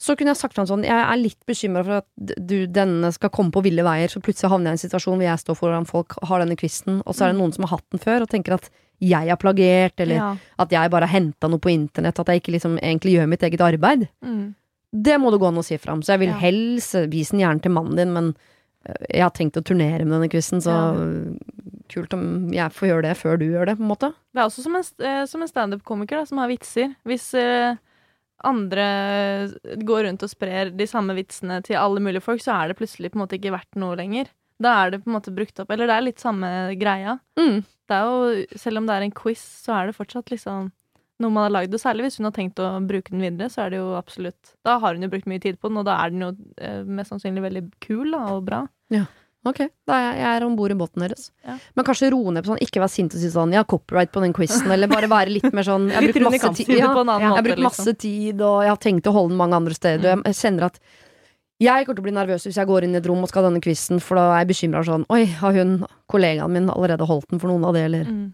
så 0.00 0.14
kunne 0.16 0.32
jeg 0.32 0.40
sagt 0.40 0.54
til 0.56 0.62
han 0.64 0.68
sånn, 0.70 0.84
jeg 0.88 0.96
er 0.96 1.18
litt 1.20 1.40
bekymra 1.46 1.82
for 1.84 1.98
at 2.00 2.36
du, 2.48 2.66
denne 2.66 3.10
skal 3.12 3.28
komme 3.34 3.52
på 3.52 3.62
ville 3.66 3.84
veier, 3.84 4.08
så 4.08 4.22
plutselig 4.24 4.48
havner 4.48 4.70
jeg 4.72 4.78
i 4.78 4.78
en 4.78 4.84
situasjon 4.88 5.18
hvor 5.20 5.26
jeg 5.26 5.42
står 5.42 5.58
foran 5.58 5.84
folk, 5.88 6.16
har 6.30 6.40
denne 6.40 6.56
quizen, 6.56 7.02
og 7.04 7.12
så 7.14 7.26
er 7.26 7.34
det 7.34 7.40
noen 7.42 7.52
som 7.52 7.66
har 7.68 7.76
hatt 7.76 7.90
den 7.92 8.00
før, 8.00 8.24
og 8.24 8.30
tenker 8.32 8.56
at 8.56 8.70
jeg 9.00 9.28
har 9.28 9.36
plagiert, 9.40 10.00
eller 10.00 10.14
Ja. 10.16 10.30
at 10.58 10.70
jeg 10.72 10.90
bare 10.90 11.06
har 11.08 11.14
henta 11.20 11.48
noe 11.48 11.58
på 11.60 11.70
internett, 11.72 12.18
at 12.18 12.26
jeg 12.32 12.40
ikke 12.42 12.52
liksom 12.56 12.78
egentlig 12.80 13.14
gjør 13.18 13.28
mitt 13.28 13.42
eget 13.42 13.60
arbeid. 13.60 14.08
Mm. 14.24 14.54
Det 14.92 15.20
må 15.20 15.30
det 15.30 15.38
gå 15.40 15.48
an 15.48 15.60
å 15.60 15.64
si 15.64 15.76
fram. 15.78 16.00
Så 16.02 16.12
jeg 16.16 16.18
vil 16.20 16.28
Ja. 16.32 16.38
helst 16.40 16.94
vise 17.12 17.30
den 17.30 17.40
gjerne 17.40 17.62
til 17.62 17.70
mannen 17.72 17.96
din, 17.96 18.12
men 18.12 18.34
øh, 18.88 18.96
jeg 19.12 19.22
har 19.22 19.30
tenkt 19.30 19.56
å 19.56 19.62
turnere 19.64 20.04
med 20.04 20.16
denne 20.20 20.28
quizen, 20.32 20.60
så 20.60 20.72
Ja. 20.72 21.36
kult 21.88 22.12
om 22.14 22.50
jeg 22.52 22.70
får 22.72 22.88
gjøre 22.88 23.02
det 23.02 23.16
før 23.18 23.38
du 23.38 23.44
gjør 23.50 23.66
det, 23.66 23.76
på 23.78 23.82
en 23.84 23.88
måte. 23.92 24.14
Det 24.34 24.40
er 24.40 24.46
også 24.48 24.62
som 24.62 24.76
en, 24.76 24.84
eh, 25.00 25.24
som 25.26 25.42
en 25.42 25.48
standup-komiker 25.48 26.26
som 26.26 26.38
har 26.38 26.48
vitser. 26.48 26.94
Hvis 27.06 27.34
eh, 27.34 27.76
andre 28.46 28.86
går 29.86 30.04
rundt 30.06 30.24
og 30.26 30.32
sprer 30.32 30.72
de 30.74 30.86
samme 30.88 31.16
vitsene 31.18 31.60
til 31.66 31.78
alle 31.80 32.02
mulige 32.02 32.24
folk, 32.24 32.42
så 32.44 32.56
er 32.56 32.70
det 32.70 32.78
plutselig 32.80 33.12
på 33.12 33.18
en 33.18 33.24
måte 33.24 33.38
ikke 33.38 33.54
verdt 33.54 33.80
noe 33.80 33.98
lenger. 33.98 34.30
Da 34.60 34.74
er 34.82 34.92
det 34.92 35.02
på 35.04 35.10
en 35.10 35.16
måte 35.16 35.32
brukt 35.34 35.62
opp. 35.62 35.70
Eller 35.72 35.88
det 35.88 35.96
er 35.96 36.04
litt 36.04 36.22
samme 36.22 36.50
greia. 36.80 37.16
Mm. 37.40 37.62
Det 37.64 37.96
er 37.96 38.10
jo, 38.10 38.58
selv 38.60 38.80
om 38.80 38.88
det 38.88 38.96
er 38.96 39.06
en 39.06 39.16
quiz, 39.16 39.42
så 39.64 39.78
er 39.78 39.88
det 39.88 39.96
fortsatt 39.96 40.32
liksom 40.32 40.68
noe 41.20 41.34
man 41.34 41.46
har 41.46 41.54
lagd. 41.54 41.76
Og 41.76 41.82
særlig 41.82 42.08
hvis 42.08 42.20
hun 42.20 42.28
har 42.28 42.34
tenkt 42.36 42.60
å 42.62 42.72
bruke 42.84 43.12
den 43.12 43.24
videre, 43.24 43.50
så 43.52 43.64
er 43.64 43.74
det 43.74 43.80
jo 43.80 43.94
absolutt 43.98 44.54
Da 44.66 44.78
har 44.82 44.96
hun 44.96 45.04
jo 45.04 45.12
brukt 45.12 45.28
mye 45.30 45.42
tid 45.42 45.60
på 45.60 45.70
den, 45.70 45.80
og 45.80 45.88
da 45.88 45.96
er 46.02 46.12
den 46.12 46.24
jo 46.26 46.30
eh, 46.60 46.82
mest 46.84 47.12
sannsynlig 47.14 47.44
veldig 47.46 47.64
kul 47.84 48.12
da, 48.14 48.22
og 48.34 48.44
bra. 48.48 48.64
Ok, 49.48 49.60
da 49.88 49.94
er 49.96 50.02
jeg, 50.04 50.16
jeg 50.20 50.36
er 50.36 50.44
om 50.44 50.56
bord 50.58 50.72
i 50.74 50.76
båten 50.76 51.00
deres. 51.00 51.30
Ja. 51.46 51.54
Men 51.78 51.86
kanskje 51.88 52.10
roe 52.12 52.32
ned 52.36 52.44
på 52.44 52.50
sånn, 52.52 52.58
ikke 52.60 52.82
være 52.82 52.92
sint 52.92 53.14
og 53.16 53.22
si 53.22 53.30
sånn, 53.32 53.54
ja, 53.56 53.62
copyright 53.64 54.10
på 54.12 54.20
den 54.20 54.34
quizen, 54.36 54.68
eller 54.74 54.90
bare 54.90 55.08
være 55.08 55.32
litt 55.32 55.48
mer 55.56 55.64
sånn 55.64 55.86
Jeg 55.92 55.96
har 55.96 56.08
brukt 56.10 56.26
masse 56.26 56.50
tid. 56.58 56.72
Ja, 56.76 56.90
på 56.92 57.04
en 57.06 57.08
annen 57.14 57.24
jeg 57.24 57.32
har 57.32 57.46
brukt 57.46 57.62
masse 57.64 57.94
tid, 57.96 58.42
og 58.44 58.58
jeg 58.66 58.72
har 58.74 58.82
tenkt 58.84 59.08
å 59.08 59.14
holde 59.16 59.32
den 59.32 59.40
mange 59.40 59.56
andre 59.56 59.76
steder. 59.78 60.18
Og 60.20 60.28
jeg 60.28 60.38
kjenner 60.42 60.68
at 60.68 60.76
jeg 61.60 61.84
kommer 61.86 61.96
til 61.96 62.04
å 62.04 62.08
bli 62.08 62.14
nervøs 62.16 62.46
hvis 62.48 62.56
jeg 62.60 62.68
går 62.68 62.84
inn 62.86 62.94
i 62.96 63.00
et 63.00 63.08
rom 63.08 63.24
og 63.24 63.28
skal 63.32 63.44
ha 63.44 63.48
denne 63.50 63.64
quizen, 63.64 64.00
for 64.04 64.20
da 64.20 64.26
er 64.34 64.42
jeg 64.42 64.50
bekymra 64.52 64.80
sånn 64.84 65.02
Oi, 65.12 65.24
har 65.40 65.56
hun, 65.56 65.74
kollegaen 66.08 66.54
min, 66.56 66.68
allerede 66.72 67.08
holdt 67.08 67.28
den 67.32 67.40
for 67.42 67.52
noen 67.52 67.64
av 67.68 67.76
det, 67.76 67.86
eller 67.88 68.04
Mm. 68.10 68.28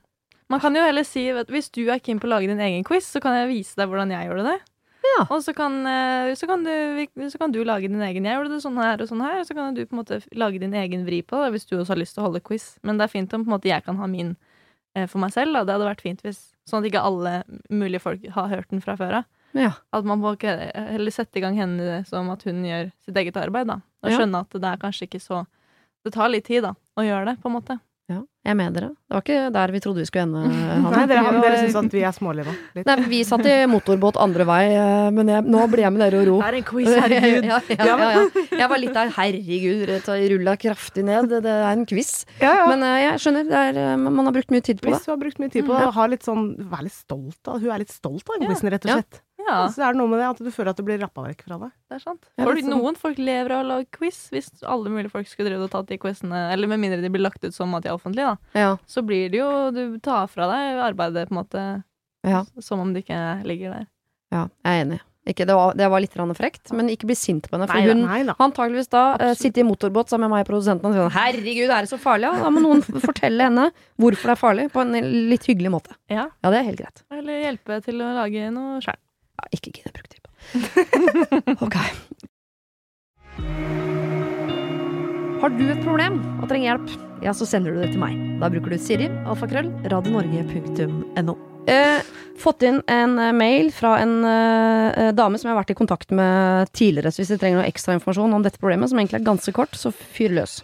Man 0.49 0.61
kan 0.63 0.77
jo 0.79 0.83
heller 0.85 1.03
si 1.03 1.25
vet, 1.35 1.49
Hvis 1.51 1.73
du 1.75 1.81
er 1.91 1.99
keen 1.99 2.21
på 2.23 2.29
å 2.29 2.31
lage 2.37 2.47
din 2.47 2.61
egen 2.63 2.85
quiz, 2.87 3.03
så 3.11 3.19
kan 3.23 3.35
jeg 3.35 3.49
vise 3.51 3.75
deg 3.75 3.89
hvordan 3.91 4.13
jeg 4.15 4.29
gjorde 4.29 4.45
det. 4.47 4.59
Ja. 5.07 5.23
Og 5.31 5.43
så 5.45 5.55
kan, 5.57 5.79
eh, 5.87 6.35
så, 6.37 6.49
kan 6.49 6.65
du, 6.65 6.73
så 7.31 7.39
kan 7.41 7.53
du 7.53 7.63
lage 7.65 7.89
din 7.89 8.03
egen. 8.03 8.27
Jeg 8.27 8.39
gjorde 8.39 8.53
det 8.57 8.63
sånn 8.65 8.81
her 8.81 9.01
og 9.01 9.09
sånn 9.11 9.25
her. 9.25 9.41
Og 9.41 9.49
så 9.49 9.57
kan 9.57 9.77
du 9.77 9.85
på 9.85 9.97
en 9.97 10.03
måte 10.03 10.21
lage 10.37 10.61
din 10.63 10.75
egen 10.77 11.07
vri 11.07 11.23
på 11.23 11.41
det 11.45 11.55
hvis 11.55 11.69
du 11.69 11.77
også 11.79 11.95
har 11.95 12.03
lyst 12.03 12.17
til 12.17 12.25
å 12.25 12.29
holde 12.29 12.43
quiz. 12.45 12.75
Men 12.87 13.01
det 13.01 13.07
er 13.07 13.15
fint 13.15 13.37
om 13.37 13.47
måte 13.49 13.71
jeg 13.71 13.85
kan 13.87 13.99
ha 14.01 14.09
min 14.11 14.35
eh, 14.97 15.07
for 15.07 15.23
meg 15.23 15.35
selv. 15.37 15.57
Da. 15.57 15.65
Det 15.65 15.77
hadde 15.77 15.91
vært 15.93 16.05
fint 16.05 16.27
hvis 16.27 16.45
Sånn 16.67 16.83
at 16.83 16.89
ikke 16.89 16.99
alle 17.07 17.33
mulige 17.71 18.03
folk 18.03 18.25
har 18.35 18.49
hørt 18.51 18.73
den 18.73 18.81
fra 18.83 18.97
før 18.99 19.21
av. 19.21 19.27
Ja. 19.55 19.69
At 19.95 20.03
man 20.03 20.19
må 20.19 20.33
heller 20.43 21.15
sette 21.15 21.39
i 21.39 21.43
gang 21.45 21.55
henne 21.55 22.01
som 22.09 22.27
at 22.33 22.43
hun 22.43 22.65
gjør 22.67 22.89
sitt 23.05 23.21
eget 23.23 23.39
arbeid. 23.39 23.69
da 23.71 23.77
Og 24.03 24.11
skjønne 24.11 24.41
at 24.43 24.57
det 24.57 24.73
er 24.73 24.81
kanskje 24.83 25.07
ikke 25.07 25.23
så 25.23 25.45
Det 26.03 26.11
tar 26.15 26.31
litt 26.31 26.47
tid 26.51 26.67
da 26.67 26.75
å 26.99 27.05
gjøre 27.07 27.31
det, 27.31 27.37
på 27.43 27.47
en 27.51 27.55
måte. 27.55 27.79
Jeg 28.47 28.53
er 28.53 28.59
med 28.61 28.77
dere. 28.79 28.89
Det 28.95 29.15
var 29.17 29.23
ikke 29.25 29.39
der 29.57 29.73
vi 29.75 29.79
trodde 29.83 29.99
vi 29.99 30.07
skulle 30.07 30.25
ende. 30.29 30.43
Hanne. 30.71 30.91
Nei, 30.93 31.07
dere, 31.11 31.23
var, 31.27 31.39
dere 31.43 31.57
syns 31.65 31.79
at 31.81 31.97
vi 31.97 32.03
er 32.07 32.15
smålige 32.15 32.47
nå? 32.47 32.53
Litt. 32.79 32.87
Nei, 32.87 33.07
vi 33.11 33.19
satt 33.27 33.49
i 33.51 33.55
motorbåt 33.71 34.21
andre 34.23 34.47
vei, 34.47 34.61
eh, 34.71 35.09
men 35.17 35.33
jeg, 35.33 35.47
nå 35.51 35.65
blir 35.73 35.83
jeg 35.83 35.95
med 35.97 36.05
dere 36.05 36.21
og 36.21 36.29
ro. 36.29 36.37
Det 36.45 36.51
er 36.53 36.59
en 36.61 36.69
quiz, 36.69 36.91
herregud. 36.95 37.49
ja, 37.51 37.59
ja, 37.75 37.97
ja. 38.15 38.23
Jeg 38.61 38.71
var 38.71 38.83
litt 38.85 38.95
der, 38.95 39.13
herregud, 39.19 39.83
det 40.07 40.19
rulla 40.37 40.57
kraftig 40.63 41.07
ned. 41.11 41.35
Det 41.35 41.57
er 41.57 41.67
en 41.73 41.83
quiz. 41.91 42.15
Men 42.39 42.87
eh, 42.87 42.97
jeg 43.09 43.25
skjønner, 43.27 43.51
det 43.51 43.65
er, 43.73 43.83
eh, 43.83 43.93
man 44.07 44.31
har 44.31 44.39
brukt 44.39 44.55
mye 44.55 44.67
tid 44.71 44.79
på 44.79 44.93
det. 44.93 45.01
Hvis 45.01 45.11
du 45.11 45.15
har 45.17 45.23
brukt 45.27 45.43
mye 45.43 45.51
tid 45.51 45.67
på 45.67 45.75
det, 45.75 45.83
og 45.91 45.99
har 45.99 46.15
litt 46.15 46.31
sånn, 46.31 46.53
vær 46.71 46.87
litt 46.87 46.95
stolt 46.95 47.51
av 47.51 47.59
Hun 47.59 47.75
er 47.75 47.83
litt 47.83 47.95
stolt 47.95 48.31
av 48.31 48.39
den 48.39 48.55
quizen, 48.55 48.71
rett 48.71 48.87
og 48.87 48.95
slett. 48.95 49.23
Ja, 49.47 49.59
Så 49.71 49.83
er 49.87 49.95
det 49.95 50.01
noe 50.01 50.11
med 50.11 50.21
det 50.21 50.29
at 50.29 50.43
du 50.43 50.51
føler 50.51 50.73
at 50.73 50.81
du 50.81 50.85
blir 50.87 50.99
rappa 51.01 51.23
vekk 51.27 51.45
fra 51.47 51.59
deg. 51.63 51.73
det 51.89 51.99
er 51.99 52.03
sant. 52.03 52.29
Folk, 52.35 52.59
det 52.59 52.65
er 52.65 52.71
noen 52.73 52.99
folk 52.99 53.19
lever 53.23 53.55
av 53.57 53.65
å 53.65 53.69
lage 53.69 53.89
quiz. 53.95 54.19
Hvis 54.35 54.51
alle 54.67 54.93
mulige 54.93 55.13
folk 55.13 55.31
skulle 55.31 55.51
drevet 55.53 55.69
og 55.69 55.75
tatt 55.75 55.91
de 55.93 55.99
quizene, 56.03 56.47
eller 56.53 56.71
med 56.73 56.83
mindre 56.83 57.01
de 57.05 57.13
blir 57.15 57.23
lagt 57.23 57.45
ut 57.47 57.55
som 57.55 57.75
at 57.79 57.87
de 57.87 57.93
er 57.93 57.99
offentlige, 57.99 58.35
da, 58.35 58.61
Ja, 58.61 58.71
så 58.91 59.05
blir 59.07 59.31
det 59.31 59.43
jo 59.43 59.51
Du 59.77 59.99
tar 60.03 60.27
fra 60.33 60.49
deg 60.51 60.81
arbeidet, 60.91 61.29
på 61.29 61.37
en 61.37 61.43
måte, 61.43 61.67
ja, 62.27 62.45
som 62.59 62.81
om 62.83 62.95
det 62.95 63.05
ikke 63.07 63.43
ligger 63.47 63.79
der. 63.79 63.87
ja, 64.35 64.49
jeg 64.65 64.81
er 64.81 64.85
enig. 64.87 65.01
Ikke, 65.27 65.43
det, 65.43 65.55
var, 65.59 65.73
det 65.75 65.87
var 65.91 65.99
litt 65.99 66.13
frekt, 66.39 66.71
men 66.73 66.89
ikke 66.89 67.09
bli 67.11 67.17
sint 67.19 67.49
på 67.51 67.57
henne. 67.57 67.67
For 67.67 67.75
Nei 67.75 67.89
hun 67.91 68.05
Nei 68.07 68.35
antageligvis 68.39 68.87
da 68.93 69.17
uh, 69.19 69.31
Absolutt. 69.33 69.59
i 69.59 69.65
motorbåt 69.67 70.13
sammen 70.13 70.31
med 70.31 70.37
meg 70.37 70.45
og 70.45 70.53
produsenten 70.53 70.87
og 70.87 70.95
si 70.95 71.01
sånn 71.03 71.15
Herregud, 71.17 71.67
er 71.67 71.83
det 71.83 71.91
så 71.91 71.99
farlig? 71.99 72.31
Ja, 72.31 72.45
da 72.45 72.53
må 72.55 72.63
noen 72.63 72.85
fortelle 72.87 73.49
henne 73.49 73.65
hvorfor 73.99 74.31
det 74.31 74.37
er 74.37 74.39
farlig, 74.39 74.69
på 74.71 74.85
en 74.85 74.95
litt 75.33 75.49
hyggelig 75.51 75.73
måte. 75.75 75.97
Ja, 76.07 76.29
Ja, 76.31 76.53
det 76.55 76.61
er 76.61 76.69
helt 76.69 76.79
greit. 76.79 77.03
Eller 77.11 77.43
hjelpe 77.43 77.81
til 77.83 78.07
å 78.07 78.13
lage 78.21 78.53
noe 78.55 78.79
sjøl. 78.85 79.01
Ja, 79.37 79.51
ikke 79.53 79.75
gidder 79.77 79.93
å 79.93 79.97
bruke 79.99 80.13
tid 80.13 80.23
på. 80.25 80.31
Ok. 81.67 81.77
Har 85.37 85.53
du 85.53 85.67
et 85.69 85.83
problem 85.85 86.17
og 86.41 86.49
trenger 86.49 86.71
hjelp, 86.71 86.95
ja, 87.23 87.35
så 87.37 87.47
sender 87.49 87.75
du 87.75 87.83
det 87.83 87.91
til 87.93 88.01
meg. 88.01 88.17
Da 88.41 88.49
bruker 88.53 88.73
du 88.73 88.81
Siri, 88.81 89.11
alfakrøll, 89.29 89.69
radionorge.no. 89.93 91.37
Eh, 91.67 91.99
fått 92.39 92.63
inn 92.65 92.79
en 92.91 93.19
eh, 93.19 93.35
mail 93.37 93.73
fra 93.75 93.97
en 93.99 94.15
eh, 94.25 95.11
dame 95.17 95.39
som 95.39 95.49
jeg 95.49 95.55
har 95.55 95.61
vært 95.61 95.75
i 95.75 95.79
kontakt 95.79 96.15
med 96.15 96.71
tidligere, 96.73 97.11
så 97.11 97.21
hvis 97.21 97.35
dere 97.35 97.43
trenger 97.43 97.61
noe 97.61 97.69
ekstra 97.69 97.97
informasjon 97.99 98.39
om 98.39 98.47
dette 98.47 98.61
problemet, 98.63 98.93
som 98.93 99.03
egentlig 99.03 99.21
er 99.21 99.29
ganske 99.29 99.55
kort, 99.57 99.77
så 99.77 99.93
fyr 99.93 100.37
løs. 100.39 100.61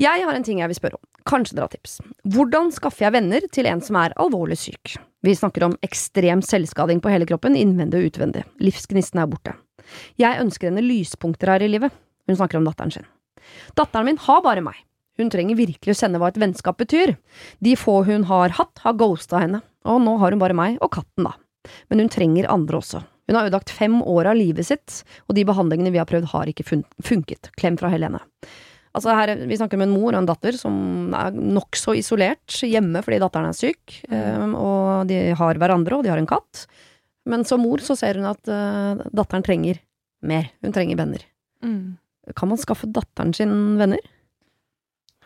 Jeg 0.00 0.24
har 0.24 0.32
en 0.32 0.44
ting 0.46 0.62
jeg 0.62 0.70
vil 0.70 0.78
spørre 0.78 0.96
om. 0.96 1.04
Kanskje 1.28 1.56
dere 1.56 1.66
har 1.66 1.72
tips. 1.74 1.98
Hvordan 2.32 2.70
skaffer 2.72 3.04
jeg 3.04 3.14
venner 3.18 3.44
til 3.52 3.66
en 3.68 3.82
som 3.84 3.98
er 4.00 4.14
alvorlig 4.22 4.56
syk? 4.56 4.94
Vi 5.20 5.34
snakker 5.36 5.66
om 5.66 5.74
ekstrem 5.84 6.40
selvskading 6.40 7.02
på 7.04 7.12
hele 7.12 7.26
kroppen, 7.28 7.58
innvendig 7.58 8.00
og 8.00 8.06
utvendig. 8.08 8.46
Livsgnisten 8.64 9.20
er 9.20 9.28
borte. 9.28 9.52
Jeg 10.20 10.40
ønsker 10.40 10.70
henne 10.70 10.84
lyspunkter 10.86 11.52
her 11.52 11.66
i 11.66 11.68
livet. 11.68 11.92
Hun 12.30 12.38
snakker 12.38 12.56
om 12.56 12.64
datteren 12.64 12.94
sin. 12.94 13.04
Datteren 13.76 14.08
min 14.08 14.22
har 14.24 14.40
bare 14.46 14.64
meg. 14.64 14.78
Hun 15.20 15.28
trenger 15.28 15.58
virkelig 15.58 15.92
å 15.92 16.00
kjenne 16.00 16.22
hva 16.22 16.30
et 16.32 16.40
vennskap 16.40 16.80
betyr. 16.80 17.12
De 17.60 17.76
få 17.76 17.98
hun 18.08 18.24
har 18.30 18.56
hatt, 18.56 18.80
har 18.80 18.96
ghosta 18.96 19.42
henne, 19.42 19.60
og 19.84 20.00
nå 20.00 20.16
har 20.22 20.32
hun 20.32 20.40
bare 20.40 20.56
meg 20.56 20.80
og 20.80 20.94
katten, 20.96 21.28
da. 21.28 21.34
Men 21.92 22.06
hun 22.06 22.12
trenger 22.12 22.48
andre 22.48 22.80
også. 22.80 23.02
Hun 23.28 23.36
har 23.36 23.50
ødelagt 23.50 23.74
fem 23.74 24.00
år 24.00 24.32
av 24.32 24.40
livet 24.40 24.70
sitt, 24.70 25.02
og 25.28 25.36
de 25.36 25.44
behandlingene 25.44 25.92
vi 25.92 26.00
har 26.00 26.08
prøvd, 26.08 26.32
har 26.32 26.48
ikke 26.48 26.64
funket. 27.04 27.52
Klem 27.60 27.76
fra 27.76 27.92
Helene. 27.92 28.24
Altså 28.96 29.14
her, 29.14 29.34
Vi 29.46 29.56
snakker 29.56 29.78
om 29.78 29.84
en 29.86 29.94
mor 29.94 30.10
og 30.10 30.18
en 30.18 30.26
datter 30.26 30.56
som 30.58 31.14
er 31.14 31.34
nokså 31.36 31.94
isolert 31.98 32.56
hjemme 32.66 33.02
fordi 33.06 33.20
datteren 33.22 33.50
er 33.52 33.58
syk, 33.58 34.00
Mm. 34.10 34.54
og 34.58 35.06
de 35.06 35.34
har 35.38 35.60
hverandre, 35.62 35.96
og 35.96 36.02
de 36.04 36.10
har 36.10 36.18
en 36.18 36.26
katt. 36.26 36.66
Men 37.26 37.44
som 37.44 37.60
mor 37.62 37.78
så 37.78 37.96
ser 37.96 38.18
hun 38.18 38.26
at 38.26 38.42
uh, 38.48 38.98
datteren 39.14 39.44
trenger 39.46 39.78
mer. 40.22 40.50
Hun 40.64 40.72
trenger 40.72 40.96
venner. 40.98 41.22
Mm. 41.62 41.98
Kan 42.34 42.50
man 42.50 42.58
skaffe 42.58 42.88
datteren 42.90 43.34
sin 43.34 43.78
venner? 43.78 44.02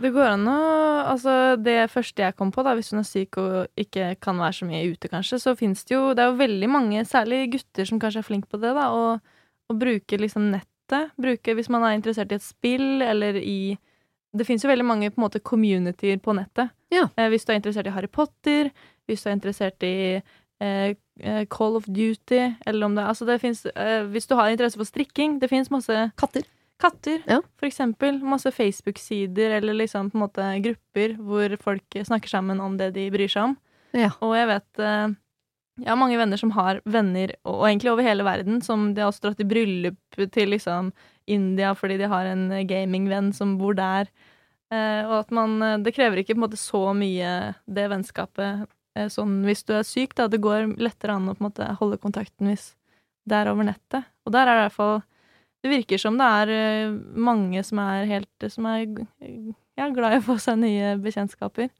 Det 0.02 0.10
går 0.10 0.26
an 0.26 0.48
å 0.50 0.60
Altså, 1.04 1.56
det 1.60 1.90
første 1.92 2.22
jeg 2.24 2.34
kom 2.38 2.48
på, 2.54 2.62
da, 2.64 2.72
hvis 2.74 2.88
hun 2.94 3.02
er 3.02 3.06
syk 3.06 3.36
og 3.42 3.80
ikke 3.80 4.14
kan 4.24 4.38
være 4.40 4.56
så 4.56 4.68
mye 4.68 4.86
ute, 4.88 5.10
kanskje, 5.12 5.36
så 5.42 5.52
fins 5.58 5.84
det 5.84 5.92
jo 5.96 6.14
Det 6.16 6.24
er 6.24 6.30
jo 6.30 6.38
veldig 6.40 6.70
mange, 6.72 7.02
særlig 7.04 7.50
gutter, 7.52 7.84
som 7.84 8.00
kanskje 8.00 8.22
er 8.22 8.26
flinke 8.26 8.48
på 8.48 8.60
det, 8.62 8.72
da, 8.72 8.88
å, 8.88 9.18
bruke 9.74 10.16
liksom 10.20 10.48
nettet. 10.84 11.10
Bruke 11.20 11.54
Hvis 11.54 11.68
man 11.70 11.82
er 11.82 11.94
interessert 11.98 12.32
i 12.32 12.34
et 12.36 12.42
spill, 12.42 13.02
eller 13.02 13.36
i 13.40 13.78
Det 14.36 14.44
fins 14.46 14.64
jo 14.64 14.68
veldig 14.68 14.84
mange 14.84 15.10
på 15.10 15.20
en 15.20 15.28
måte 15.28 15.40
communityer 15.40 16.18
på 16.18 16.34
nettet. 16.34 16.70
Ja. 16.90 17.04
Eh, 17.16 17.28
hvis 17.30 17.44
du 17.46 17.52
er 17.52 17.56
interessert 17.60 17.86
i 17.86 17.90
Harry 17.94 18.08
Potter, 18.08 18.70
hvis 19.06 19.22
du 19.22 19.28
er 19.30 19.36
interessert 19.36 19.82
i 19.86 20.20
eh, 20.60 20.94
eh, 21.20 21.44
Call 21.46 21.76
of 21.76 21.84
Duty, 21.86 22.54
eller 22.66 22.84
om 22.86 22.94
det 22.96 23.04
Altså, 23.04 23.24
det 23.26 23.40
fins 23.40 23.64
eh, 23.66 24.02
Hvis 24.10 24.26
du 24.26 24.34
har 24.34 24.48
interesse 24.50 24.76
for 24.76 24.84
strikking, 24.84 25.38
det 25.38 25.48
fins 25.50 25.70
masse 25.70 26.10
Katter. 26.18 26.42
Katter, 26.80 27.22
Ja. 27.28 27.40
for 27.56 27.66
eksempel. 27.66 28.18
Masse 28.20 28.50
Facebook-sider 28.50 29.50
eller 29.60 29.74
liksom 29.74 30.10
på 30.10 30.18
en 30.18 30.24
måte 30.26 30.62
grupper 30.62 31.14
hvor 31.22 31.56
folk 31.62 31.84
snakker 32.04 32.28
sammen 32.28 32.60
om 32.60 32.76
det 32.76 32.92
de 32.94 33.10
bryr 33.14 33.28
seg 33.30 33.44
om. 33.44 33.56
Ja. 33.94 34.10
Og 34.20 34.34
jeg 34.34 34.48
vet 34.50 34.78
eh, 34.82 35.08
Jeg 35.80 35.90
har 35.90 35.98
mange 35.98 36.18
venner 36.20 36.38
som 36.38 36.52
har 36.54 36.78
venner, 36.86 37.32
og, 37.42 37.64
egentlig 37.66 37.90
over 37.90 38.06
hele 38.06 38.26
verden, 38.26 38.60
som 38.62 38.92
de 38.94 39.02
har 39.02 39.10
også 39.10 39.26
dratt 39.26 39.42
i 39.42 39.48
bryllup 39.48 40.18
til 40.32 40.52
liksom 40.54 40.92
India 41.26 41.72
fordi 41.74 41.96
de 41.98 42.10
har 42.10 42.28
en 42.30 42.46
gamingvenn 42.68 43.32
som 43.34 43.56
bor 43.58 43.74
der. 43.74 44.10
Eh, 44.70 45.02
og 45.08 45.16
at 45.18 45.34
man 45.34 45.56
eh, 45.62 45.80
Det 45.82 45.94
krever 45.96 46.20
ikke 46.20 46.34
på 46.34 46.40
en 46.40 46.44
måte 46.46 46.60
så 46.60 46.86
mye, 46.96 47.54
det 47.66 47.88
vennskapet, 47.90 48.68
eh, 48.96 49.10
sånn 49.12 49.42
hvis 49.44 49.64
du 49.66 49.74
er 49.76 49.86
syk, 49.88 50.14
da. 50.14 50.28
Det 50.30 50.42
går 50.44 50.76
lettere 50.78 51.18
an 51.18 51.28
å 51.28 51.34
på 51.34 51.42
en 51.42 51.48
måte 51.50 51.68
holde 51.80 51.98
kontakten 52.02 52.52
hvis 52.52 52.70
det 53.28 53.40
er 53.40 53.50
over 53.50 53.66
nettet. 53.66 54.06
Og 54.24 54.34
der 54.34 54.46
er 54.46 54.54
det 54.54 54.62
i 54.62 54.66
hvert 54.68 54.78
fall 54.78 54.96
Det 55.64 55.70
virker 55.72 56.00
som 56.00 56.18
det 56.20 56.30
er 56.38 56.50
eh, 56.54 56.96
mange 57.16 57.62
som 57.64 57.80
er 57.80 58.04
helt 58.08 58.48
Som 58.52 58.66
er 58.68 58.84
ja, 58.84 59.88
glad 59.88 60.12
i 60.12 60.20
å 60.20 60.26
få 60.28 60.38
seg 60.38 60.60
nye 60.60 60.94
bekjentskaper. 61.02 61.72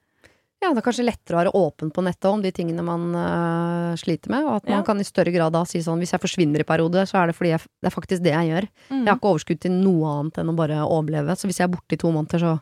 Ja, 0.65 0.71
det 0.73 0.81
er 0.81 0.87
kanskje 0.87 1.05
lettere 1.05 1.37
å 1.37 1.41
være 1.43 1.53
åpen 1.59 1.91
på 1.93 2.03
nettet 2.07 2.25
om 2.31 2.41
de 2.41 2.51
tingene 2.55 2.81
man 2.87 3.03
uh, 3.13 3.97
sliter 4.01 4.33
med, 4.33 4.47
og 4.47 4.55
at 4.63 4.69
man 4.71 4.79
Ja. 4.79 4.85
kan 4.87 5.01
i 5.03 5.05
større 5.05 5.33
grad 5.35 5.53
da 5.53 5.65
si 5.69 5.83
sånn 5.85 6.01
hvis 6.01 6.15
jeg 6.15 6.23
forsvinner 6.23 6.63
i 6.63 6.67
periode, 6.69 7.05
så 7.05 7.21
er 7.21 7.29
det 7.29 7.37
fordi 7.37 7.51
jeg, 7.53 7.61
det 7.85 7.91
er 7.91 7.95
faktisk 7.95 8.25
det 8.25 8.33
jeg 8.33 8.49
gjør. 8.49 8.69
Mm. 8.89 9.03
Jeg 9.03 9.11
har 9.11 9.19
ikke 9.19 9.33
overskudd 9.35 9.61
til 9.61 9.75
noe 9.77 10.13
annet 10.15 10.41
enn 10.41 10.53
å 10.53 10.57
bare 10.57 10.79
overleve, 10.87 11.37
så 11.37 11.51
hvis 11.51 11.61
jeg 11.61 11.69
er 11.69 11.75
borte 11.75 11.99
i 11.99 12.01
to 12.01 12.13
måneder, 12.15 12.41
så 12.41 12.55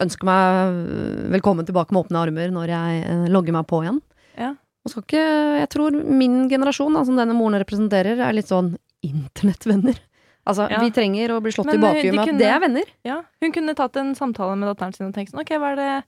ønsker 0.00 0.24
meg 0.24 0.78
øh, 0.80 1.28
velkommen 1.36 1.68
tilbake 1.68 1.92
med 1.92 2.06
åpne 2.06 2.22
armer 2.24 2.54
når 2.56 2.72
jeg 2.72 3.02
uh, 3.04 3.26
logger 3.36 3.58
meg 3.58 3.68
på 3.68 3.82
igjen. 3.84 4.00
Ja. 4.40 4.54
Og 4.82 4.94
skal 4.94 5.04
ikke, 5.04 5.26
jeg 5.60 5.68
tror 5.76 6.00
min 6.08 6.48
generasjon, 6.50 6.96
da, 6.96 7.04
som 7.04 7.20
denne 7.20 7.36
moren 7.36 7.60
representerer, 7.60 8.16
er 8.16 8.32
litt 8.32 8.48
sånn 8.48 8.72
internettvenner. 9.04 10.00
Altså, 10.42 10.66
Ja. 10.72 10.80
vi 10.80 10.90
trenger 10.90 11.36
å 11.36 11.40
bli 11.42 11.52
slått 11.54 11.66
Men, 11.70 11.78
i 11.78 11.84
bakhuet 11.84 12.10
de 12.10 12.16
med 12.16 12.28
at 12.32 12.38
det 12.40 12.48
er 12.50 12.60
venner. 12.64 12.88
Ja, 13.06 13.20
hun 13.44 13.52
kunne 13.54 13.76
tatt 13.78 13.96
en 14.00 14.14
samtale 14.18 14.56
med 14.58 14.72
datteren 14.72 14.94
sin 14.96 15.06
og 15.06 15.14
tenkt 15.14 15.30
sånn 15.30 15.44
Ok, 15.44 15.52
hva 15.54 15.70
er 15.70 15.76
det 15.78 16.04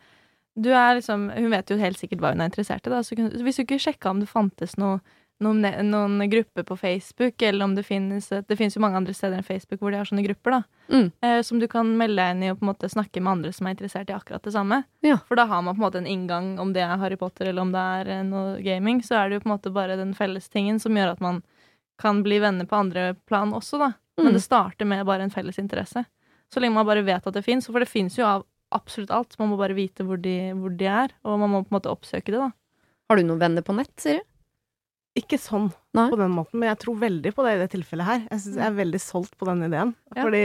Du 0.55 0.71
er 0.71 1.01
liksom 1.01 1.31
Hun 1.35 1.51
vet 1.51 1.71
jo 1.71 1.77
helt 1.81 1.99
sikkert 1.99 2.23
hva 2.23 2.31
hun 2.35 2.43
er 2.45 2.51
interessert 2.51 2.87
i, 2.87 2.93
da. 2.93 3.03
Så 3.03 3.17
hvis 3.19 3.59
du 3.59 3.64
ikke 3.64 3.81
sjekka 3.83 4.12
om 4.12 4.23
det 4.23 4.31
fantes 4.31 4.77
noe 4.79 5.01
noen, 5.43 5.64
noen 5.90 6.31
grupper 6.31 6.62
på 6.62 6.77
Facebook, 6.77 7.43
eller 7.43 7.64
om 7.64 7.75
det 7.75 7.83
finnes 7.83 8.29
Det 8.29 8.57
finnes 8.57 8.77
jo 8.77 8.83
mange 8.83 8.97
andre 9.01 9.14
steder 9.14 9.38
enn 9.38 9.47
Facebook 9.47 9.83
hvor 9.83 9.93
de 9.93 9.99
har 9.99 10.09
sånne 10.09 10.25
grupper, 10.27 10.59
da. 10.59 10.62
Mm. 10.88 11.09
Eh, 11.27 11.40
som 11.47 11.59
du 11.61 11.67
kan 11.71 11.90
melde 11.99 12.23
deg 12.23 12.35
inn 12.35 12.45
i 12.45 12.51
og 12.53 12.61
på 12.61 12.67
en 12.67 12.71
måte 12.71 12.90
snakke 12.93 13.23
med 13.23 13.33
andre 13.33 13.53
som 13.57 13.67
er 13.67 13.77
interessert 13.77 14.11
i 14.12 14.17
akkurat 14.17 14.45
det 14.47 14.55
samme. 14.55 14.83
Ja. 15.05 15.19
For 15.29 15.40
da 15.40 15.49
har 15.51 15.64
man 15.64 15.75
på 15.75 15.83
en 15.83 15.87
måte 15.87 16.03
en 16.03 16.11
inngang, 16.11 16.55
om 16.62 16.73
det 16.77 16.85
er 16.85 17.01
Harry 17.01 17.19
Potter 17.21 17.51
eller 17.51 17.67
om 17.67 17.75
det 17.75 17.85
er 17.99 18.12
eh, 18.19 18.25
noe 18.29 18.57
gaming, 18.64 19.03
så 19.05 19.19
er 19.21 19.29
det 19.29 19.40
jo 19.40 19.45
på 19.45 19.51
en 19.51 19.57
måte 19.57 19.75
bare 19.75 19.99
den 20.01 20.14
felles 20.17 20.49
tingen 20.53 20.81
som 20.83 20.97
gjør 20.97 21.17
at 21.17 21.25
man 21.25 21.43
kan 22.01 22.25
bli 22.27 22.40
venner 22.43 22.67
på 22.67 22.79
andre 22.79 23.12
plan 23.29 23.55
også, 23.55 23.79
da. 23.83 23.93
Mm. 24.19 24.27
Men 24.27 24.37
det 24.37 24.45
starter 24.45 24.87
med 24.87 25.07
bare 25.07 25.27
en 25.27 25.35
felles 25.35 25.59
interesse. 25.59 26.05
Så 26.53 26.61
lenge 26.62 26.77
man 26.77 26.87
bare 26.87 27.03
vet 27.03 27.27
at 27.27 27.35
det 27.35 27.43
fins. 27.43 27.67
For 27.67 27.83
det 27.83 27.90
fins 27.90 28.19
jo 28.19 28.27
av 28.27 28.45
absolutt 28.75 29.11
alt. 29.15 29.37
Man 29.41 29.51
må 29.53 29.59
bare 29.61 29.77
vite 29.77 30.05
hvor 30.07 30.21
de, 30.21 30.35
hvor 30.59 30.75
de 30.77 30.87
er, 30.91 31.15
og 31.25 31.39
man 31.43 31.51
må 31.53 31.63
på 31.65 31.73
en 31.73 31.79
måte 31.81 31.93
oppsøke 31.93 32.33
det, 32.35 32.41
da. 32.43 32.51
Har 33.11 33.21
du 33.21 33.25
noen 33.29 33.41
venner 33.43 33.63
på 33.67 33.75
nett, 33.77 33.93
sier 34.01 34.21
du? 34.21 34.31
Ikke 35.21 35.39
sånn 35.39 35.69
Nei. 35.95 36.09
på 36.11 36.17
den 36.19 36.33
måten, 36.35 36.59
men 36.59 36.73
jeg 36.73 36.81
tror 36.83 36.97
veldig 36.99 37.31
på 37.37 37.45
det 37.47 37.53
i 37.55 37.59
det 37.61 37.69
tilfellet 37.71 38.07
her. 38.09 38.23
Jeg, 38.33 38.41
synes 38.43 38.57
jeg 38.59 38.67
er 38.67 38.79
veldig 38.81 39.01
solgt 39.05 39.37
på 39.39 39.47
den 39.47 39.61
ideen. 39.69 39.93
Ja. 40.17 40.25
Fordi 40.25 40.41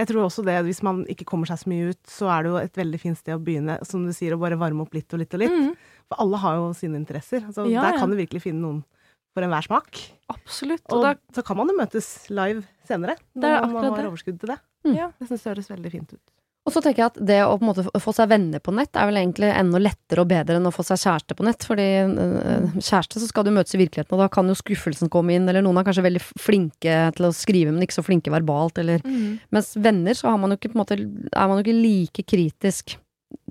jeg 0.00 0.08
tror 0.10 0.24
også 0.24 0.42
det, 0.48 0.56
hvis 0.66 0.80
man 0.82 1.04
ikke 1.12 1.26
kommer 1.28 1.46
seg 1.46 1.60
så 1.62 1.70
mye 1.70 1.92
ut, 1.92 2.00
så 2.10 2.26
er 2.34 2.42
det 2.42 2.50
jo 2.50 2.56
et 2.58 2.80
veldig 2.80 2.98
fint 3.04 3.20
sted 3.20 3.36
å 3.36 3.42
begynne, 3.46 3.76
som 3.86 4.02
du 4.08 4.10
sier, 4.16 4.34
å 4.34 4.40
bare 4.42 4.58
varme 4.58 4.82
opp 4.82 4.96
litt 4.98 5.14
og 5.14 5.22
litt 5.22 5.36
og 5.38 5.44
litt. 5.44 5.54
Mm, 5.54 5.76
For 6.10 6.24
alle 6.24 6.40
har 6.42 6.56
jo 6.58 6.72
sine 6.74 6.98
interesser. 6.98 7.44
Altså, 7.46 7.68
Ja, 7.70 7.84
der 7.86 7.94
ja. 7.94 8.00
kan 8.02 8.10
du 8.10 8.16
virkelig 8.18 8.42
finne 8.48 8.64
noen 8.64 8.82
for 9.30 9.46
enhver 9.46 9.62
smak. 9.68 10.00
absolutt. 10.34 10.82
Og 10.90 10.98
Og 10.98 11.02
da 11.06 11.14
så 11.36 11.44
kan 11.46 11.56
man 11.60 11.68
jo 11.70 11.78
møtes 11.78 12.10
live 12.34 12.64
senere, 12.88 13.14
er 13.14 13.62
når 13.62 13.72
man 13.72 13.84
har 13.92 13.96
det. 14.02 14.06
overskudd 14.10 14.40
til 14.42 14.48
det. 14.56 14.58
Mm. 14.88 14.94
Ja. 14.96 15.12
Jeg 15.20 15.28
syns 15.30 15.42
det 15.46 15.52
høres 15.54 15.70
veldig 15.70 15.92
fint 15.94 16.12
ut. 16.18 16.29
Og 16.68 16.74
så 16.74 16.82
tenker 16.84 17.00
jeg 17.00 17.10
at 17.14 17.20
det 17.24 17.38
å 17.40 17.54
på 17.56 17.64
en 17.64 17.68
måte 17.70 18.02
få 18.04 18.12
seg 18.12 18.28
venner 18.30 18.60
på 18.60 18.72
nett 18.76 18.96
er 18.98 19.08
vel 19.08 19.18
egentlig 19.22 19.48
enda 19.48 19.80
lettere 19.80 20.22
og 20.22 20.28
bedre 20.28 20.58
enn 20.58 20.68
å 20.68 20.72
få 20.74 20.84
seg 20.84 21.00
kjæreste 21.00 21.36
på 21.38 21.46
nett. 21.46 21.64
Fordi 21.66 21.86
øh, 22.04 22.66
kjæreste 22.76 23.22
så 23.22 23.28
skal 23.30 23.46
du 23.46 23.52
møtes 23.56 23.74
i 23.74 23.80
virkeligheten, 23.80 24.12
og 24.16 24.20
da 24.20 24.28
kan 24.32 24.50
jo 24.50 24.58
skuffelsen 24.58 25.10
komme 25.12 25.34
inn, 25.34 25.48
eller 25.48 25.64
noen 25.64 25.80
er 25.80 25.86
kanskje 25.88 26.04
veldig 26.04 26.22
flinke 26.28 26.98
til 27.16 27.28
å 27.28 27.32
skrive, 27.34 27.72
men 27.72 27.86
ikke 27.86 27.96
så 27.96 28.04
flinke 28.04 28.34
verbalt, 28.34 28.80
eller 28.82 29.00
mm, 29.06 29.48
Mens 29.56 29.72
venner 29.80 30.18
så 30.18 30.28
har 30.28 30.40
man 30.42 30.52
ikke 30.54 30.74
måte 30.76 30.98
Er 30.98 31.48
man 31.48 31.58
jo 31.58 31.64
ikke 31.64 31.78
like 31.80 32.26
kritisk 32.28 32.98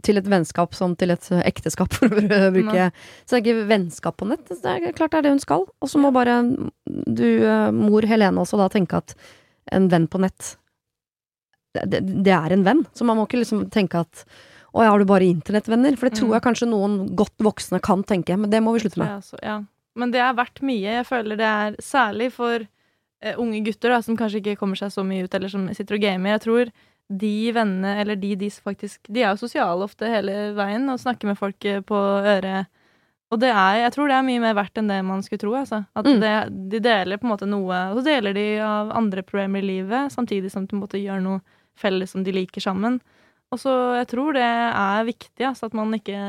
til 0.03 0.19
et 0.19 0.27
vennskap 0.29 0.75
som 0.75 0.93
til 0.99 1.13
et 1.15 1.25
ekteskap, 1.41 1.91
for 1.97 2.13
å 2.13 2.53
bruke 2.53 2.87
Så 2.93 3.33
det 3.33 3.39
er 3.39 3.43
ikke 3.43 3.67
vennskap 3.73 4.19
på 4.21 4.29
nett. 4.29 4.45
Det 4.47 4.61
er 4.69 4.93
klart 4.93 5.15
det 5.15 5.23
er 5.23 5.27
det 5.27 5.35
hun 5.35 5.43
skal. 5.43 5.65
Og 5.81 5.91
så 5.91 6.01
må 6.01 6.13
bare 6.15 6.43
du, 6.85 7.27
øh, 7.41 7.69
mor 7.73 8.05
Helene, 8.05 8.45
også 8.45 8.61
da 8.61 8.69
tenke 8.71 9.01
at 9.01 9.17
en 9.73 9.89
venn 9.89 10.07
på 10.09 10.21
nett 10.21 10.55
det, 11.73 11.99
det, 12.25 12.33
er 12.33 12.53
en 12.55 12.63
venn. 12.65 12.85
Så 12.93 13.05
man 13.05 13.17
må 13.19 13.27
ikke 13.27 13.41
liksom 13.43 13.67
tenke 13.73 13.99
at 14.01 14.23
å 14.73 14.83
ja, 14.85 14.91
har 14.93 14.99
du 15.01 15.05
bare 15.09 15.25
internettvenner? 15.25 15.95
For 15.97 16.09
det 16.09 16.17
tror 16.19 16.29
Mm. 16.29 16.33
jeg 16.37 16.45
kanskje 16.45 16.67
noen 16.69 17.15
godt 17.17 17.37
voksne 17.41 17.79
kan 17.81 18.03
tenke, 18.03 18.37
men 18.37 18.49
det 18.49 18.61
må 18.61 18.73
vi 18.73 18.79
slutte 18.83 18.99
med. 19.01 19.17
også, 19.21 19.37
ja. 19.43 19.63
Men 19.95 20.11
det 20.11 20.19
er 20.21 20.33
verdt 20.37 20.61
mye. 20.61 20.93
Jeg 20.99 21.05
føler 21.09 21.37
det 21.37 21.45
er 21.49 21.75
særlig 21.81 22.31
for 22.31 22.61
uh, 23.25 23.33
unge 23.41 23.63
gutter 23.65 23.89
da, 23.89 24.01
som 24.01 24.15
kanskje 24.17 24.39
ikke 24.43 24.57
kommer 24.61 24.77
seg 24.77 24.91
så 24.93 25.03
mye 25.03 25.25
ut, 25.25 25.33
eller 25.33 25.49
som 25.49 25.67
sitter 25.73 25.97
og 25.97 26.01
gamer. 26.01 26.37
Jeg 26.37 26.41
tror 26.45 26.71
de 27.09 27.51
vennene, 27.51 27.95
eller 28.01 28.15
de 28.15 28.35
de 28.37 28.49
faktisk 28.53 28.99
De 29.09 29.23
er 29.23 29.31
jo 29.33 29.41
sosiale 29.41 29.81
ofte 29.83 30.05
hele 30.05 30.53
veien 30.53 30.85
og 30.93 30.99
snakker 31.01 31.25
med 31.25 31.37
folk 31.39 31.65
eh, 31.65 31.81
på 31.81 31.97
øret. 31.97 32.67
Og 33.31 33.39
det 33.41 33.49
er, 33.49 33.81
jeg 33.83 33.91
tror 33.93 34.07
det 34.09 34.15
er 34.17 34.25
mye 34.25 34.39
mer 34.41 34.53
verdt 34.57 34.77
enn 34.77 34.87
det 34.89 35.03
man 35.05 35.21
skulle 35.25 35.41
tro. 35.41 35.51
Altså. 35.57 35.85
At 35.95 36.05
Mm. 36.05 36.19
det, 36.21 36.69
de 36.69 36.79
deler 36.79 37.17
på 37.17 37.25
en 37.25 37.33
måte 37.33 37.49
noe 37.49 37.75
Og 37.91 37.97
så 37.99 38.03
deler 38.05 38.33
de 38.33 38.59
av 38.61 38.91
andre 38.91 39.21
problemer 39.25 39.59
i 39.61 39.67
livet, 39.67 40.11
samtidig 40.13 40.49
som 40.51 40.63
de 40.65 40.69
på 40.69 40.77
en 40.77 40.81
måte 40.85 41.01
gjør 41.01 41.21
noe 41.21 41.41
felles 41.79 42.13
som 42.13 42.25
de 42.25 42.33
liker 42.35 42.63
sammen. 42.63 42.99
Og 43.49 43.61
så 43.61 43.73
jeg 43.97 44.09
tror 44.11 44.35
det 44.37 44.45
er 44.45 45.07
viktig, 45.07 45.45
altså, 45.47 45.69
at 45.69 45.77
man 45.77 45.95
ikke 45.97 46.19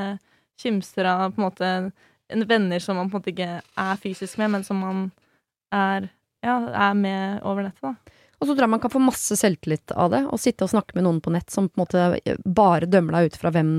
kimser 0.60 1.08
av 1.08 1.34
på 1.34 1.40
en 1.40 1.48
måte 1.48 2.46
venner 2.48 2.82
som 2.82 2.96
man 2.96 3.10
på 3.10 3.18
en 3.18 3.20
måte 3.20 3.32
ikke 3.34 3.52
er 3.60 4.00
fysisk 4.00 4.38
med, 4.40 4.54
men 4.54 4.64
som 4.64 4.80
man 4.80 5.04
er, 5.74 6.08
ja, 6.44 6.56
er 6.88 6.96
med 6.98 7.42
over 7.46 7.66
nettet, 7.66 7.82
da. 7.82 8.19
Og 8.40 8.48
så 8.48 8.54
tror 8.54 8.64
jeg 8.64 8.72
man 8.72 8.80
kan 8.80 8.92
få 8.92 9.02
masse 9.04 9.36
selvtillit 9.36 9.92
av 9.92 10.14
det, 10.14 10.22
å 10.32 10.38
sitte 10.40 10.64
og 10.64 10.72
snakke 10.72 10.96
med 10.96 11.04
noen 11.04 11.18
på 11.20 11.32
nett 11.34 11.52
som 11.52 11.66
på 11.68 11.76
en 11.76 11.82
måte 11.82 12.38
bare 12.48 12.88
dømmer 12.88 13.18
deg 13.18 13.28
ut 13.28 13.36
fra 13.36 13.52
hvem, 13.52 13.72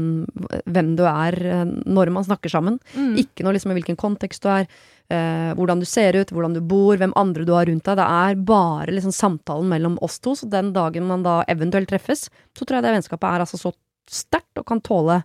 hvem 0.69 0.91
du 0.99 1.01
er 1.09 1.37
eh, 1.49 1.63
når 1.65 2.11
man 2.13 2.27
snakker 2.27 2.53
sammen. 2.53 2.77
Mm. 2.93 3.15
Ikke 3.23 3.45
noe 3.45 3.55
liksom 3.57 3.73
i 3.73 3.79
hvilken 3.79 3.97
kontekst 3.97 4.45
du 4.45 4.51
er, 4.53 4.69
eh, 5.09 5.49
hvordan 5.57 5.81
du 5.81 5.87
ser 5.89 6.19
ut, 6.19 6.29
hvordan 6.29 6.53
du 6.53 6.61
bor, 6.61 6.93
hvem 7.01 7.15
andre 7.17 7.47
du 7.47 7.55
har 7.57 7.65
rundt 7.71 7.89
deg. 7.89 7.97
Det 7.97 8.05
er 8.05 8.45
bare 8.51 8.93
liksom 8.93 9.15
samtalen 9.17 9.71
mellom 9.73 9.97
oss 10.05 10.19
to. 10.21 10.35
Så 10.37 10.49
den 10.53 10.69
dagen 10.77 11.09
man 11.09 11.25
da 11.25 11.39
eventuelt 11.49 11.89
treffes, 11.89 12.27
så 12.53 12.61
tror 12.61 12.77
jeg 12.77 12.85
det 12.85 12.95
vennskapet 12.99 13.29
er 13.31 13.47
altså 13.47 13.57
så 13.63 13.73
sterkt 14.11 14.61
og 14.61 14.69
kan 14.69 14.85
tåle 14.85 15.23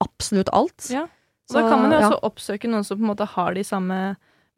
absolutt 0.00 0.48
alt. 0.56 0.88
Ja. 0.88 1.04
Og 1.04 1.52
Så, 1.52 1.60
da 1.60 1.68
kan 1.68 1.84
man 1.84 1.92
jo 1.92 2.00
ja. 2.00 2.08
også 2.08 2.24
oppsøke 2.30 2.72
noen 2.72 2.86
som 2.86 2.96
på 2.96 3.04
en 3.04 3.12
måte 3.12 3.28
har 3.28 3.52
de 3.58 3.66
samme 3.66 4.00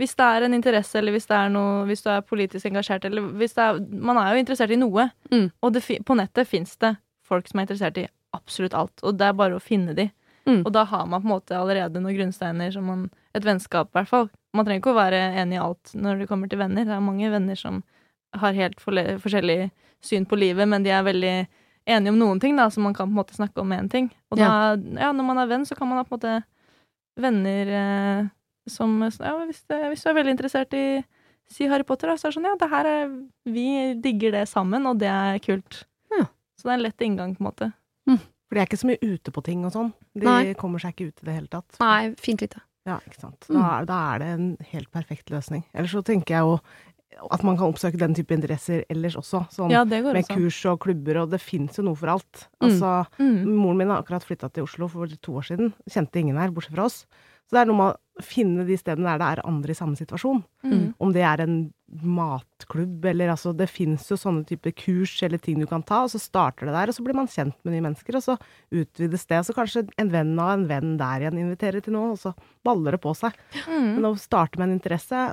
Hvis 0.03 0.17
det 0.19 0.27
er 0.27 0.47
en 0.47 0.57
interesse, 0.57 0.97
eller 0.99 1.15
hvis 1.15 1.29
det 1.31 1.37
er 1.39 1.53
noe 1.55 1.85
Hvis 1.87 2.03
du 2.03 2.09
er 2.11 2.25
politisk 2.27 2.67
engasjert, 2.67 3.05
eller 3.07 3.29
hvis 3.39 3.55
det 3.55 3.63
er 3.63 3.79
Man 4.11 4.19
er 4.19 4.33
jo 4.35 4.43
interessert 4.43 4.75
i 4.75 4.81
noe. 4.81 5.07
Mm. 5.31 5.47
Og 5.63 5.77
det, 5.77 5.85
på 6.09 6.17
nettet 6.19 6.51
fins 6.51 6.75
det 6.83 6.97
folk 7.29 7.47
som 7.49 7.61
er 7.61 7.69
interessert 7.69 8.01
i 8.03 8.09
absolutt 8.37 8.75
alt. 8.75 8.99
Og 9.07 9.17
det 9.21 9.29
er 9.29 9.39
bare 9.39 9.57
å 9.57 9.63
finne 9.63 9.95
de. 9.97 10.09
Mm. 10.49 10.65
Og 10.67 10.73
da 10.75 10.83
har 10.91 11.07
man 11.07 11.23
på 11.23 11.29
en 11.29 11.35
måte 11.37 11.57
allerede 11.57 12.03
noen 12.03 12.17
grunnsteiner 12.19 12.73
som 12.75 12.89
man 12.91 13.11
Et 13.33 13.45
vennskap, 13.47 13.89
i 13.89 13.97
hvert 13.97 14.11
fall. 14.11 14.27
Man 14.53 14.67
trenger 14.67 14.83
ikke 14.83 14.93
å 14.93 14.99
være 14.99 15.19
enig 15.41 15.57
i 15.57 15.61
alt 15.63 15.95
når 15.97 16.19
det 16.21 16.27
kommer 16.29 16.51
til 16.53 16.59
venner. 16.61 16.85
Det 16.85 16.93
er 16.93 17.01
mange 17.01 17.31
venner 17.33 17.57
som 17.57 17.79
har 18.37 18.53
helt 18.53 18.83
forskjellig 18.83 19.71
syn 20.05 20.27
på 20.29 20.37
livet, 20.37 20.69
men 20.69 20.85
de 20.85 20.93
er 20.93 21.07
veldig 21.07 21.33
enige 21.89 22.13
om 22.13 22.19
noen 22.21 22.43
ting, 22.43 22.59
da, 22.61 22.69
så 22.69 22.83
man 22.85 22.93
kan 22.93 23.09
på 23.09 23.15
en 23.15 23.21
måte 23.23 23.39
snakke 23.39 23.63
om 23.63 23.73
én 23.73 23.89
ting. 23.89 24.11
Og 24.29 24.37
da, 24.37 24.77
ja, 24.77 25.15
når 25.17 25.25
man 25.31 25.41
er 25.41 25.49
venn, 25.49 25.65
så 25.65 25.79
kan 25.79 25.89
man 25.89 26.03
ha 26.03 26.05
på 26.05 26.13
en 26.13 26.19
måte 26.19 26.35
venner 27.25 27.73
eh, 27.79 28.29
som 28.69 28.95
ja, 29.03 29.33
hvis, 29.47 29.63
det, 29.69 29.79
hvis 29.93 30.03
du 30.05 30.09
er 30.11 30.15
veldig 30.21 30.35
interessert 30.37 30.75
i 30.79 30.85
si 31.53 31.67
Harry 31.69 31.85
Potter, 31.85 32.09
da, 32.09 32.17
så 32.17 32.29
er 32.29 32.31
det 32.33 32.37
sånn 32.39 32.47
ja, 32.49 32.55
det 32.61 32.69
her 32.71 32.87
er 32.89 33.09
Vi 33.53 33.67
digger 34.01 34.33
det 34.33 34.47
sammen, 34.49 34.87
og 34.87 34.99
det 35.03 35.09
er 35.11 35.39
kult. 35.45 35.83
Ja. 36.15 36.27
Så 36.57 36.69
det 36.69 36.73
er 36.73 36.79
en 36.79 36.85
lett 36.87 37.01
inngang, 37.05 37.35
på 37.37 37.43
en 37.45 37.51
måte. 37.51 37.73
For 38.53 38.59
de 38.59 38.61
er 38.61 38.67
ikke 38.69 38.77
så 38.83 38.89
mye 38.91 39.01
ute 39.01 39.33
på 39.33 39.41
ting 39.47 39.63
og 39.65 39.73
sånn. 39.73 39.93
De 40.13 40.27
Nei. 40.29 40.53
kommer 40.61 40.79
seg 40.83 40.93
ikke 40.93 41.09
ut 41.09 41.23
i 41.23 41.27
det 41.31 41.35
hele 41.39 41.49
tatt. 41.49 41.79
Nei, 41.81 42.11
fint 42.21 42.43
lite. 42.45 42.61
Ja, 42.85 42.99
ikke 43.09 43.17
sant. 43.23 43.47
Mm. 43.49 43.57
Da 43.57 43.63
er, 43.79 43.87
da 43.89 44.01
er 44.13 44.19
det 44.21 44.27
en 44.35 44.49
helt 44.75 44.91
perfekt 44.93 45.31
løsning. 45.33 45.63
Ellers 45.73 45.95
så 45.97 46.03
tenker 46.05 46.35
jeg 46.37 46.45
jo 46.45 46.59
at 47.33 47.43
man 47.49 47.57
kan 47.57 47.73
oppsøke 47.73 47.97
den 48.01 48.13
type 48.17 48.33
interesser 48.37 48.85
ellers 48.93 49.17
også. 49.17 49.47
Sånn 49.57 49.73
Ja, 49.73 49.87
det 49.89 50.03
går 50.05 50.13
med 50.19 50.25
også. 50.29 50.37
kurs 50.37 50.59
og 50.69 50.81
klubber, 50.85 51.23
og 51.23 51.31
det 51.33 51.41
fins 51.41 51.77
jo 51.81 51.85
noe 51.89 51.97
for 51.97 52.13
alt. 52.13 52.45
Mm. 52.61 52.69
Altså, 52.69 52.93
Mm. 53.23 53.57
Moren 53.57 53.79
min 53.81 53.89
har 53.89 54.03
akkurat 54.05 54.25
flytta 54.29 54.53
til 54.53 54.65
Oslo 54.69 54.89
for 54.89 55.07
to 55.09 55.33
år 55.41 55.49
siden. 55.49 55.73
Kjente 55.89 56.21
ingen 56.21 56.37
her, 56.37 56.51
bortsett 56.53 56.77
fra 56.77 56.85
oss. 56.93 57.07
Så 57.53 57.59
det 57.59 57.63
er 57.67 57.69
noe 57.69 57.77
med 57.77 57.93
å 57.93 58.25
finne 58.25 58.65
de 58.65 58.77
stedene 58.81 59.11
der 59.11 59.21
det 59.21 59.27
er 59.29 59.41
andre 59.45 59.75
i 59.75 59.77
samme 59.77 59.99
situasjon. 59.99 60.39
Mm. 60.65 60.85
Om 61.05 61.11
det 61.13 61.25
er 61.29 61.43
en 61.45 61.57
matklubb, 61.93 63.05
eller 63.05 63.35
altså 63.35 63.53
Det 63.53 63.67
fins 63.69 64.07
jo 64.09 64.17
sånne 64.17 64.47
type 64.49 64.73
kurs 64.81 65.19
eller 65.23 65.37
ting 65.37 65.61
du 65.61 65.67
kan 65.69 65.85
ta, 65.85 66.03
og 66.07 66.15
så 66.15 66.21
starter 66.23 66.71
det 66.71 66.77
der, 66.79 66.89
og 66.89 66.97
så 66.97 67.05
blir 67.05 67.19
man 67.19 67.29
kjent 67.29 67.59
med 67.61 67.75
nye 67.75 67.85
mennesker, 67.85 68.17
og 68.17 68.25
så 68.25 68.39
utvides 68.73 69.27
det. 69.29 69.43
Og 69.43 69.51
Så 69.51 69.57
kanskje 69.59 69.85
en 70.01 70.13
venn 70.15 70.33
av 70.41 70.55
en 70.55 70.65
venn 70.71 70.97
der 70.97 71.27
igjen 71.27 71.43
inviterer 71.43 71.85
til 71.85 71.93
noe, 71.93 72.15
og 72.15 72.23
så 72.23 72.33
baller 72.65 72.97
det 72.97 73.03
på 73.05 73.13
seg. 73.21 73.37
Mm. 73.67 73.91
Men 73.99 74.09
å 74.09 74.15
starte 74.17 74.57
med 74.57 74.71
en 74.71 74.79
interesse 74.81 75.27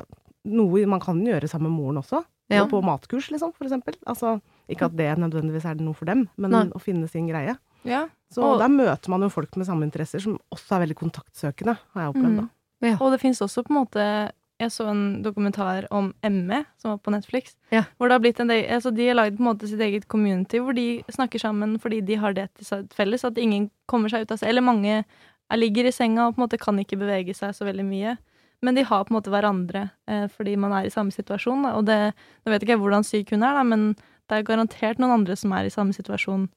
noe 0.50 0.86
Man 0.88 1.02
kan 1.04 1.24
gjøre 1.24 1.48
sammen 1.48 1.72
med 1.72 1.80
moren 1.80 2.04
også. 2.04 2.24
Ja. 2.50 2.64
Og 2.64 2.72
på 2.72 2.84
matkurs, 2.84 3.30
liksom, 3.32 3.52
for 3.56 3.68
eksempel. 3.68 3.96
Altså, 4.10 4.40
ikke 4.72 4.88
at 4.90 4.96
det 4.98 5.12
nødvendigvis 5.20 5.68
er 5.70 5.80
noe 5.80 5.96
for 5.96 6.10
dem, 6.10 6.28
men 6.36 6.52
Nei. 6.52 6.68
å 6.74 6.82
finne 6.82 7.08
sin 7.08 7.28
greie. 7.30 7.56
Ja. 7.84 8.08
Så 8.32 8.44
Og- 8.44 8.60
der 8.60 8.68
møter 8.70 9.10
man 9.10 9.22
jo 9.22 9.30
folk 9.30 9.56
med 9.58 9.66
samme 9.66 9.84
interesser, 9.84 10.20
som 10.22 10.40
også 10.54 10.76
er 10.76 10.86
veldig 10.86 10.96
kontaktsøkende, 10.96 11.78
har 11.94 12.02
jeg 12.02 12.14
opplevd, 12.14 12.36
Mm. 12.36 12.50
da. 12.82 12.98
Og 13.02 13.12
det 13.12 13.20
fins 13.22 13.40
også 13.42 13.64
på 13.66 13.72
en 13.72 13.86
måte 13.86 14.32
Jeg 14.62 14.72
så 14.72 14.90
en 14.90 15.24
dokumentar 15.24 15.86
om 15.90 16.14
ME, 16.22 16.66
som 16.78 16.92
var 16.92 16.98
på 16.98 17.12
Netflix. 17.12 17.56
Ja. 17.72 17.86
Hvor 17.98 18.10
det 18.10 18.12
har 18.12 18.20
blitt 18.20 18.40
en 18.42 18.48
del, 18.50 18.66
altså 18.68 18.94
De 18.94 19.08
har 19.08 19.16
lagd 19.16 19.38
på 19.38 19.40
en 19.40 19.56
måte 19.56 19.66
sitt 19.70 19.80
eget 19.80 20.06
community, 20.10 20.60
hvor 20.60 20.76
de 20.76 21.02
snakker 21.10 21.40
sammen 21.40 21.80
fordi 21.80 22.02
de 22.06 22.16
har 22.16 22.34
det 22.34 22.50
til 22.56 22.66
seg 22.66 22.90
felles. 22.90 23.24
At 23.24 23.38
ingen 23.38 23.72
kommer 23.88 24.10
seg 24.10 24.24
ut 24.24 24.32
av 24.34 24.38
seg 24.40 24.50
Eller 24.50 24.62
mange 24.62 25.06
er, 25.50 25.58
ligger 25.58 25.86
i 25.88 25.92
senga 25.92 26.28
og 26.28 26.36
på 26.36 26.42
en 26.42 26.50
måte 26.50 26.60
kan 26.60 26.76
ikke 26.78 27.00
bevege 27.00 27.34
seg 27.34 27.52
så 27.56 27.64
veldig 27.66 27.86
mye. 27.86 28.18
Men 28.62 28.76
de 28.76 28.84
har 28.84 29.06
på 29.06 29.12
en 29.16 29.22
måte 29.22 29.32
hverandre 29.32 29.92
eh, 30.10 30.28
fordi 30.28 30.58
man 30.58 30.74
er 30.74 30.88
i 30.88 30.90
samme 30.90 31.12
situasjon. 31.14 31.64
Da. 31.64 31.74
Og 31.78 31.86
det, 31.86 32.14
Nå 32.46 32.52
vet 32.52 32.62
ikke 32.62 32.76
jeg 32.76 32.80
hvordan 32.80 33.06
syk 33.06 33.30
hun 33.32 33.44
er, 33.44 33.54
da, 33.54 33.64
men 33.64 33.94
det 33.94 34.32
er 34.32 34.44
garantert 34.44 34.98
noen 35.00 35.22
andre 35.22 35.38
som 35.38 35.54
er 35.54 35.64
i 35.64 35.70
samme 35.70 35.94
situasjon 35.94 36.50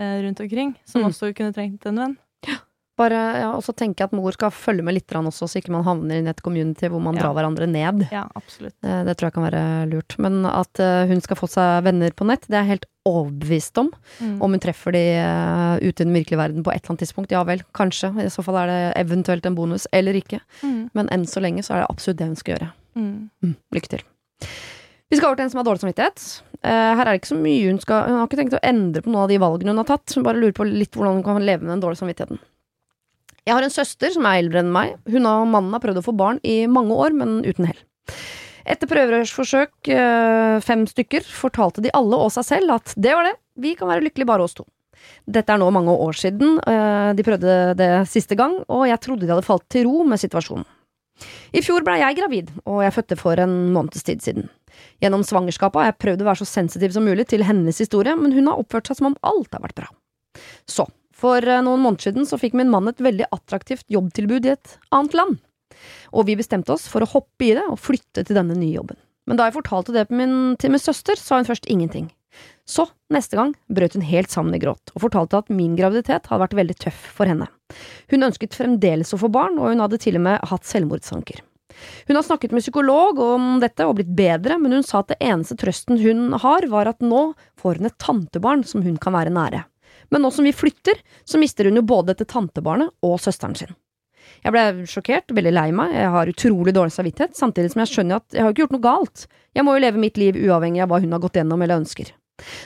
rundt 0.00 0.40
omkring, 0.40 0.74
som 0.84 1.02
Mm. 1.02 1.08
også 1.10 1.34
kunne 1.34 1.52
trengt 1.56 1.86
en 1.86 1.96
venn. 1.96 2.16
Bare, 2.96 3.12
ja, 3.42 3.48
og 3.52 3.60
så 3.60 3.74
tenker 3.76 4.00
jeg 4.00 4.08
at 4.08 4.12
mor 4.16 4.32
skal 4.32 4.48
følge 4.50 4.82
med 4.82 4.94
litt 4.96 5.06
også, 5.12 5.44
så 5.44 5.58
ikke 5.60 5.68
man 5.70 5.84
havner 5.84 6.16
i 6.24 6.28
et 6.30 6.40
community 6.40 6.88
hvor 6.88 6.98
man 7.04 7.14
Ja. 7.14 7.24
drar 7.24 7.34
hverandre 7.34 7.66
ned. 7.68 8.08
Ja, 8.10 8.22
absolutt. 8.34 8.72
Eh, 8.82 9.04
Det 9.04 9.18
tror 9.18 9.26
jeg 9.28 9.34
kan 9.34 9.44
være 9.52 9.90
lurt. 9.90 10.18
Men 10.18 10.46
at 10.46 10.80
eh, 10.80 11.04
hun 11.06 11.20
skal 11.20 11.36
få 11.36 11.46
seg 11.46 11.84
venner 11.84 12.08
på 12.16 12.24
nett, 12.24 12.40
det 12.48 12.54
er 12.56 12.64
jeg 12.64 12.78
helt 12.80 12.86
overbevist 13.06 13.76
om. 13.76 13.90
Mm. 14.18 14.40
Om 14.40 14.50
hun 14.50 14.60
treffer 14.60 14.92
de 14.92 15.04
eh, 15.12 15.76
ute 15.86 16.00
i 16.00 16.04
den 16.08 16.14
virkelige 16.14 16.38
verden 16.40 16.64
på 16.64 16.72
et 16.72 16.80
eller 16.84 16.96
annet 16.96 17.04
tidspunkt, 17.04 17.30
ja 17.30 17.44
vel, 17.44 17.60
kanskje. 17.74 18.16
I 18.16 18.30
så 18.32 18.42
fall 18.42 18.56
er 18.64 18.66
det 18.72 19.06
eventuelt 19.06 19.44
en 19.44 19.54
bonus, 19.54 19.86
eller 19.92 20.14
ikke. 20.14 20.40
Mm. 20.62 20.90
Men 20.94 21.08
enn 21.12 21.26
så 21.28 21.42
lenge 21.44 21.60
så 21.62 21.74
er 21.76 21.80
det 21.84 21.90
absolutt 21.90 22.16
det 22.16 22.26
hun 22.28 22.36
skal 22.36 22.56
gjøre. 22.56 22.72
Mm. 22.96 23.30
Mm, 23.44 23.56
lykke 23.74 23.88
til. 23.88 24.00
Vi 25.10 25.16
skal 25.18 25.28
over 25.28 25.36
til 25.36 25.44
en 25.44 25.50
som 25.50 25.58
har 25.60 25.68
dårlig 25.68 25.84
samvittighet. 25.84 26.42
Eh, 26.66 26.92
her 26.98 27.04
er 27.04 27.12
det 27.14 27.20
ikke 27.20 27.30
så 27.30 27.38
mye 27.38 27.70
hun 27.70 27.78
skal 27.82 28.08
Hun 28.08 28.18
har 28.18 28.26
ikke 28.26 28.38
tenkt 28.40 28.56
å 28.58 28.64
endre 28.66 29.02
på 29.04 29.12
noen 29.12 29.24
av 29.24 29.30
de 29.30 29.38
valgene 29.42 29.74
hun 29.74 29.82
har 29.84 29.90
tatt. 29.92 30.16
Hun 30.16 30.26
bare 30.26 30.40
lurer 30.40 30.56
på 30.56 30.66
litt 30.66 30.96
hvordan 30.96 31.20
hun 31.20 31.26
kan 31.26 31.44
leve 31.44 31.62
med 31.62 31.76
den 31.76 31.84
dårlige 31.84 32.02
samvittigheten. 32.02 32.42
Jeg 33.46 33.54
har 33.54 33.62
en 33.62 33.70
søster 33.70 34.10
som 34.10 34.26
er 34.26 34.40
eldre 34.40 34.64
enn 34.64 34.72
meg. 34.74 34.96
Hun 35.06 35.28
og 35.30 35.46
mannen 35.52 35.76
har 35.76 35.82
prøvd 35.84 36.02
å 36.02 36.06
få 36.08 36.16
barn 36.18 36.40
i 36.42 36.64
mange 36.66 36.96
år, 36.96 37.14
men 37.14 37.38
uten 37.46 37.68
hell. 37.68 37.78
Etter 38.66 38.90
prøverørsforsøk, 38.90 39.74
eh, 39.94 40.56
fem 40.66 40.82
stykker, 40.90 41.22
fortalte 41.22 41.84
de 41.84 41.92
alle 41.94 42.18
og 42.18 42.32
seg 42.34 42.48
selv 42.48 42.80
at 42.80 42.94
det 42.98 43.14
var 43.14 43.28
det, 43.28 43.36
vi 43.62 43.76
kan 43.78 43.86
være 43.86 44.02
lykkelige 44.08 44.26
bare 44.26 44.42
oss 44.42 44.56
to. 44.58 44.66
Dette 45.30 45.54
er 45.54 45.60
nå 45.62 45.68
mange 45.70 45.94
år 45.94 46.18
siden 46.18 46.56
eh, 46.66 47.12
de 47.14 47.26
prøvde 47.26 47.76
det 47.78 47.90
siste 48.10 48.34
gang, 48.34 48.58
og 48.66 48.88
jeg 48.90 48.98
trodde 49.04 49.22
de 49.22 49.30
hadde 49.30 49.46
falt 49.46 49.68
til 49.70 49.86
ro 49.86 50.02
med 50.08 50.18
situasjonen. 50.18 50.66
I 51.54 51.62
fjor 51.64 51.86
ble 51.86 51.94
jeg 52.02 52.18
gravid, 52.18 52.50
og 52.66 52.82
jeg 52.84 52.92
fødte 52.92 53.16
for 53.20 53.40
en 53.40 53.54
måneds 53.72 54.02
tid 54.04 54.24
siden. 54.24 54.50
Gjennom 55.02 55.24
svangerskapet 55.26 55.80
har 55.80 55.90
jeg 55.90 56.00
prøvd 56.02 56.24
å 56.24 56.28
være 56.30 56.42
så 56.42 56.48
sensitiv 56.48 56.94
som 56.96 57.06
mulig 57.06 57.28
til 57.30 57.44
hennes 57.46 57.80
historie, 57.82 58.14
men 58.18 58.34
hun 58.36 58.50
har 58.50 58.60
oppført 58.60 58.90
seg 58.90 59.00
som 59.00 59.10
om 59.10 59.18
alt 59.28 59.52
har 59.56 59.64
vært 59.64 59.80
bra. 59.82 59.90
Så, 60.68 60.86
for 61.16 61.40
eh, 61.40 61.62
noen 61.64 61.82
måneder 61.84 62.10
siden 62.10 62.28
så 62.28 62.38
fikk 62.40 62.56
min 62.58 62.72
mann 62.72 62.88
et 62.90 63.02
veldig 63.02 63.30
attraktivt 63.34 63.86
jobbtilbud 63.92 64.48
i 64.48 64.54
et 64.56 64.76
annet 64.94 65.16
land. 65.16 65.40
Og 66.16 66.28
vi 66.28 66.38
bestemte 66.38 66.72
oss 66.74 66.86
for 66.90 67.04
å 67.04 67.10
hoppe 67.10 67.48
i 67.48 67.54
det 67.56 67.64
og 67.68 67.80
flytte 67.82 68.24
til 68.24 68.38
denne 68.38 68.56
nye 68.56 68.74
jobben. 68.74 68.98
Men 69.26 69.40
da 69.40 69.48
jeg 69.48 69.56
fortalte 69.56 69.94
det 69.94 70.06
min, 70.14 70.54
til 70.60 70.72
min 70.72 70.82
søster, 70.82 71.18
sa 71.18 71.40
hun 71.40 71.48
først 71.48 71.66
ingenting. 71.72 72.12
Så, 72.68 72.86
neste 73.14 73.38
gang, 73.38 73.54
brøt 73.72 73.96
hun 73.96 74.04
helt 74.06 74.32
sammen 74.32 74.54
i 74.54 74.60
gråt, 74.62 74.92
og 74.94 75.04
fortalte 75.06 75.40
at 75.40 75.52
min 75.52 75.76
graviditet 75.78 76.28
hadde 76.28 76.42
vært 76.42 76.56
veldig 76.58 76.76
tøff 76.82 76.98
for 77.18 77.30
henne. 77.30 77.46
Hun 78.12 78.26
ønsket 78.26 78.56
fremdeles 78.58 79.14
å 79.14 79.20
få 79.22 79.30
barn, 79.32 79.58
og 79.58 79.72
hun 79.72 79.82
hadde 79.82 80.00
til 80.02 80.18
og 80.18 80.26
med 80.26 80.50
hatt 80.50 80.66
selvmordstanker. 80.68 81.42
Hun 82.08 82.18
har 82.18 82.26
snakket 82.26 82.54
med 82.54 82.64
psykolog 82.64 83.18
om 83.22 83.56
dette 83.62 83.86
og 83.86 83.96
blitt 83.98 84.12
bedre, 84.16 84.58
men 84.62 84.78
hun 84.78 84.84
sa 84.86 85.02
at 85.02 85.14
det 85.14 85.20
eneste 85.20 85.58
trøsten 85.60 86.00
hun 86.02 86.36
har, 86.42 86.66
var 86.72 86.90
at 86.90 87.04
nå 87.04 87.30
får 87.60 87.80
hun 87.80 87.90
et 87.90 87.98
tantebarn 88.02 88.64
som 88.66 88.84
hun 88.86 89.00
kan 89.00 89.16
være 89.16 89.34
nære. 89.34 89.64
Men 90.10 90.22
nå 90.22 90.30
som 90.30 90.46
vi 90.46 90.54
flytter, 90.54 91.00
så 91.26 91.40
mister 91.40 91.66
hun 91.68 91.80
jo 91.80 91.86
både 91.86 92.12
dette 92.12 92.28
tantebarnet 92.30 92.92
og 93.06 93.18
søsteren 93.22 93.56
sin. 93.58 93.74
Jeg 94.44 94.54
ble 94.54 94.86
sjokkert, 94.90 95.32
veldig 95.34 95.52
lei 95.54 95.70
meg, 95.74 95.94
jeg 95.96 96.12
har 96.12 96.30
utrolig 96.30 96.74
dårlig 96.74 96.94
samvittighet, 96.94 97.34
samtidig 97.38 97.72
som 97.72 97.82
jeg 97.82 97.92
skjønner 97.92 98.20
at 98.20 98.36
jeg 98.36 98.44
har 98.44 98.52
ikke 98.52 98.64
gjort 98.64 98.76
noe 98.76 98.84
galt. 98.84 99.26
Jeg 99.56 99.66
må 99.66 99.74
jo 99.74 99.82
leve 99.86 100.02
mitt 100.02 100.20
liv 100.20 100.38
uavhengig 100.38 100.82
av 100.84 100.92
hva 100.92 101.00
hun 101.02 101.14
har 101.14 101.22
gått 101.22 101.38
gjennom 101.40 101.62
eller 101.62 101.82
ønsker. 101.82 102.12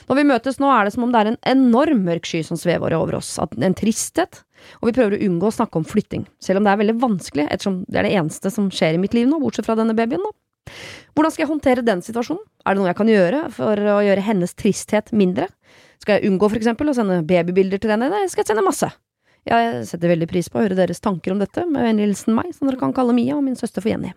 Når 0.09 0.18
vi 0.18 0.27
møtes 0.27 0.59
nå, 0.59 0.70
er 0.73 0.87
det 0.87 0.94
som 0.96 1.05
om 1.07 1.12
det 1.14 1.20
er 1.20 1.31
en 1.31 1.42
enorm 1.53 2.03
mørk 2.09 2.27
sky 2.27 2.42
som 2.46 2.59
svever 2.59 2.96
over 2.96 3.20
oss, 3.20 3.37
en 3.38 3.77
tristhet, 3.79 4.42
og 4.81 4.90
vi 4.90 4.94
prøver 4.96 5.16
å 5.16 5.23
unngå 5.27 5.49
å 5.49 5.55
snakke 5.55 5.81
om 5.81 5.87
flytting, 5.87 6.27
selv 6.42 6.61
om 6.61 6.66
det 6.66 6.73
er 6.75 6.81
veldig 6.83 6.96
vanskelig, 7.03 7.46
ettersom 7.51 7.83
det 7.88 8.01
er 8.01 8.09
det 8.09 8.14
eneste 8.20 8.53
som 8.55 8.70
skjer 8.75 8.96
i 8.96 9.03
mitt 9.03 9.16
liv 9.16 9.29
nå, 9.31 9.40
bortsett 9.42 9.68
fra 9.68 9.79
denne 9.79 9.96
babyen, 9.99 10.25
da. 10.27 10.35
Hvordan 11.16 11.33
skal 11.35 11.44
jeg 11.44 11.51
håndtere 11.51 11.85
den 11.85 12.03
situasjonen? 12.05 12.42
Er 12.64 12.77
det 12.77 12.81
noe 12.81 12.90
jeg 12.90 12.99
kan 13.01 13.11
gjøre 13.11 13.44
for 13.55 13.90
å 13.96 14.01
gjøre 14.07 14.25
hennes 14.27 14.53
tristhet 14.55 15.11
mindre? 15.16 15.49
Skal 16.01 16.18
jeg 16.18 16.31
unngå 16.31 16.49
for 16.49 16.61
eksempel 16.61 16.92
å 16.92 16.96
sende 16.96 17.20
babybilder 17.27 17.81
til 17.83 17.92
henne? 17.92 18.09
Nei, 18.12 18.27
skal 18.31 18.44
jeg 18.44 18.53
sende 18.53 18.64
masse? 18.64 18.88
Jeg 19.49 19.85
setter 19.88 20.12
veldig 20.12 20.29
pris 20.31 20.51
på 20.53 20.61
å 20.61 20.64
høre 20.64 20.77
deres 20.79 21.01
tanker 21.03 21.35
om 21.35 21.40
dette, 21.40 21.64
med 21.66 21.85
vennlig 21.85 22.11
hilsen 22.11 22.37
meg, 22.37 22.53
som 22.57 22.68
dere 22.68 22.81
kan 22.81 22.94
kalle 22.96 23.16
Mia 23.16 23.37
og 23.38 23.44
min 23.46 23.57
søster 23.59 23.83
for 23.83 23.92
Jenny. 23.92 24.12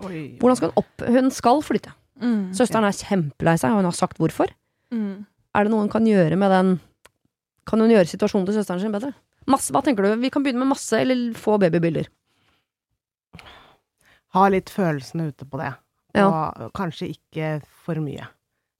Hvordan 0.00 0.58
skal 0.58 0.72
hun 0.72 0.82
opp? 0.82 1.04
Hun 1.04 1.32
skal 1.34 1.62
flytte. 1.66 1.92
Mm. 2.18 2.50
Søsteren 2.56 2.86
er 2.88 2.96
kjempelei 2.96 3.56
seg, 3.60 3.74
og 3.74 3.82
hun 3.82 3.90
har 3.90 3.96
sagt 3.96 4.20
hvorfor. 4.20 4.50
Mm. 4.94 5.26
Er 5.54 5.66
det 5.66 5.72
noe 5.72 5.84
hun 5.84 5.92
kan 5.92 6.06
gjøre 6.08 6.38
med 6.40 6.52
den 6.54 6.72
Kan 7.68 7.82
hun 7.84 7.92
gjøre 7.92 8.08
situasjonen 8.08 8.46
til 8.48 8.56
søsteren 8.56 8.80
sin 8.80 8.94
bedre? 8.94 9.12
Masse, 9.48 9.72
hva 9.72 9.82
tenker 9.84 10.04
du? 10.06 10.14
Vi 10.22 10.30
kan 10.32 10.44
begynne 10.44 10.62
med 10.64 10.72
masse, 10.74 10.96
eller 11.00 11.34
få 11.36 11.58
babybilder. 11.60 12.08
Ha 14.36 14.48
litt 14.52 14.70
følelsene 14.72 15.30
ute 15.30 15.46
på 15.48 15.60
det, 15.60 15.70
Ja. 16.14 16.26
og 16.28 16.72
kanskje 16.76 17.10
ikke 17.14 17.62
for 17.84 17.94
mye. 18.00 18.26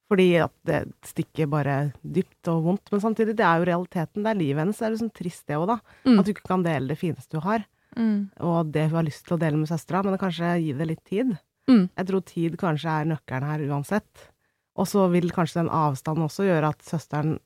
Fordi 0.09 0.27
at 0.41 0.53
det 0.65 0.81
stikker 1.05 1.49
bare 1.53 1.93
dypt 2.03 2.49
og 2.49 2.63
vondt. 2.65 2.91
Men 2.93 3.01
samtidig, 3.01 3.37
det 3.37 3.45
er 3.45 3.59
jo 3.61 3.67
realiteten. 3.69 4.23
Det 4.25 4.31
er 4.33 4.39
livet 4.41 4.59
hennes. 4.63 4.79
Det 4.79 4.87
er 4.87 4.95
liksom 4.97 5.13
trist, 5.13 5.47
det 5.47 5.57
òg, 5.57 5.67
da. 5.69 5.81
Mm. 6.07 6.19
At 6.19 6.25
du 6.25 6.33
ikke 6.33 6.49
kan 6.49 6.63
dele 6.65 6.89
det 6.89 6.99
fineste 6.99 7.31
du 7.37 7.41
har, 7.41 7.65
Mm. 7.97 8.31
og 8.41 8.73
det 8.73 8.89
hun 8.91 8.97
har 8.97 9.03
lyst 9.05 9.25
til 9.27 9.37
å 9.37 9.41
dele 9.41 9.57
med 9.57 9.69
søstera, 9.69 10.03
men 10.05 10.17
kanskje 10.19 10.63
gi 10.65 10.73
det 10.73 10.87
litt 10.89 11.05
tid. 11.05 11.39
Mm. 11.69 11.91
Jeg 11.97 12.07
tror 12.07 12.25
tid 12.25 12.57
kanskje 12.57 12.89
er 12.89 13.05
nøkkelen 13.05 13.45
her 13.45 13.59
uansett. 13.69 14.29
Og 14.77 14.87
så 14.87 15.11
vil 15.11 15.29
kanskje 15.31 15.61
den 15.65 15.69
avstanden 15.69 16.25
også 16.25 16.45
gjøre 16.47 16.69
at 16.69 16.79
søsteren 16.79 17.39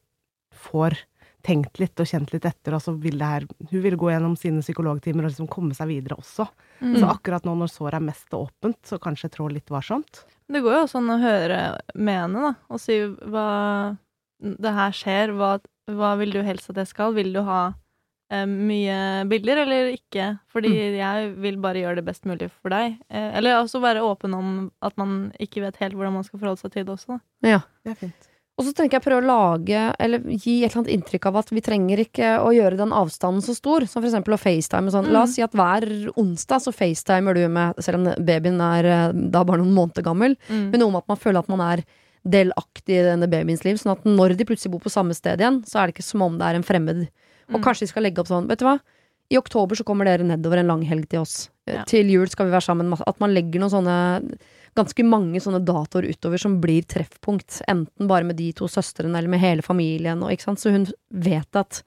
får 0.52 0.98
tenkt 1.42 1.80
litt 1.82 2.00
og 2.00 2.08
kjent 2.08 2.32
litt 2.34 2.46
etter, 2.48 2.76
og 2.76 2.82
så 2.84 2.94
vil 2.98 3.18
det 3.20 3.28
her 3.28 3.46
Hun 3.70 3.82
vil 3.84 3.96
gå 3.98 4.12
gjennom 4.12 4.36
sine 4.38 4.62
psykologtimer 4.64 5.26
og 5.26 5.32
liksom 5.32 5.50
komme 5.50 5.74
seg 5.76 5.90
videre 5.90 6.18
også. 6.20 6.46
Mm. 6.80 6.96
Så 7.00 7.10
akkurat 7.10 7.46
nå 7.46 7.56
når 7.58 7.72
såret 7.72 7.98
er 7.98 8.06
mest 8.06 8.34
åpent, 8.36 8.80
så 8.86 9.00
kanskje 9.02 9.32
trå 9.34 9.48
litt 9.50 9.70
varsomt. 9.72 10.24
Det 10.52 10.62
går 10.62 10.76
jo 10.76 10.80
også 10.86 11.00
an 11.00 11.14
å 11.14 11.20
høre 11.22 11.60
med 11.94 12.18
henne, 12.24 12.48
da, 12.48 12.54
og 12.72 12.82
si 12.82 12.98
hva 13.02 13.46
det 14.42 14.74
her 14.74 14.96
skjer, 14.96 15.32
hva, 15.38 15.54
hva 15.90 16.16
vil 16.20 16.34
du 16.34 16.42
helst 16.44 16.72
at 16.72 16.80
jeg 16.82 16.90
skal? 16.90 17.14
Vil 17.16 17.30
du 17.34 17.40
ha 17.46 17.60
eh, 18.32 18.46
mye 18.46 18.96
bilder, 19.30 19.62
eller 19.64 19.92
ikke? 19.94 20.32
Fordi 20.52 20.72
jeg 20.98 21.30
vil 21.42 21.60
bare 21.62 21.84
gjøre 21.84 22.00
det 22.00 22.06
best 22.08 22.26
mulig 22.28 22.50
for 22.56 22.74
deg. 22.74 22.98
Eh, 23.08 23.30
eller 23.38 23.60
også 23.60 23.82
være 23.84 24.04
åpen 24.06 24.34
om 24.38 24.52
at 24.84 24.98
man 25.00 25.30
ikke 25.42 25.62
vet 25.64 25.78
helt 25.82 25.98
hvordan 25.98 26.18
man 26.18 26.26
skal 26.26 26.42
forholde 26.42 26.64
seg 26.64 26.74
til 26.74 26.88
det 26.88 26.96
også, 26.96 27.16
da. 27.16 27.54
Ja. 27.54 27.64
Det 27.86 27.94
er 27.94 28.00
fint. 28.06 28.31
Og 28.60 28.66
så 28.66 28.72
tenker 28.76 28.98
jeg 28.98 29.04
prøve 29.06 29.22
å 29.24 29.26
lage, 29.26 29.80
eller 29.98 30.20
gi 30.28 30.58
et 30.62 30.70
eller 30.74 30.82
annet 30.82 30.92
inntrykk 30.92 31.26
av 31.30 31.36
at 31.40 31.48
vi 31.50 31.62
trenger 31.64 32.02
ikke 32.04 32.34
å 32.44 32.50
gjøre 32.52 32.76
den 32.76 32.92
avstanden 32.92 33.40
så 33.42 33.54
stor, 33.56 33.86
som 33.88 34.02
for 34.02 34.10
eksempel 34.10 34.34
å 34.36 34.38
facetime 34.40 34.90
og 34.90 34.92
sånn. 34.92 35.08
La 35.10 35.22
Mm. 35.22 35.24
oss 35.24 35.34
si 35.34 35.42
at 35.42 35.52
hver 35.56 35.86
onsdag 36.20 36.60
så 36.60 36.72
facetimer 36.72 37.34
du 37.34 37.48
med, 37.48 37.74
selv 37.80 37.96
om 37.96 38.04
babyen 38.24 38.60
er 38.60 38.84
eh, 38.84 39.12
da 39.30 39.42
bare 39.42 39.62
noen 39.64 39.74
måneder 39.74 40.02
gammel, 40.04 40.36
Mm. 40.50 40.70
men 40.70 40.80
noe 40.80 40.90
med 40.92 40.98
at 41.02 41.08
man 41.08 41.16
føler 41.16 41.38
at 41.38 41.48
man 41.48 41.60
er 41.60 41.82
delaktig 42.28 43.00
i 43.00 43.02
denne 43.08 43.26
babyens 43.28 43.64
liv, 43.64 43.76
sånn 43.80 43.92
at 43.96 44.04
når 44.04 44.36
de 44.36 44.44
plutselig 44.44 44.70
bor 44.70 44.80
på 44.84 44.92
samme 44.92 45.14
sted 45.16 45.40
igjen, 45.40 45.64
så 45.64 45.80
er 45.80 45.86
det 45.88 45.94
ikke 45.96 46.04
som 46.10 46.22
om 46.22 46.36
det 46.38 46.44
er 46.46 46.54
en 46.54 46.62
fremmed. 46.62 47.08
Og 47.50 47.58
Mm. 47.60 47.64
kanskje 47.64 47.80
de 47.80 47.86
skal 47.88 48.02
legge 48.04 48.18
opp 48.20 48.28
sånn, 48.28 48.46
vet 48.46 48.58
du 48.58 48.66
hva, 48.66 48.78
i 49.30 49.36
oktober 49.38 49.74
så 49.74 49.82
kommer 49.84 50.04
dere 50.04 50.22
nedover 50.28 50.58
en 50.58 50.66
lang 50.68 50.82
helg 50.84 51.08
til 51.08 51.20
oss. 51.20 51.48
Ja. 51.66 51.84
Til 51.84 52.04
jul 52.06 52.28
skal 52.28 52.46
vi 52.46 52.52
være 52.52 52.62
sammen. 52.68 52.92
At 53.06 53.18
man 53.18 53.32
legger 53.34 53.58
noen 53.60 53.70
sånne 53.72 54.38
ganske 54.78 55.04
mange 55.04 55.40
sånne 55.42 55.60
datoer 55.66 56.08
utover 56.08 56.40
som 56.40 56.58
blir 56.62 56.86
treffpunkt. 56.88 57.60
Enten 57.68 58.08
bare 58.08 58.26
med 58.28 58.38
de 58.40 58.50
to 58.56 58.68
søstrene 58.70 59.18
eller 59.18 59.32
med 59.32 59.42
hele 59.42 59.64
familien. 59.64 60.22
Og, 60.24 60.32
ikke 60.32 60.48
sant? 60.48 60.62
Så 60.62 60.72
hun 60.74 60.88
vet 61.08 61.58
at 61.58 61.82